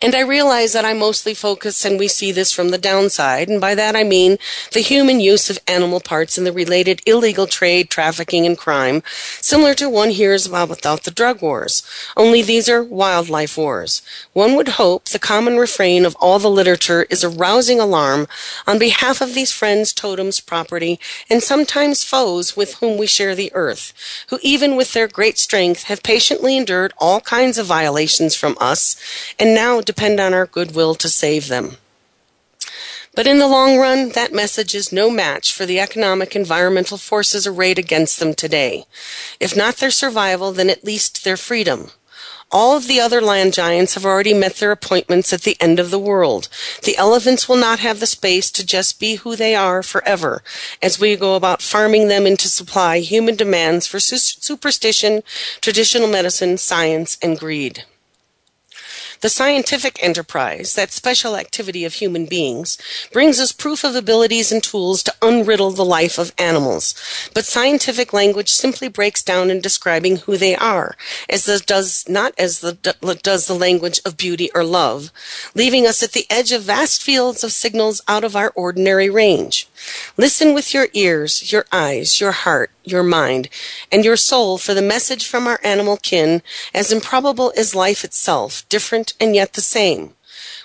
And 0.00 0.14
I 0.14 0.20
realize 0.20 0.72
that 0.72 0.84
I 0.84 0.92
mostly 0.92 1.34
focus, 1.34 1.84
and 1.84 1.98
we 1.98 2.08
see 2.08 2.32
this 2.32 2.52
from 2.52 2.70
the 2.70 2.78
downside, 2.78 3.48
and 3.48 3.60
by 3.60 3.74
that 3.74 3.96
I 3.96 4.04
mean 4.04 4.38
the 4.72 4.80
human 4.80 5.20
use 5.20 5.50
of 5.50 5.58
animal 5.66 6.00
parts 6.00 6.36
and 6.36 6.46
the 6.46 6.52
related 6.52 7.00
illegal 7.06 7.46
trade, 7.46 7.90
trafficking, 7.90 8.46
and 8.46 8.58
crime, 8.58 9.02
similar 9.40 9.74
to 9.74 9.88
one 9.88 10.10
hears 10.10 10.46
about 10.46 10.68
without 10.68 11.04
the 11.04 11.10
drug 11.10 11.42
wars. 11.42 11.82
Only 12.16 12.42
these 12.42 12.68
are 12.68 12.82
wildlife 12.82 13.56
wars. 13.56 14.02
One 14.32 14.54
would 14.56 14.68
hope 14.68 15.08
the 15.08 15.18
common 15.18 15.56
refrain 15.56 16.04
of 16.04 16.16
all 16.16 16.38
the 16.38 16.50
literature 16.50 17.06
is 17.10 17.24
a 17.24 17.28
rousing 17.28 17.80
alarm 17.80 18.26
on 18.66 18.78
behalf 18.78 19.20
of 19.20 19.34
these 19.34 19.52
friends, 19.52 19.92
totems, 19.92 20.40
property, 20.40 20.98
and 21.30 21.42
sometimes 21.42 22.04
foes 22.04 22.56
with 22.56 22.74
whom 22.74 22.98
we 22.98 23.06
share 23.06 23.34
the 23.34 23.52
earth, 23.54 23.92
who 24.28 24.38
even 24.42 24.76
with 24.76 24.92
their 24.92 25.08
great 25.08 25.38
strength 25.38 25.84
have 25.84 26.02
patiently 26.02 26.56
endured 26.56 26.92
all 26.98 27.20
kinds 27.20 27.58
of 27.58 27.66
violations 27.66 28.34
from 28.34 28.56
us, 28.60 28.96
and 29.38 29.53
now 29.54 29.80
depend 29.80 30.20
on 30.20 30.34
our 30.34 30.46
goodwill 30.46 30.94
to 30.96 31.08
save 31.08 31.48
them. 31.48 31.76
But 33.14 33.28
in 33.28 33.38
the 33.38 33.46
long 33.46 33.78
run, 33.78 34.08
that 34.10 34.32
message 34.32 34.74
is 34.74 34.90
no 34.90 35.08
match 35.08 35.52
for 35.52 35.66
the 35.66 35.78
economic 35.78 36.34
environmental 36.34 36.98
forces 36.98 37.46
arrayed 37.46 37.78
against 37.78 38.18
them 38.18 38.34
today. 38.34 38.86
If 39.38 39.56
not 39.56 39.76
their 39.76 39.92
survival, 39.92 40.50
then 40.50 40.68
at 40.68 40.84
least 40.84 41.22
their 41.22 41.36
freedom. 41.36 41.90
All 42.50 42.76
of 42.76 42.86
the 42.86 43.00
other 43.00 43.20
land 43.20 43.52
giants 43.52 43.94
have 43.94 44.04
already 44.04 44.34
met 44.34 44.56
their 44.56 44.70
appointments 44.70 45.32
at 45.32 45.42
the 45.42 45.56
end 45.60 45.80
of 45.80 45.90
the 45.90 45.98
world. 45.98 46.48
The 46.82 46.96
elephants 46.96 47.48
will 47.48 47.56
not 47.56 47.80
have 47.80 48.00
the 48.00 48.06
space 48.06 48.50
to 48.52 48.66
just 48.66 49.00
be 49.00 49.16
who 49.16 49.34
they 49.34 49.54
are 49.54 49.82
forever 49.82 50.42
as 50.82 51.00
we 51.00 51.16
go 51.16 51.34
about 51.34 51.62
farming 51.62 52.08
them 52.08 52.26
into 52.26 52.48
supply 52.48 52.98
human 52.98 53.34
demands 53.34 53.86
for 53.86 53.98
su- 53.98 54.18
superstition, 54.18 55.22
traditional 55.60 56.08
medicine, 56.08 56.58
science, 56.58 57.16
and 57.22 57.38
greed. 57.38 57.84
The 59.24 59.30
scientific 59.30 59.98
enterprise, 60.02 60.74
that 60.74 60.92
special 60.92 61.34
activity 61.34 61.86
of 61.86 61.94
human 61.94 62.26
beings, 62.26 62.76
brings 63.10 63.40
us 63.40 63.52
proof 63.52 63.82
of 63.82 63.96
abilities 63.96 64.52
and 64.52 64.62
tools 64.62 65.02
to 65.02 65.14
unriddle 65.22 65.74
the 65.74 65.82
life 65.82 66.18
of 66.18 66.34
animals. 66.36 66.94
But 67.32 67.46
scientific 67.46 68.12
language 68.12 68.50
simply 68.50 68.88
breaks 68.88 69.22
down 69.22 69.48
in 69.50 69.62
describing 69.62 70.16
who 70.18 70.36
they 70.36 70.54
are, 70.54 70.94
as 71.30 71.46
does 71.64 72.06
not 72.06 72.34
as 72.36 72.60
the, 72.60 72.74
does 73.22 73.46
the 73.46 73.54
language 73.54 73.98
of 74.04 74.18
beauty 74.18 74.50
or 74.54 74.62
love, 74.62 75.10
leaving 75.54 75.86
us 75.86 76.02
at 76.02 76.12
the 76.12 76.26
edge 76.28 76.52
of 76.52 76.64
vast 76.64 77.02
fields 77.02 77.42
of 77.42 77.50
signals 77.50 78.02
out 78.06 78.24
of 78.24 78.36
our 78.36 78.52
ordinary 78.54 79.08
range. 79.08 79.66
Listen 80.18 80.52
with 80.52 80.74
your 80.74 80.88
ears, 80.92 81.50
your 81.50 81.64
eyes, 81.72 82.20
your 82.20 82.32
heart, 82.32 82.70
your 82.84 83.02
mind, 83.02 83.48
and 83.90 84.04
your 84.04 84.16
soul 84.16 84.58
for 84.58 84.74
the 84.74 84.82
message 84.82 85.26
from 85.26 85.46
our 85.46 85.60
animal 85.64 85.96
kin, 85.96 86.42
as 86.72 86.92
improbable 86.92 87.52
as 87.56 87.74
life 87.74 88.04
itself, 88.04 88.68
different 88.68 89.14
and 89.18 89.34
yet 89.34 89.54
the 89.54 89.60
same. 89.60 90.14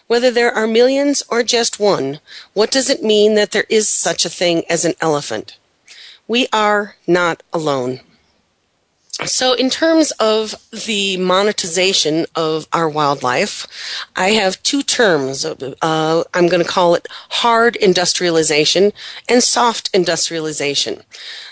Whether 0.08 0.32
there 0.32 0.52
are 0.52 0.68
millions 0.68 1.24
or 1.30 1.44
just 1.44 1.80
one, 1.80 2.20
what 2.54 2.72
does 2.72 2.90
it 2.90 3.04
mean 3.04 3.36
that 3.36 3.52
there 3.52 3.66
is 3.70 3.88
such 3.88 4.26
a 4.26 4.30
thing 4.30 4.64
as 4.70 4.84
an 4.84 4.96
elephant? 5.02 5.58
We 6.28 6.48
are 6.52 6.96
not 7.08 7.44
alone. 7.54 8.02
So, 9.26 9.54
in 9.54 9.70
terms 9.70 10.12
of 10.12 10.56
the 10.72 11.18
monetization 11.18 12.26
of 12.36 12.70
our 12.72 12.88
wildlife, 12.88 13.68
I 14.16 14.30
have 14.30 14.64
two 14.64 14.82
terms. 14.82 15.44
Uh, 15.44 16.24
I'm 16.34 16.48
going 16.48 16.64
to 16.64 16.70
call 16.70 16.96
it 16.96 17.06
hard 17.30 17.76
industrialization 17.76 18.94
and 19.28 19.44
soft 19.44 19.90
industrialization. 19.94 21.04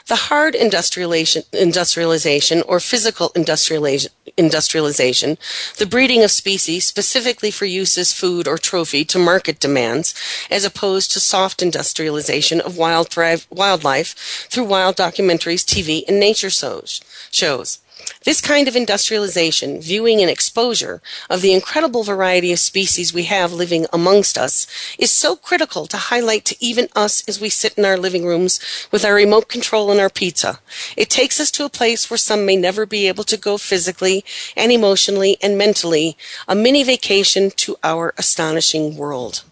The 0.07 0.15
hard 0.15 0.55
industrialization, 0.55 1.43
industrialization 1.51 2.61
or 2.61 2.79
physical 2.79 3.33
industrialization, 3.35 5.37
the 5.77 5.85
breeding 5.85 6.23
of 6.23 6.31
species 6.31 6.85
specifically 6.85 7.51
for 7.51 7.65
use 7.65 7.97
as 7.97 8.13
food 8.13 8.47
or 8.47 8.57
trophy 8.57 9.03
to 9.03 9.19
market 9.19 9.59
demands, 9.59 10.13
as 10.49 10.63
opposed 10.63 11.11
to 11.11 11.19
soft 11.19 11.61
industrialization 11.61 12.61
of 12.61 12.77
wild 12.77 13.13
wildlife 13.49 14.47
through 14.49 14.63
wild 14.63 14.95
documentaries, 14.95 15.65
TV, 15.65 16.05
and 16.07 16.17
nature 16.17 16.49
shows. 16.49 17.01
Shows. 17.31 17.79
This 18.25 18.41
kind 18.41 18.67
of 18.67 18.75
industrialization, 18.75 19.81
viewing 19.81 20.21
and 20.21 20.29
exposure 20.29 21.01
of 21.29 21.41
the 21.41 21.53
incredible 21.53 22.03
variety 22.03 22.51
of 22.51 22.59
species 22.59 23.13
we 23.13 23.23
have 23.23 23.51
living 23.51 23.87
amongst 23.91 24.37
us, 24.37 24.67
is 24.99 25.11
so 25.11 25.35
critical 25.35 25.87
to 25.87 25.97
highlight 25.97 26.45
to 26.45 26.55
even 26.63 26.89
us 26.95 27.27
as 27.27 27.41
we 27.41 27.49
sit 27.49 27.77
in 27.77 27.85
our 27.85 27.97
living 27.97 28.25
rooms 28.25 28.59
with 28.91 29.03
our 29.03 29.15
remote 29.15 29.47
control 29.47 29.91
and 29.91 29.99
our 29.99 30.09
pizza. 30.09 30.59
It 30.95 31.09
takes 31.09 31.39
us 31.39 31.51
to 31.51 31.65
a 31.65 31.69
place 31.69 32.09
where 32.09 32.17
some 32.17 32.45
may 32.45 32.55
never 32.55 32.85
be 32.85 33.07
able 33.07 33.23
to 33.25 33.37
go 33.37 33.57
physically 33.57 34.23
and 34.55 34.71
emotionally 34.71 35.37
and 35.41 35.57
mentally, 35.57 36.17
a 36.47 36.55
mini 36.55 36.83
vacation 36.83 37.49
to 37.51 37.77
our 37.83 38.13
astonishing 38.17 38.95
world. 38.95 39.43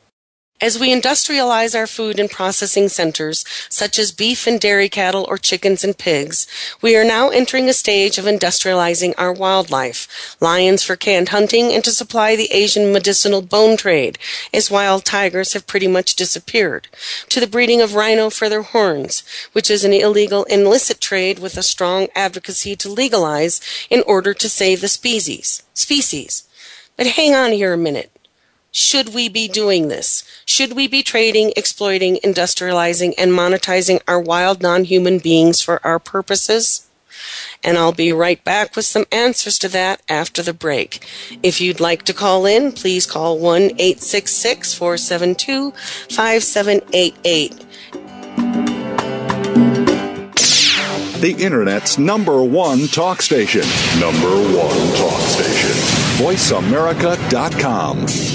As 0.61 0.79
we 0.79 0.89
industrialize 0.89 1.77
our 1.77 1.85
food 1.85 2.17
and 2.17 2.31
processing 2.31 2.87
centers, 2.87 3.43
such 3.67 3.99
as 3.99 4.13
beef 4.13 4.47
and 4.47 4.57
dairy 4.57 4.87
cattle 4.87 5.25
or 5.27 5.37
chickens 5.37 5.83
and 5.83 5.97
pigs, 5.97 6.47
we 6.81 6.95
are 6.95 7.03
now 7.03 7.27
entering 7.27 7.67
a 7.67 7.73
stage 7.73 8.17
of 8.17 8.23
industrializing 8.23 9.13
our 9.17 9.33
wildlife. 9.33 10.37
Lions 10.39 10.81
for 10.81 10.95
canned 10.95 11.29
hunting 11.29 11.73
and 11.73 11.83
to 11.83 11.91
supply 11.91 12.37
the 12.37 12.51
Asian 12.53 12.93
medicinal 12.93 13.41
bone 13.41 13.75
trade, 13.75 14.17
as 14.53 14.71
wild 14.71 15.03
tigers 15.03 15.51
have 15.51 15.67
pretty 15.67 15.89
much 15.89 16.15
disappeared, 16.15 16.87
to 17.27 17.41
the 17.41 17.47
breeding 17.47 17.81
of 17.81 17.93
rhino 17.93 18.29
for 18.29 18.47
their 18.47 18.61
horns, 18.61 19.23
which 19.51 19.69
is 19.69 19.83
an 19.83 19.91
illegal 19.91 20.45
illicit 20.45 21.01
trade 21.01 21.37
with 21.37 21.57
a 21.57 21.63
strong 21.63 22.07
advocacy 22.15 22.77
to 22.77 22.87
legalize 22.87 23.59
in 23.89 24.01
order 24.07 24.33
to 24.33 24.47
save 24.47 24.79
the 24.79 24.87
species. 24.87 25.63
Species. 25.73 26.47
But 26.95 27.07
hang 27.07 27.35
on 27.35 27.51
here 27.51 27.73
a 27.73 27.77
minute. 27.77 28.09
Should 28.77 29.13
we 29.13 29.29
be 29.29 29.47
doing 29.47 29.87
this? 29.87 30.25
Should 30.43 30.73
we 30.73 30.89
be 30.89 31.01
trading, 31.01 31.53
exploiting, 31.55 32.17
industrializing, 32.17 33.13
and 33.17 33.31
monetizing 33.31 34.01
our 34.05 34.19
wild 34.19 34.61
non 34.61 34.83
human 34.83 35.19
beings 35.19 35.61
for 35.61 35.79
our 35.87 35.97
purposes? 35.97 36.85
And 37.63 37.77
I'll 37.77 37.93
be 37.93 38.11
right 38.11 38.43
back 38.43 38.75
with 38.75 38.83
some 38.83 39.05
answers 39.13 39.57
to 39.59 39.69
that 39.69 40.01
after 40.09 40.43
the 40.43 40.53
break. 40.53 41.07
If 41.41 41.61
you'd 41.61 41.79
like 41.79 42.03
to 42.03 42.13
call 42.13 42.45
in, 42.45 42.73
please 42.73 43.05
call 43.05 43.39
1 43.39 43.61
866 43.79 44.73
472 44.73 45.71
5788. 46.11 47.51
The 51.21 51.35
Internet's 51.39 51.97
number 51.97 52.43
one 52.43 52.87
talk 52.87 53.21
station. 53.21 53.63
Number 54.01 54.35
one 54.53 54.95
talk 54.97 55.21
station. 55.21 55.71
VoiceAmerica.com. 56.19 58.34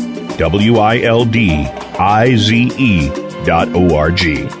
W 0.41 0.79
I 0.79 1.03
L 1.03 1.23
D 1.23 1.67
I 1.99 2.35
Z 2.35 2.71
E 2.75 3.09
dot 3.45 3.67
O 3.75 3.95
R 3.95 4.09
G 4.09 4.60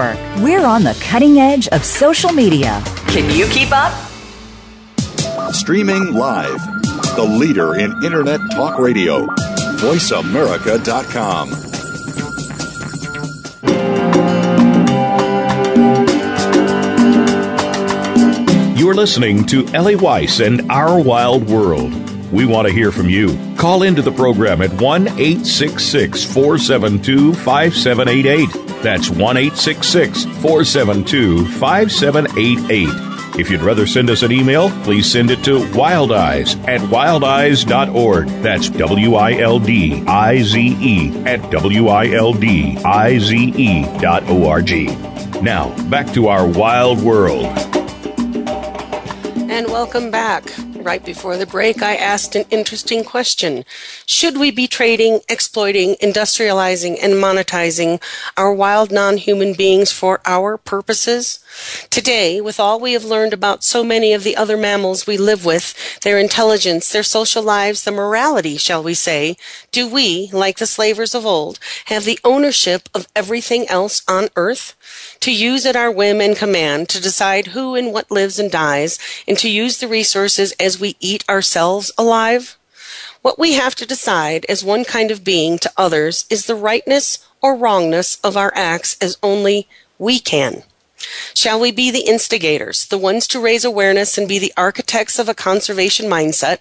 Network. 0.00 0.42
We're 0.42 0.64
on 0.64 0.82
the 0.82 0.98
cutting 1.02 1.38
edge 1.38 1.68
of 1.68 1.84
social 1.84 2.32
media. 2.32 2.82
Can 3.08 3.30
you 3.36 3.46
keep 3.46 3.70
up? 3.72 3.92
Streaming 5.52 6.14
live, 6.14 6.60
the 7.16 7.22
leader 7.22 7.78
in 7.78 7.92
Internet 8.04 8.40
talk 8.52 8.78
radio. 8.78 9.26
VoiceAmerica.com. 9.80 11.50
You're 18.76 18.94
listening 18.94 19.44
to 19.46 19.66
Ellie 19.68 19.96
Weiss 19.96 20.40
and 20.40 20.70
Our 20.70 21.02
Wild 21.02 21.48
World. 21.48 21.92
We 22.32 22.46
want 22.46 22.68
to 22.68 22.72
hear 22.72 22.92
from 22.92 23.08
you. 23.08 23.36
Call 23.56 23.82
into 23.82 24.02
the 24.02 24.12
program 24.12 24.62
at 24.62 24.70
1 24.80 25.08
866 25.08 26.24
472 26.24 27.34
5788. 27.34 28.69
That's 28.82 29.10
1 29.10 29.36
472 29.50 31.46
5788. 31.46 33.10
If 33.38 33.48
you'd 33.50 33.62
rather 33.62 33.86
send 33.86 34.10
us 34.10 34.22
an 34.22 34.32
email, 34.32 34.70
please 34.82 35.10
send 35.10 35.30
it 35.30 35.44
to 35.44 35.60
wildize 35.60 36.56
at 36.68 36.80
wildize.org. 36.80 38.26
That's 38.42 38.68
W 38.70 39.14
I 39.14 39.32
L 39.38 39.58
D 39.60 40.02
I 40.06 40.42
Z 40.42 40.76
E 40.80 41.10
at 41.24 41.50
W 41.50 41.88
I 41.88 42.08
L 42.08 42.32
D 42.32 42.76
I 42.78 43.18
Z 43.18 43.36
E 43.36 43.84
dot 44.00 44.24
O 44.28 44.48
R 44.48 44.62
G. 44.62 44.86
Now, 45.42 45.74
back 45.88 46.12
to 46.14 46.28
our 46.28 46.46
wild 46.46 47.00
world. 47.00 47.46
And 49.50 49.66
welcome 49.68 50.10
back. 50.10 50.44
Right 50.82 51.04
before 51.04 51.36
the 51.36 51.46
break, 51.46 51.82
I 51.82 51.94
asked 51.94 52.34
an 52.34 52.46
interesting 52.50 53.04
question. 53.04 53.66
Should 54.06 54.38
we 54.38 54.50
be 54.50 54.66
trading, 54.66 55.20
exploiting, 55.28 55.94
industrializing, 55.96 56.98
and 57.02 57.14
monetizing 57.14 58.02
our 58.38 58.52
wild 58.52 58.90
non 58.90 59.18
human 59.18 59.52
beings 59.52 59.92
for 59.92 60.22
our 60.24 60.56
purposes? 60.56 61.40
Today, 61.90 62.40
with 62.40 62.60
all 62.60 62.78
we 62.78 62.92
have 62.92 63.04
learned 63.04 63.32
about 63.32 63.64
so 63.64 63.82
many 63.82 64.12
of 64.12 64.22
the 64.22 64.36
other 64.36 64.56
mammals 64.56 65.06
we 65.06 65.16
live 65.16 65.44
with, 65.44 66.00
their 66.00 66.18
intelligence, 66.18 66.90
their 66.90 67.02
social 67.02 67.42
lives, 67.42 67.84
the 67.84 67.90
morality, 67.90 68.56
shall 68.56 68.82
we 68.82 68.94
say, 68.94 69.36
do 69.72 69.88
we, 69.88 70.30
like 70.32 70.58
the 70.58 70.66
slavers 70.66 71.14
of 71.14 71.26
old, 71.26 71.58
have 71.86 72.04
the 72.04 72.20
ownership 72.24 72.88
of 72.94 73.08
everything 73.14 73.68
else 73.68 74.02
on 74.06 74.28
earth? 74.36 74.76
To 75.20 75.32
use 75.32 75.66
at 75.66 75.76
our 75.76 75.90
whim 75.90 76.20
and 76.20 76.36
command, 76.36 76.88
to 76.90 77.00
decide 77.00 77.48
who 77.48 77.74
and 77.74 77.92
what 77.92 78.10
lives 78.10 78.38
and 78.38 78.50
dies, 78.50 78.98
and 79.26 79.36
to 79.38 79.50
use 79.50 79.78
the 79.78 79.88
resources 79.88 80.52
as 80.60 80.80
we 80.80 80.96
eat 81.00 81.24
ourselves 81.28 81.90
alive? 81.98 82.56
What 83.22 83.38
we 83.38 83.52
have 83.52 83.74
to 83.76 83.86
decide 83.86 84.46
as 84.48 84.64
one 84.64 84.84
kind 84.84 85.10
of 85.10 85.24
being 85.24 85.58
to 85.58 85.72
others 85.76 86.24
is 86.30 86.46
the 86.46 86.54
rightness 86.54 87.18
or 87.42 87.54
wrongness 87.54 88.18
of 88.24 88.36
our 88.36 88.52
acts 88.54 88.96
as 89.00 89.18
only 89.22 89.68
we 89.98 90.18
can. 90.18 90.62
Shall 91.34 91.58
we 91.58 91.70
be 91.72 91.90
the 91.90 92.06
instigators, 92.06 92.86
the 92.86 92.98
ones 92.98 93.26
to 93.28 93.40
raise 93.40 93.64
awareness 93.64 94.18
and 94.18 94.28
be 94.28 94.38
the 94.38 94.52
architects 94.56 95.18
of 95.18 95.28
a 95.28 95.34
conservation 95.34 96.06
mindset, 96.06 96.58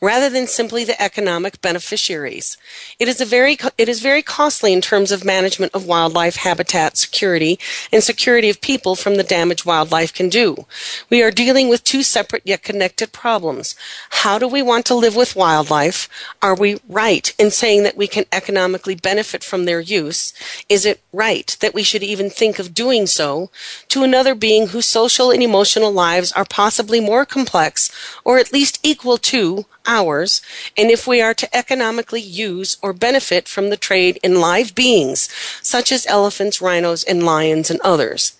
rather 0.00 0.28
than 0.28 0.46
simply 0.46 0.84
the 0.84 1.00
economic 1.00 1.60
beneficiaries? 1.60 2.56
It 2.98 3.08
is, 3.08 3.20
a 3.20 3.24
very, 3.24 3.56
it 3.76 3.88
is 3.88 4.00
very 4.00 4.22
costly 4.22 4.72
in 4.72 4.80
terms 4.80 5.12
of 5.12 5.24
management 5.24 5.74
of 5.74 5.86
wildlife 5.86 6.36
habitat 6.36 6.96
security 6.96 7.58
and 7.92 8.02
security 8.02 8.50
of 8.50 8.60
people 8.60 8.94
from 8.94 9.16
the 9.16 9.22
damage 9.22 9.64
wildlife 9.64 10.12
can 10.12 10.28
do. 10.28 10.66
We 11.10 11.22
are 11.22 11.30
dealing 11.30 11.68
with 11.68 11.84
two 11.84 12.02
separate 12.02 12.42
yet 12.44 12.62
connected 12.62 13.12
problems. 13.12 13.74
How 14.10 14.38
do 14.38 14.48
we 14.48 14.62
want 14.62 14.86
to 14.86 14.94
live 14.94 15.16
with 15.16 15.36
wildlife? 15.36 16.08
Are 16.42 16.54
we 16.54 16.78
right 16.88 17.34
in 17.38 17.50
saying 17.50 17.82
that 17.84 17.96
we 17.96 18.06
can 18.06 18.24
economically 18.32 18.94
benefit 18.94 19.42
from 19.42 19.64
their 19.64 19.80
use? 19.80 20.32
Is 20.68 20.84
it 20.84 21.00
right 21.12 21.56
that 21.60 21.74
we 21.74 21.82
should 21.82 22.02
even 22.02 22.30
think 22.30 22.58
of 22.58 22.74
doing 22.74 23.06
so? 23.06 23.50
To 23.88 24.02
another 24.02 24.34
being 24.34 24.68
whose 24.68 24.86
social 24.86 25.30
and 25.30 25.42
emotional 25.42 25.92
lives 25.92 26.32
are 26.32 26.44
possibly 26.44 27.00
more 27.00 27.24
complex 27.24 27.90
or 28.24 28.38
at 28.38 28.52
least 28.52 28.80
equal 28.82 29.18
to 29.18 29.66
ours, 29.86 30.42
and 30.76 30.90
if 30.90 31.06
we 31.06 31.20
are 31.20 31.34
to 31.34 31.56
economically 31.56 32.20
use 32.20 32.76
or 32.82 32.92
benefit 32.92 33.48
from 33.48 33.70
the 33.70 33.76
trade 33.76 34.18
in 34.22 34.40
live 34.40 34.74
beings, 34.74 35.28
such 35.62 35.90
as 35.90 36.06
elephants, 36.06 36.60
rhinos, 36.60 37.02
and 37.04 37.24
lions, 37.24 37.70
and 37.70 37.80
others. 37.80 38.37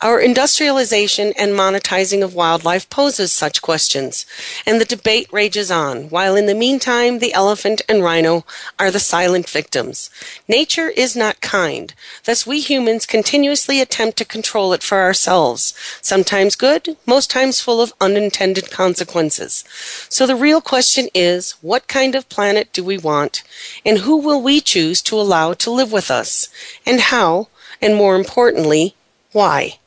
Our 0.00 0.20
industrialization 0.20 1.32
and 1.38 1.52
monetizing 1.52 2.22
of 2.22 2.34
wildlife 2.34 2.88
poses 2.90 3.32
such 3.32 3.62
questions, 3.62 4.26
and 4.66 4.80
the 4.80 4.84
debate 4.84 5.28
rages 5.32 5.70
on, 5.70 6.10
while 6.10 6.36
in 6.36 6.46
the 6.46 6.54
meantime 6.54 7.18
the 7.18 7.32
elephant 7.32 7.82
and 7.88 8.02
rhino 8.02 8.44
are 8.78 8.90
the 8.90 9.00
silent 9.00 9.48
victims. 9.48 10.10
Nature 10.48 10.88
is 10.88 11.16
not 11.16 11.40
kind, 11.40 11.94
thus 12.24 12.46
we 12.46 12.60
humans 12.60 13.06
continuously 13.06 13.80
attempt 13.80 14.18
to 14.18 14.24
control 14.24 14.72
it 14.72 14.82
for 14.82 14.98
ourselves, 14.98 15.74
sometimes 16.02 16.56
good, 16.56 16.96
most 17.06 17.30
times 17.30 17.60
full 17.60 17.80
of 17.80 17.94
unintended 18.00 18.70
consequences. 18.70 19.64
So 20.08 20.26
the 20.26 20.36
real 20.36 20.60
question 20.60 21.08
is, 21.14 21.52
what 21.62 21.88
kind 21.88 22.14
of 22.14 22.28
planet 22.28 22.72
do 22.72 22.84
we 22.84 22.98
want, 22.98 23.42
and 23.84 23.98
who 23.98 24.16
will 24.16 24.42
we 24.42 24.60
choose 24.60 25.00
to 25.02 25.18
allow 25.18 25.54
to 25.54 25.70
live 25.70 25.92
with 25.92 26.10
us, 26.10 26.48
and 26.84 27.00
how, 27.00 27.48
and 27.80 27.94
more 27.94 28.16
importantly, 28.16 28.94
why? 29.32 29.78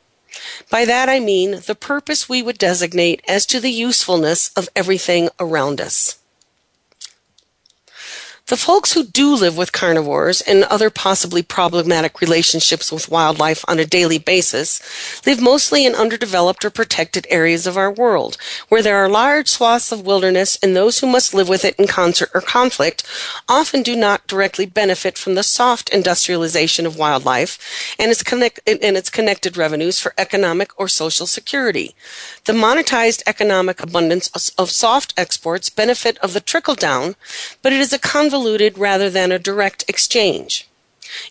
By 0.70 0.84
that 0.84 1.08
I 1.08 1.18
mean 1.18 1.62
the 1.66 1.74
purpose 1.74 2.28
we 2.28 2.42
would 2.42 2.58
designate 2.58 3.20
as 3.26 3.44
to 3.46 3.58
the 3.58 3.72
usefulness 3.72 4.50
of 4.54 4.68
everything 4.76 5.28
around 5.40 5.80
us. 5.80 6.19
The 8.50 8.56
folks 8.56 8.94
who 8.94 9.04
do 9.04 9.36
live 9.36 9.56
with 9.56 9.70
carnivores 9.70 10.40
and 10.40 10.64
other 10.64 10.90
possibly 10.90 11.40
problematic 11.40 12.20
relationships 12.20 12.90
with 12.90 13.08
wildlife 13.08 13.64
on 13.68 13.78
a 13.78 13.84
daily 13.84 14.18
basis 14.18 14.82
live 15.24 15.40
mostly 15.40 15.86
in 15.86 15.94
underdeveloped 15.94 16.64
or 16.64 16.70
protected 16.70 17.28
areas 17.30 17.68
of 17.68 17.76
our 17.76 17.92
world, 17.92 18.36
where 18.68 18.82
there 18.82 18.96
are 18.96 19.08
large 19.08 19.46
swaths 19.46 19.92
of 19.92 20.04
wilderness 20.04 20.58
and 20.64 20.74
those 20.74 20.98
who 20.98 21.06
must 21.06 21.32
live 21.32 21.48
with 21.48 21.64
it 21.64 21.76
in 21.76 21.86
concert 21.86 22.28
or 22.34 22.40
conflict 22.40 23.04
often 23.48 23.84
do 23.84 23.94
not 23.94 24.26
directly 24.26 24.66
benefit 24.66 25.16
from 25.16 25.36
the 25.36 25.44
soft 25.44 25.88
industrialization 25.90 26.86
of 26.86 26.98
wildlife 26.98 27.94
and 28.00 28.10
its, 28.10 28.24
connect- 28.24 28.58
and 28.66 28.96
its 28.96 29.10
connected 29.10 29.56
revenues 29.56 30.00
for 30.00 30.12
economic 30.18 30.72
or 30.76 30.88
social 30.88 31.28
security. 31.28 31.94
The 32.46 32.52
monetized 32.52 33.22
economic 33.28 33.80
abundance 33.80 34.50
of 34.58 34.70
soft 34.70 35.14
exports 35.16 35.70
benefit 35.70 36.18
of 36.18 36.32
the 36.32 36.40
trickle 36.40 36.74
down, 36.74 37.14
but 37.62 37.72
it 37.72 37.78
is 37.78 37.92
a 37.92 37.98
convoluted 38.00 38.39
convoluted 38.40 38.78
rather 38.78 39.10
than 39.10 39.30
a 39.30 39.38
direct 39.38 39.84
exchange. 39.86 40.66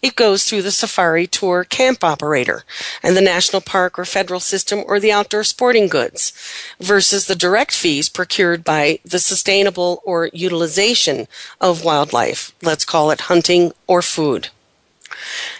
It 0.01 0.16
goes 0.16 0.43
through 0.43 0.62
the 0.62 0.72
safari 0.72 1.26
tour 1.26 1.64
camp 1.64 2.03
operator 2.03 2.66
and 3.01 3.18
the 3.18 3.22
national 3.22 3.62
park 3.62 3.97
or 3.97 4.05
federal 4.05 4.39
system 4.39 4.84
or 4.86 4.99
the 4.99 5.12
outdoor 5.12 5.43
sporting 5.43 5.88
goods 5.88 6.34
versus 6.80 7.26
the 7.26 7.36
direct 7.36 7.72
fees 7.72 8.10
procured 8.10 8.64
by 8.64 8.99
the 9.03 9.18
sustainable 9.18 10.03
or 10.05 10.30
utilization 10.34 11.28
of 11.60 11.84
wildlife. 11.84 12.53
Let's 12.62 12.86
call 12.86 13.10
it 13.10 13.22
hunting 13.22 13.72
or 13.88 14.03
food. 14.03 14.49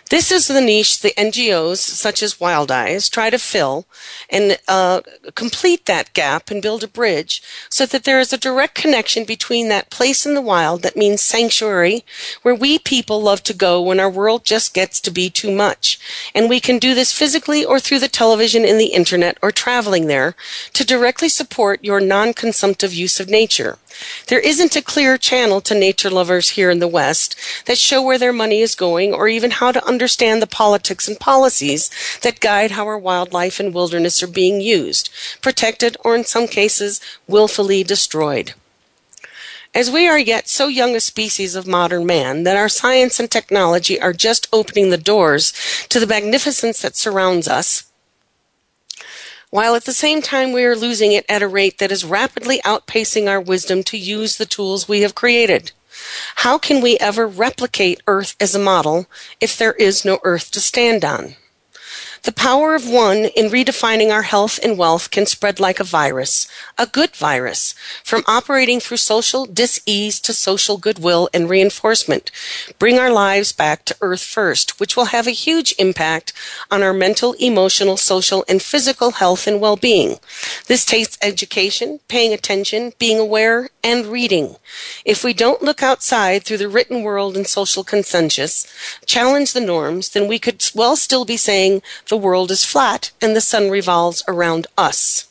This 0.10 0.32
is 0.32 0.48
the 0.48 0.60
niche 0.60 1.02
the 1.02 1.14
NGOs, 1.18 1.78
such 1.78 2.24
as 2.24 2.36
Wildize, 2.36 3.12
try 3.12 3.30
to 3.30 3.38
fill 3.38 3.86
and 4.28 4.58
uh, 4.68 5.02
complete 5.36 5.86
that 5.86 6.14
gap 6.14 6.50
and 6.50 6.64
build 6.64 6.84
a 6.84 6.88
bridge 6.88 7.44
so 7.70 7.86
that 7.86 8.06
there 8.06 8.20
is 8.20 8.34
a 8.34 8.38
direct 8.38 8.74
connection 8.74 9.24
between 9.24 9.70
that 9.70 9.92
place 9.92 10.26
in 10.26 10.34
the 10.34 10.42
wild 10.42 10.82
that 10.82 10.96
means 10.96 11.22
sanctuary, 11.22 12.04
where 12.42 12.56
we 12.56 12.80
people 12.80 13.22
love 13.22 13.44
to 13.44 13.54
go 13.54 13.80
when 13.80 14.00
our 14.00 14.10
world 14.10 14.46
just 14.46 14.74
gets 14.74 15.00
to 15.02 15.12
be 15.12 15.30
too 15.30 15.52
much. 15.52 16.00
And 16.34 16.50
we 16.50 16.60
can 16.60 16.80
do 16.80 16.96
this 16.96 17.14
physically 17.14 17.64
or 17.64 17.80
through 17.80 18.00
the 18.00 18.08
television 18.08 18.66
and 18.66 18.80
the 18.80 18.94
internet 18.94 19.38
or 19.44 19.52
traveling 19.52 20.08
there 20.08 20.36
to 20.74 20.84
directly 20.84 21.30
support 21.30 21.84
your 21.84 22.00
non 22.00 22.34
consumptive 22.34 22.96
use 22.96 23.20
of 23.20 23.30
nature. 23.30 23.78
There 24.28 24.40
isn't 24.40 24.76
a 24.76 24.82
clear 24.82 25.18
channel 25.18 25.62
to 25.62 25.74
nature 25.74 26.10
lovers 26.10 26.52
here 26.52 26.70
in 26.70 26.80
the 26.80 26.88
West 26.88 27.36
that 27.66 27.78
show 27.78 28.02
where 28.02 28.18
their 28.18 28.34
money 28.34 28.62
is 28.62 28.76
going 28.76 29.14
or 29.14 29.28
even 29.28 29.52
how 29.52 29.72
to 29.72 29.86
understand 29.86 30.42
the 30.42 30.48
politics 30.48 31.08
and 31.08 31.20
policies 31.20 31.90
that 32.22 32.40
guide 32.40 32.72
how 32.72 32.86
our 32.86 32.98
wildlife 32.98 33.60
and 33.60 33.74
wilderness 33.74 34.22
are 34.22 34.28
being 34.28 34.62
used, 34.62 35.10
protected, 35.42 35.98
or 36.04 36.16
in 36.16 36.24
some 36.24 36.48
cases, 36.48 37.02
willfully 37.28 37.84
destroyed. 37.84 38.54
As 39.76 39.92
we 39.92 40.08
are 40.08 40.18
yet 40.18 40.50
so 40.50 40.68
young 40.68 40.96
a 40.96 41.00
species 41.00 41.56
of 41.56 41.68
modern 41.68 42.06
man 42.06 42.44
that 42.44 42.58
our 42.58 42.70
science 42.70 43.20
and 43.20 43.30
technology 43.30 44.02
are 44.02 44.14
just 44.14 44.48
opening 44.52 44.90
the 44.90 44.98
doors 44.98 45.54
to 45.90 46.00
the 46.00 46.08
magnificence 46.08 46.82
that 46.82 46.96
surrounds 46.96 47.48
us, 47.48 47.89
while 49.50 49.76
at 49.76 49.86
the 49.86 49.94
same 49.94 50.22
time 50.22 50.52
we 50.52 50.64
are 50.64 50.76
losing 50.76 51.12
it 51.12 51.26
at 51.28 51.42
a 51.42 51.48
rate 51.48 51.78
that 51.80 51.92
is 51.92 52.06
rapidly 52.06 52.62
outpacing 52.64 53.28
our 53.28 53.42
wisdom 53.42 53.84
to 53.84 53.98
use 53.98 54.38
the 54.38 54.46
tools 54.46 54.88
we 54.88 55.02
have 55.02 55.16
created. 55.16 55.72
How 56.36 56.58
can 56.58 56.82
we 56.82 56.98
ever 57.00 57.28
replicate 57.28 58.02
Earth 58.08 58.36
as 58.40 58.56
a 58.56 58.60
model 58.60 59.08
if 59.42 59.58
there 59.58 59.74
is 59.74 60.06
no 60.06 60.20
Earth 60.24 60.52
to 60.52 60.60
stand 60.60 61.04
on? 61.04 61.36
The 62.24 62.34
power 62.34 62.76
of 62.76 62.90
one 62.90 63.30
in 63.36 63.50
redefining 63.50 64.12
our 64.12 64.24
health 64.24 64.60
and 64.62 64.78
wealth 64.78 65.10
can 65.10 65.26
spread 65.26 65.60
like 65.60 65.80
a 65.80 65.86
virus, 65.86 66.48
a 66.78 66.86
good 66.86 67.16
virus, 67.16 67.74
from 68.04 68.24
operating 68.28 68.80
through 68.80 68.98
social 68.98 69.46
dis-ease 69.46 70.20
to 70.22 70.34
social 70.34 70.78
goodwill 70.78 71.30
and 71.34 71.50
reinforcement. 71.50 72.30
Bring 72.78 73.00
our 73.00 73.12
lives 73.12 73.54
back 73.54 73.86
to 73.86 73.96
earth 74.02 74.24
first, 74.24 74.80
which 74.80 74.98
will 74.98 75.06
have 75.06 75.28
a 75.28 75.32
huge 75.32 75.74
impact 75.80 76.34
on 76.70 76.84
our 76.84 76.94
mental, 76.94 77.34
emotional, 77.40 77.96
social, 77.96 78.44
and 78.50 78.62
physical 78.62 79.12
health 79.12 79.48
and 79.48 79.62
well-being. 79.62 80.18
This 80.68 80.84
takes 80.86 81.18
education, 81.22 82.00
paying 82.08 82.34
attention, 82.34 82.94
being 83.00 83.18
aware, 83.18 83.70
and 83.84 84.06
reading. 84.08 84.58
If 85.06 85.24
we 85.24 85.34
don't 85.34 85.64
look 85.64 85.82
outside 85.82 86.44
through 86.44 86.58
the 86.58 86.70
written 86.70 87.02
world 87.02 87.38
and 87.38 87.48
social 87.48 87.84
consensus, 87.84 88.68
challenge 89.06 89.54
the 89.54 89.62
norms, 89.62 90.10
then 90.10 90.28
we 90.28 90.38
could 90.38 90.64
well 90.76 90.96
still 90.96 91.24
be 91.24 91.38
saying 91.38 91.82
the 92.10 92.18
world 92.18 92.52
is 92.52 92.66
flat 92.66 93.12
and 93.22 93.36
the 93.36 93.42
sun 93.42 93.70
revolves 93.70 94.24
around 94.28 94.68
us. 94.78 95.26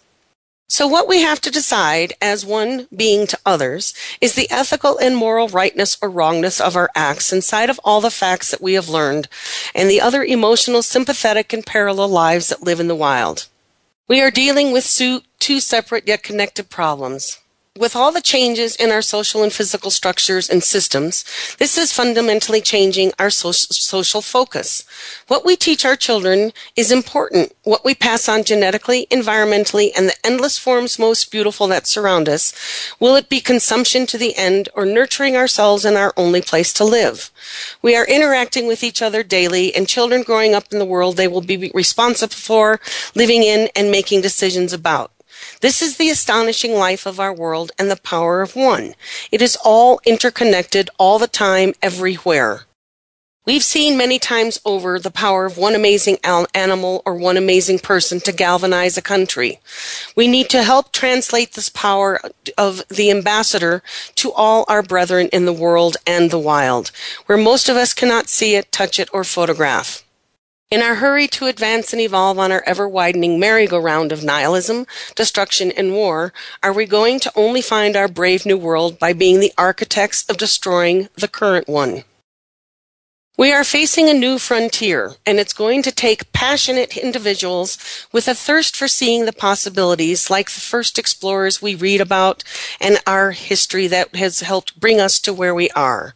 So 0.71 0.87
what 0.87 1.09
we 1.09 1.23
have 1.23 1.41
to 1.43 1.51
decide 1.51 2.13
as 2.21 2.45
one 2.45 2.89
being 2.95 3.27
to 3.29 3.39
others 3.47 3.95
is 4.21 4.35
the 4.35 4.51
ethical 4.51 4.99
and 4.99 5.17
moral 5.17 5.49
rightness 5.49 5.97
or 6.03 6.11
wrongness 6.11 6.61
of 6.61 6.77
our 6.77 6.91
acts 6.95 7.33
inside 7.33 7.71
of 7.71 7.81
all 7.85 8.03
the 8.03 8.11
facts 8.11 8.51
that 8.51 8.61
we 8.61 8.75
have 8.75 8.89
learned 8.89 9.29
and 9.75 9.89
the 9.89 10.01
other 10.01 10.23
emotional, 10.23 10.83
sympathetic, 10.83 11.55
and 11.55 11.65
parallel 11.65 12.09
lives 12.09 12.49
that 12.49 12.63
live 12.63 12.81
in 12.81 12.89
the 12.89 12.95
wild. 12.95 13.49
We 14.09 14.21
are 14.21 14.31
dealing 14.31 14.73
with 14.73 14.95
two 15.39 15.61
separate 15.61 16.07
yet 16.07 16.23
connected 16.23 16.69
problems 16.69 17.39
with 17.79 17.95
all 17.95 18.13
the 18.13 18.21
changes 18.21 18.75
in 18.77 18.91
our 18.91 19.03
social 19.03 19.43
and 19.43 19.53
physical 19.53 19.91
structures 19.91 20.51
and 20.51 20.63
systems, 20.63 21.25
this 21.59 21.79
is 21.79 21.93
fundamentally 21.93 22.61
changing 22.61 23.13
our 23.19 23.31
so- 23.31 23.53
social 23.53 24.21
focus. 24.21 24.85
What 25.29 25.45
we 25.45 25.57
teach 25.57 25.85
our 25.85 25.97
children 25.97 26.53
is 26.77 26.91
important. 26.91 27.55
What 27.63 27.85
we 27.85 27.95
pass 27.95 28.29
on 28.29 28.45
genetically, 28.45 29.07
environmentally, 29.11 29.91
and 29.97 30.09
the 30.09 30.27
endless 30.27 30.59
forms 30.59 30.99
most 30.99 31.31
beautiful 31.31 31.67
that 31.69 31.87
surround 31.87 32.29
us, 32.29 32.53
will 32.99 33.17
it 33.17 33.29
be 33.29 33.41
consumption 33.41 34.07
to 34.07 34.19
the 34.19 34.37
end 34.37 34.69
or 34.75 34.85
nurturing 34.85 35.37
ourselves 35.37 35.85
in 35.85 35.97
our 35.97 36.13
only 36.17 36.43
place 36.43 36.73
to 36.75 36.85
live? 36.85 37.31
We 37.83 37.97
are 37.97 38.07
interacting 38.07 38.67
with 38.67 38.83
each 38.83 39.03
other 39.03 39.23
daily, 39.23 39.75
and 39.75 39.89
children 39.89 40.23
growing 40.23 40.55
up 40.55 40.73
in 40.73 40.79
the 40.79 40.85
world 40.85 41.17
they 41.17 41.29
will 41.29 41.41
be 41.41 41.71
responsible 41.75 42.35
for, 42.35 42.81
living 43.15 43.43
in, 43.43 43.69
and 43.77 43.91
making 43.91 44.21
decisions 44.21 44.73
about. 44.73 45.13
This 45.61 45.83
is 45.83 45.97
the 45.97 46.11
astonishing 46.11 46.75
life 46.75 47.07
of 47.07 47.19
our 47.19 47.33
world 47.33 47.73
and 47.79 47.91
the 47.91 47.97
power 47.97 48.43
of 48.43 48.57
one. 48.57 48.95
It 49.33 49.43
is 49.43 49.59
all 49.65 50.01
interconnected 50.07 50.91
all 50.99 51.19
the 51.19 51.27
time, 51.27 51.75
everywhere. 51.83 52.63
We've 53.49 53.65
seen 53.65 53.97
many 53.97 54.19
times 54.19 54.61
over 54.67 54.99
the 54.99 55.11
power 55.11 55.47
of 55.47 55.57
one 55.57 55.75
amazing 55.75 56.19
animal 56.23 57.01
or 57.07 57.15
one 57.15 57.39
amazing 57.39 57.79
person 57.79 58.21
to 58.21 58.31
galvanize 58.31 58.99
a 58.99 59.03
country. 59.03 59.59
We 60.15 60.29
need 60.29 60.51
to 60.51 60.63
help 60.63 60.93
translate 60.93 61.55
this 61.55 61.71
power 61.71 62.21
of 62.59 62.87
the 62.89 63.11
ambassador 63.11 63.83
to 64.17 64.33
all 64.33 64.67
our 64.69 64.83
brethren 64.83 65.29
in 65.33 65.47
the 65.47 65.55
world 65.55 65.97
and 66.07 66.31
the 66.31 66.39
wild, 66.39 66.91
where 67.25 67.39
most 67.39 67.71
of 67.71 67.77
us 67.77 67.95
cannot 67.95 68.29
see 68.29 68.55
it, 68.55 68.71
touch 68.71 69.01
it, 69.01 69.09
or 69.15 69.25
photograph. 69.25 70.05
In 70.71 70.83
our 70.83 70.97
hurry 70.97 71.27
to 71.29 71.47
advance 71.47 71.95
and 71.95 72.03
evolve 72.03 72.39
on 72.39 72.53
our 72.53 72.63
ever 72.67 72.87
widening 72.87 73.41
merry-go-round 73.41 74.13
of 74.13 74.23
nihilism, 74.23 74.87
destruction, 75.15 75.73
and 75.73 75.95
war, 75.95 76.31
are 76.63 76.75
we 76.75 76.85
going 76.85 77.21
to 77.21 77.33
only 77.35 77.63
find 77.63 77.97
our 77.97 78.07
brave 78.07 78.45
new 78.45 78.59
world 78.59 78.99
by 78.99 79.15
being 79.15 79.41
the 79.41 79.55
architects 79.57 80.29
of 80.29 80.37
destroying 80.37 81.09
the 81.15 81.27
current 81.27 81.69
one? 81.69 82.05
We 83.39 83.53
are 83.53 83.63
facing 83.63 84.09
a 84.09 84.15
new 84.15 84.41
frontier, 84.41 85.13
and 85.25 85.39
it's 85.39 85.53
going 85.53 85.83
to 85.83 85.93
take 85.93 86.33
passionate 86.33 86.97
individuals 86.97 87.79
with 88.11 88.27
a 88.27 88.35
thirst 88.35 88.75
for 88.75 88.89
seeing 88.89 89.27
the 89.27 89.33
possibilities, 89.33 90.29
like 90.29 90.51
the 90.51 90.59
first 90.59 90.99
explorers 90.99 91.63
we 91.63 91.77
read 91.77 92.01
about 92.01 92.43
and 92.81 92.99
our 93.07 93.31
history 93.31 93.87
that 93.87 94.17
has 94.17 94.41
helped 94.41 94.81
bring 94.81 95.01
us 95.01 95.21
to 95.21 95.33
where 95.33 95.55
we 95.55 95.71
are. 95.71 96.15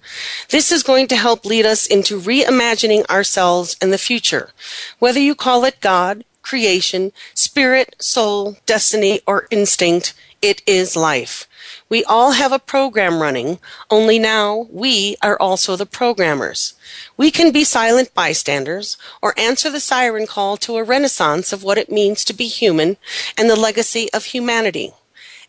This 0.48 0.72
is 0.72 0.82
going 0.82 1.06
to 1.06 1.16
help 1.16 1.44
lead 1.44 1.64
us 1.64 1.86
into 1.86 2.18
reimagining 2.18 3.08
ourselves 3.08 3.76
and 3.80 3.92
the 3.92 3.98
future. 3.98 4.50
Whether 4.98 5.20
you 5.20 5.36
call 5.36 5.64
it 5.64 5.80
God, 5.80 6.24
creation, 6.42 7.12
spirit, 7.34 7.94
soul, 8.00 8.56
destiny, 8.66 9.20
or 9.28 9.46
instinct, 9.52 10.12
it 10.42 10.60
is 10.66 10.96
life. 10.96 11.46
We 11.92 12.04
all 12.04 12.32
have 12.32 12.52
a 12.52 12.58
program 12.58 13.20
running, 13.20 13.58
only 13.90 14.18
now 14.18 14.66
we 14.70 15.14
are 15.20 15.38
also 15.38 15.76
the 15.76 15.84
programmers. 15.84 16.72
We 17.18 17.30
can 17.30 17.52
be 17.52 17.64
silent 17.64 18.14
bystanders 18.14 18.96
or 19.20 19.38
answer 19.38 19.68
the 19.68 19.78
siren 19.78 20.26
call 20.26 20.56
to 20.56 20.78
a 20.78 20.84
renaissance 20.84 21.52
of 21.52 21.62
what 21.62 21.76
it 21.76 21.92
means 21.92 22.24
to 22.24 22.32
be 22.32 22.48
human 22.48 22.96
and 23.36 23.50
the 23.50 23.60
legacy 23.60 24.10
of 24.14 24.24
humanity. 24.24 24.94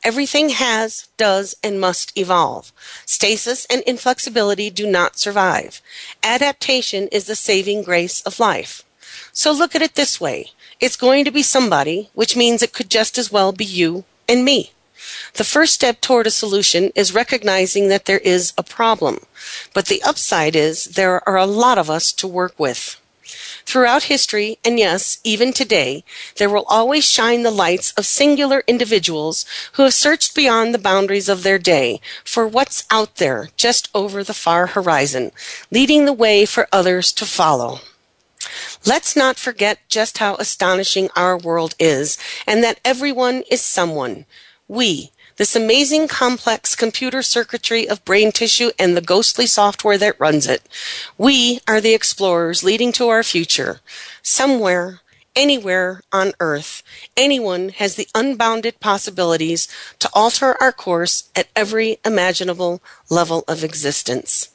Everything 0.03 0.49
has, 0.49 1.07
does, 1.15 1.55
and 1.63 1.79
must 1.79 2.11
evolve. 2.17 2.73
Stasis 3.05 3.65
and 3.69 3.81
inflexibility 3.83 4.69
do 4.69 4.85
not 4.85 5.17
survive. 5.17 5.81
Adaptation 6.23 7.07
is 7.07 7.25
the 7.25 7.37
saving 7.37 7.83
grace 7.83 8.19
of 8.23 8.41
life. 8.41 8.83
So 9.31 9.53
look 9.53 9.75
at 9.75 9.81
it 9.81 9.95
this 9.95 10.19
way. 10.19 10.47
It's 10.81 10.97
going 10.97 11.23
to 11.23 11.31
be 11.31 11.41
somebody, 11.41 12.09
which 12.13 12.35
means 12.35 12.61
it 12.61 12.73
could 12.73 12.89
just 12.89 13.17
as 13.17 13.31
well 13.31 13.53
be 13.53 13.63
you 13.63 14.03
and 14.27 14.43
me. 14.43 14.71
The 15.33 15.43
first 15.43 15.73
step 15.73 16.01
toward 16.01 16.27
a 16.27 16.31
solution 16.31 16.91
is 16.95 17.13
recognizing 17.13 17.87
that 17.89 18.05
there 18.05 18.19
is 18.19 18.53
a 18.57 18.63
problem. 18.63 19.19
But 19.73 19.87
the 19.87 20.01
upside 20.03 20.55
is 20.55 20.85
there 20.85 21.27
are 21.27 21.37
a 21.37 21.45
lot 21.45 21.77
of 21.77 21.89
us 21.89 22.11
to 22.13 22.27
work 22.27 22.53
with. 22.57 22.99
Throughout 23.65 24.03
history, 24.03 24.59
and 24.63 24.77
yes, 24.77 25.19
even 25.23 25.53
today, 25.53 26.03
there 26.37 26.49
will 26.49 26.65
always 26.67 27.05
shine 27.05 27.43
the 27.43 27.51
lights 27.51 27.91
of 27.93 28.05
singular 28.05 28.63
individuals 28.67 29.45
who 29.73 29.83
have 29.83 29.93
searched 29.93 30.35
beyond 30.35 30.73
the 30.73 30.79
boundaries 30.79 31.29
of 31.29 31.43
their 31.43 31.57
day 31.57 32.01
for 32.25 32.47
what's 32.47 32.83
out 32.91 33.15
there 33.15 33.49
just 33.55 33.89
over 33.95 34.23
the 34.23 34.33
far 34.33 34.67
horizon, 34.67 35.31
leading 35.71 36.05
the 36.05 36.13
way 36.13 36.45
for 36.45 36.67
others 36.71 37.11
to 37.13 37.25
follow. 37.25 37.79
Let's 38.85 39.15
not 39.15 39.37
forget 39.37 39.79
just 39.87 40.17
how 40.17 40.35
astonishing 40.35 41.09
our 41.15 41.37
world 41.37 41.73
is 41.79 42.17
and 42.45 42.63
that 42.63 42.81
everyone 42.83 43.43
is 43.49 43.61
someone. 43.61 44.25
We, 44.73 45.11
this 45.37 45.55
amazing 45.55 46.07
complex 46.07 46.75
computer 46.75 47.21
circuitry 47.21 47.87
of 47.87 48.03
brain 48.05 48.31
tissue 48.31 48.71
and 48.79 48.97
the 48.97 49.01
ghostly 49.01 49.45
software 49.45 49.99
that 49.99 50.19
runs 50.19 50.47
it. 50.47 50.67
We 51.15 51.59
are 51.67 51.79
the 51.79 51.93
explorers 51.93 52.63
leading 52.63 52.91
to 52.93 53.07
our 53.09 53.21
future. 53.21 53.81
Somewhere, 54.23 55.01
anywhere 55.35 56.01
on 56.11 56.33
earth, 56.39 56.81
anyone 57.15 57.69
has 57.69 57.97
the 57.97 58.07
unbounded 58.15 58.79
possibilities 58.79 59.67
to 59.99 60.09
alter 60.11 60.59
our 60.59 60.71
course 60.71 61.29
at 61.35 61.49
every 61.55 61.99
imaginable 62.03 62.81
level 63.11 63.43
of 63.47 63.63
existence. 63.63 64.49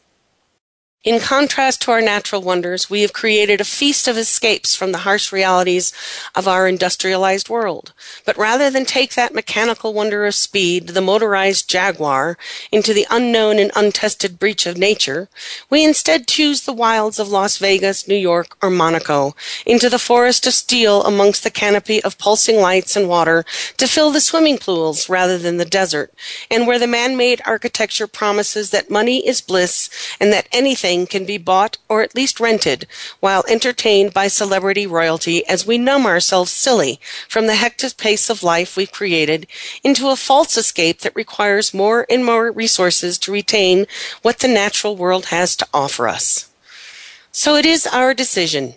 In 1.04 1.20
contrast 1.20 1.82
to 1.82 1.92
our 1.92 2.00
natural 2.00 2.42
wonders, 2.42 2.90
we 2.90 3.02
have 3.02 3.12
created 3.12 3.60
a 3.60 3.64
feast 3.64 4.08
of 4.08 4.18
escapes 4.18 4.74
from 4.74 4.90
the 4.90 4.98
harsh 4.98 5.30
realities 5.30 5.92
of 6.34 6.48
our 6.48 6.66
industrialized 6.66 7.48
world. 7.48 7.92
But 8.24 8.36
rather 8.36 8.68
than 8.68 8.84
take 8.84 9.14
that 9.14 9.32
mechanical 9.32 9.94
wonder 9.94 10.26
of 10.26 10.34
speed, 10.34 10.88
the 10.88 11.00
motorized 11.00 11.70
Jaguar, 11.70 12.36
into 12.72 12.92
the 12.92 13.06
unknown 13.12 13.60
and 13.60 13.70
untested 13.76 14.40
breach 14.40 14.66
of 14.66 14.76
nature, 14.76 15.28
we 15.70 15.84
instead 15.84 16.26
choose 16.26 16.62
the 16.62 16.72
wilds 16.72 17.20
of 17.20 17.28
Las 17.28 17.58
Vegas, 17.58 18.08
New 18.08 18.16
York, 18.16 18.56
or 18.60 18.68
Monaco, 18.68 19.36
into 19.64 19.88
the 19.88 20.00
forest 20.00 20.48
of 20.48 20.52
steel 20.52 21.04
amongst 21.04 21.44
the 21.44 21.50
canopy 21.50 22.02
of 22.02 22.18
pulsing 22.18 22.56
lights 22.56 22.96
and 22.96 23.08
water 23.08 23.44
to 23.76 23.86
fill 23.86 24.10
the 24.10 24.20
swimming 24.20 24.58
pools 24.58 25.08
rather 25.08 25.38
than 25.38 25.58
the 25.58 25.64
desert, 25.64 26.12
and 26.50 26.66
where 26.66 26.80
the 26.80 26.88
man-made 26.88 27.40
architecture 27.46 28.08
promises 28.08 28.70
that 28.70 28.90
money 28.90 29.24
is 29.24 29.40
bliss 29.40 29.88
and 30.18 30.32
that 30.32 30.48
anything 30.50 30.88
anything 30.98 31.06
can 31.06 31.26
be 31.26 31.38
bought 31.38 31.78
or 31.88 32.02
at 32.02 32.14
least 32.14 32.40
rented 32.40 32.86
while 33.20 33.44
entertained 33.48 34.12
by 34.12 34.28
celebrity 34.28 34.86
royalty 34.86 35.46
as 35.46 35.66
we 35.66 35.78
numb 35.78 36.06
ourselves 36.06 36.50
silly 36.50 36.98
from 37.28 37.46
the 37.46 37.56
hectic 37.56 37.96
pace 37.96 38.30
of 38.30 38.42
life 38.42 38.76
we've 38.76 38.92
created 38.92 39.46
into 39.84 40.08
a 40.08 40.16
false 40.16 40.56
escape 40.56 41.00
that 41.00 41.14
requires 41.14 41.74
more 41.74 42.06
and 42.10 42.24
more 42.24 42.50
resources 42.50 43.18
to 43.18 43.32
retain 43.32 43.86
what 44.22 44.40
the 44.40 44.48
natural 44.48 44.96
world 44.96 45.26
has 45.26 45.56
to 45.56 45.66
offer 45.72 46.08
us. 46.08 46.50
So 47.30 47.56
it 47.56 47.66
is 47.66 47.86
our 47.86 48.14
decision. 48.14 48.74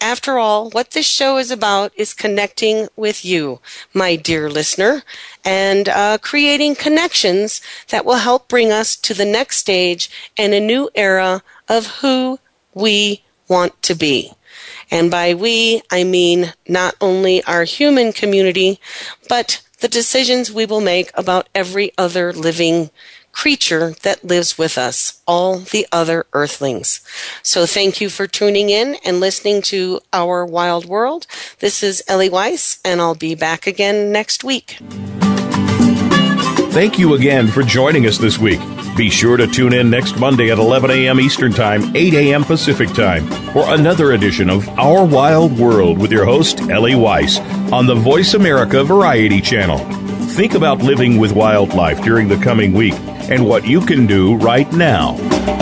After 0.03 0.37
all, 0.37 0.69
what 0.71 0.91
this 0.91 1.07
show 1.07 1.37
is 1.39 1.53
about 1.53 1.93
is 1.97 2.13
connecting 2.13 2.89
with 2.97 3.25
you, 3.25 3.61
my 3.95 4.17
dear 4.17 4.51
listener, 4.51 5.05
and 5.45 5.89
uh, 5.89 6.19
creating 6.19 6.75
connections 6.75 7.61
that 7.91 8.05
will 8.05 8.17
help 8.17 8.49
bring 8.49 8.73
us 8.73 8.97
to 8.97 9.15
the 9.15 9.25
next 9.25 9.59
stage 9.59 10.11
and 10.37 10.53
a 10.53 10.59
new 10.59 10.91
era 10.97 11.45
of 11.69 11.87
who 12.01 12.41
we 12.75 13.23
want 13.47 13.81
to 13.85 13.95
be. 13.95 14.33
And 14.91 15.09
by 15.09 15.35
we, 15.35 15.83
I 15.89 16.03
mean 16.03 16.53
not 16.67 16.97
only 17.01 17.45
our 17.45 17.63
human 17.63 18.13
community, 18.13 18.81
but 19.29 19.63
the 19.79 19.89
decisions 19.89 20.51
we 20.51 20.67
will 20.67 20.81
make 20.81 21.13
about 21.15 21.49
every 21.55 21.93
other 21.97 22.33
living 22.33 22.91
creature 23.33 23.95
that 24.03 24.25
lives 24.25 24.57
with 24.57 24.79
us, 24.79 25.21
all 25.27 25.59
the 25.59 25.87
other 25.91 26.27
earthlings. 26.33 27.01
So 27.43 27.67
thank 27.67 28.01
you 28.01 28.09
for 28.09 28.27
tuning 28.27 28.71
in 28.71 28.97
and 29.05 29.21
listening 29.21 29.63
to 29.63 30.01
Our 30.13 30.47
Wild 30.47 30.85
World. 30.85 31.27
This 31.59 31.83
is 31.83 32.03
Ellie 32.07 32.31
Weiss, 32.31 32.79
and 32.85 33.01
I'll 33.01 33.15
be 33.15 33.35
back 33.35 33.67
again 33.67 34.13
next 34.13 34.45
week. 34.45 34.79
Thank 36.73 36.99
you 36.99 37.15
again 37.15 37.49
for 37.49 37.63
joining 37.63 38.07
us 38.07 38.17
this 38.17 38.39
week. 38.39 38.61
Be 38.97 39.11
sure 39.11 39.37
to 39.37 39.47
tune 39.47 39.73
in 39.73 39.91
next 39.91 40.19
Monday 40.19 40.51
at 40.51 40.59
11 40.59 40.91
a.m. 40.91 41.21
Eastern 41.21 41.53
Time, 41.53 41.95
8 41.97 42.15
a.m. 42.15 42.45
Pacific 42.45 42.89
Time 42.91 43.27
for 43.53 43.75
another 43.75 44.13
edition 44.13 44.51
of 44.51 44.69
Our 44.79 45.05
Wild 45.05 45.59
World 45.59 45.99
with 45.99 46.13
your 46.13 46.25
host, 46.25 46.61
Ellie 46.63 46.95
Weiss, 46.95 47.39
on 47.73 47.87
the 47.87 47.95
Voice 47.95 48.35
America 48.35 48.85
Variety 48.85 49.41
Channel. 49.41 50.02
Think 50.33 50.55
about 50.55 50.79
living 50.83 51.19
with 51.19 51.33
wildlife 51.33 52.03
during 52.03 52.27
the 52.27 52.39
coming 52.39 52.73
week 52.73 52.95
and 53.29 53.47
what 53.47 53.67
you 53.67 53.83
can 53.83 54.07
do 54.07 54.37
right 54.37 54.71
now. 54.73 55.62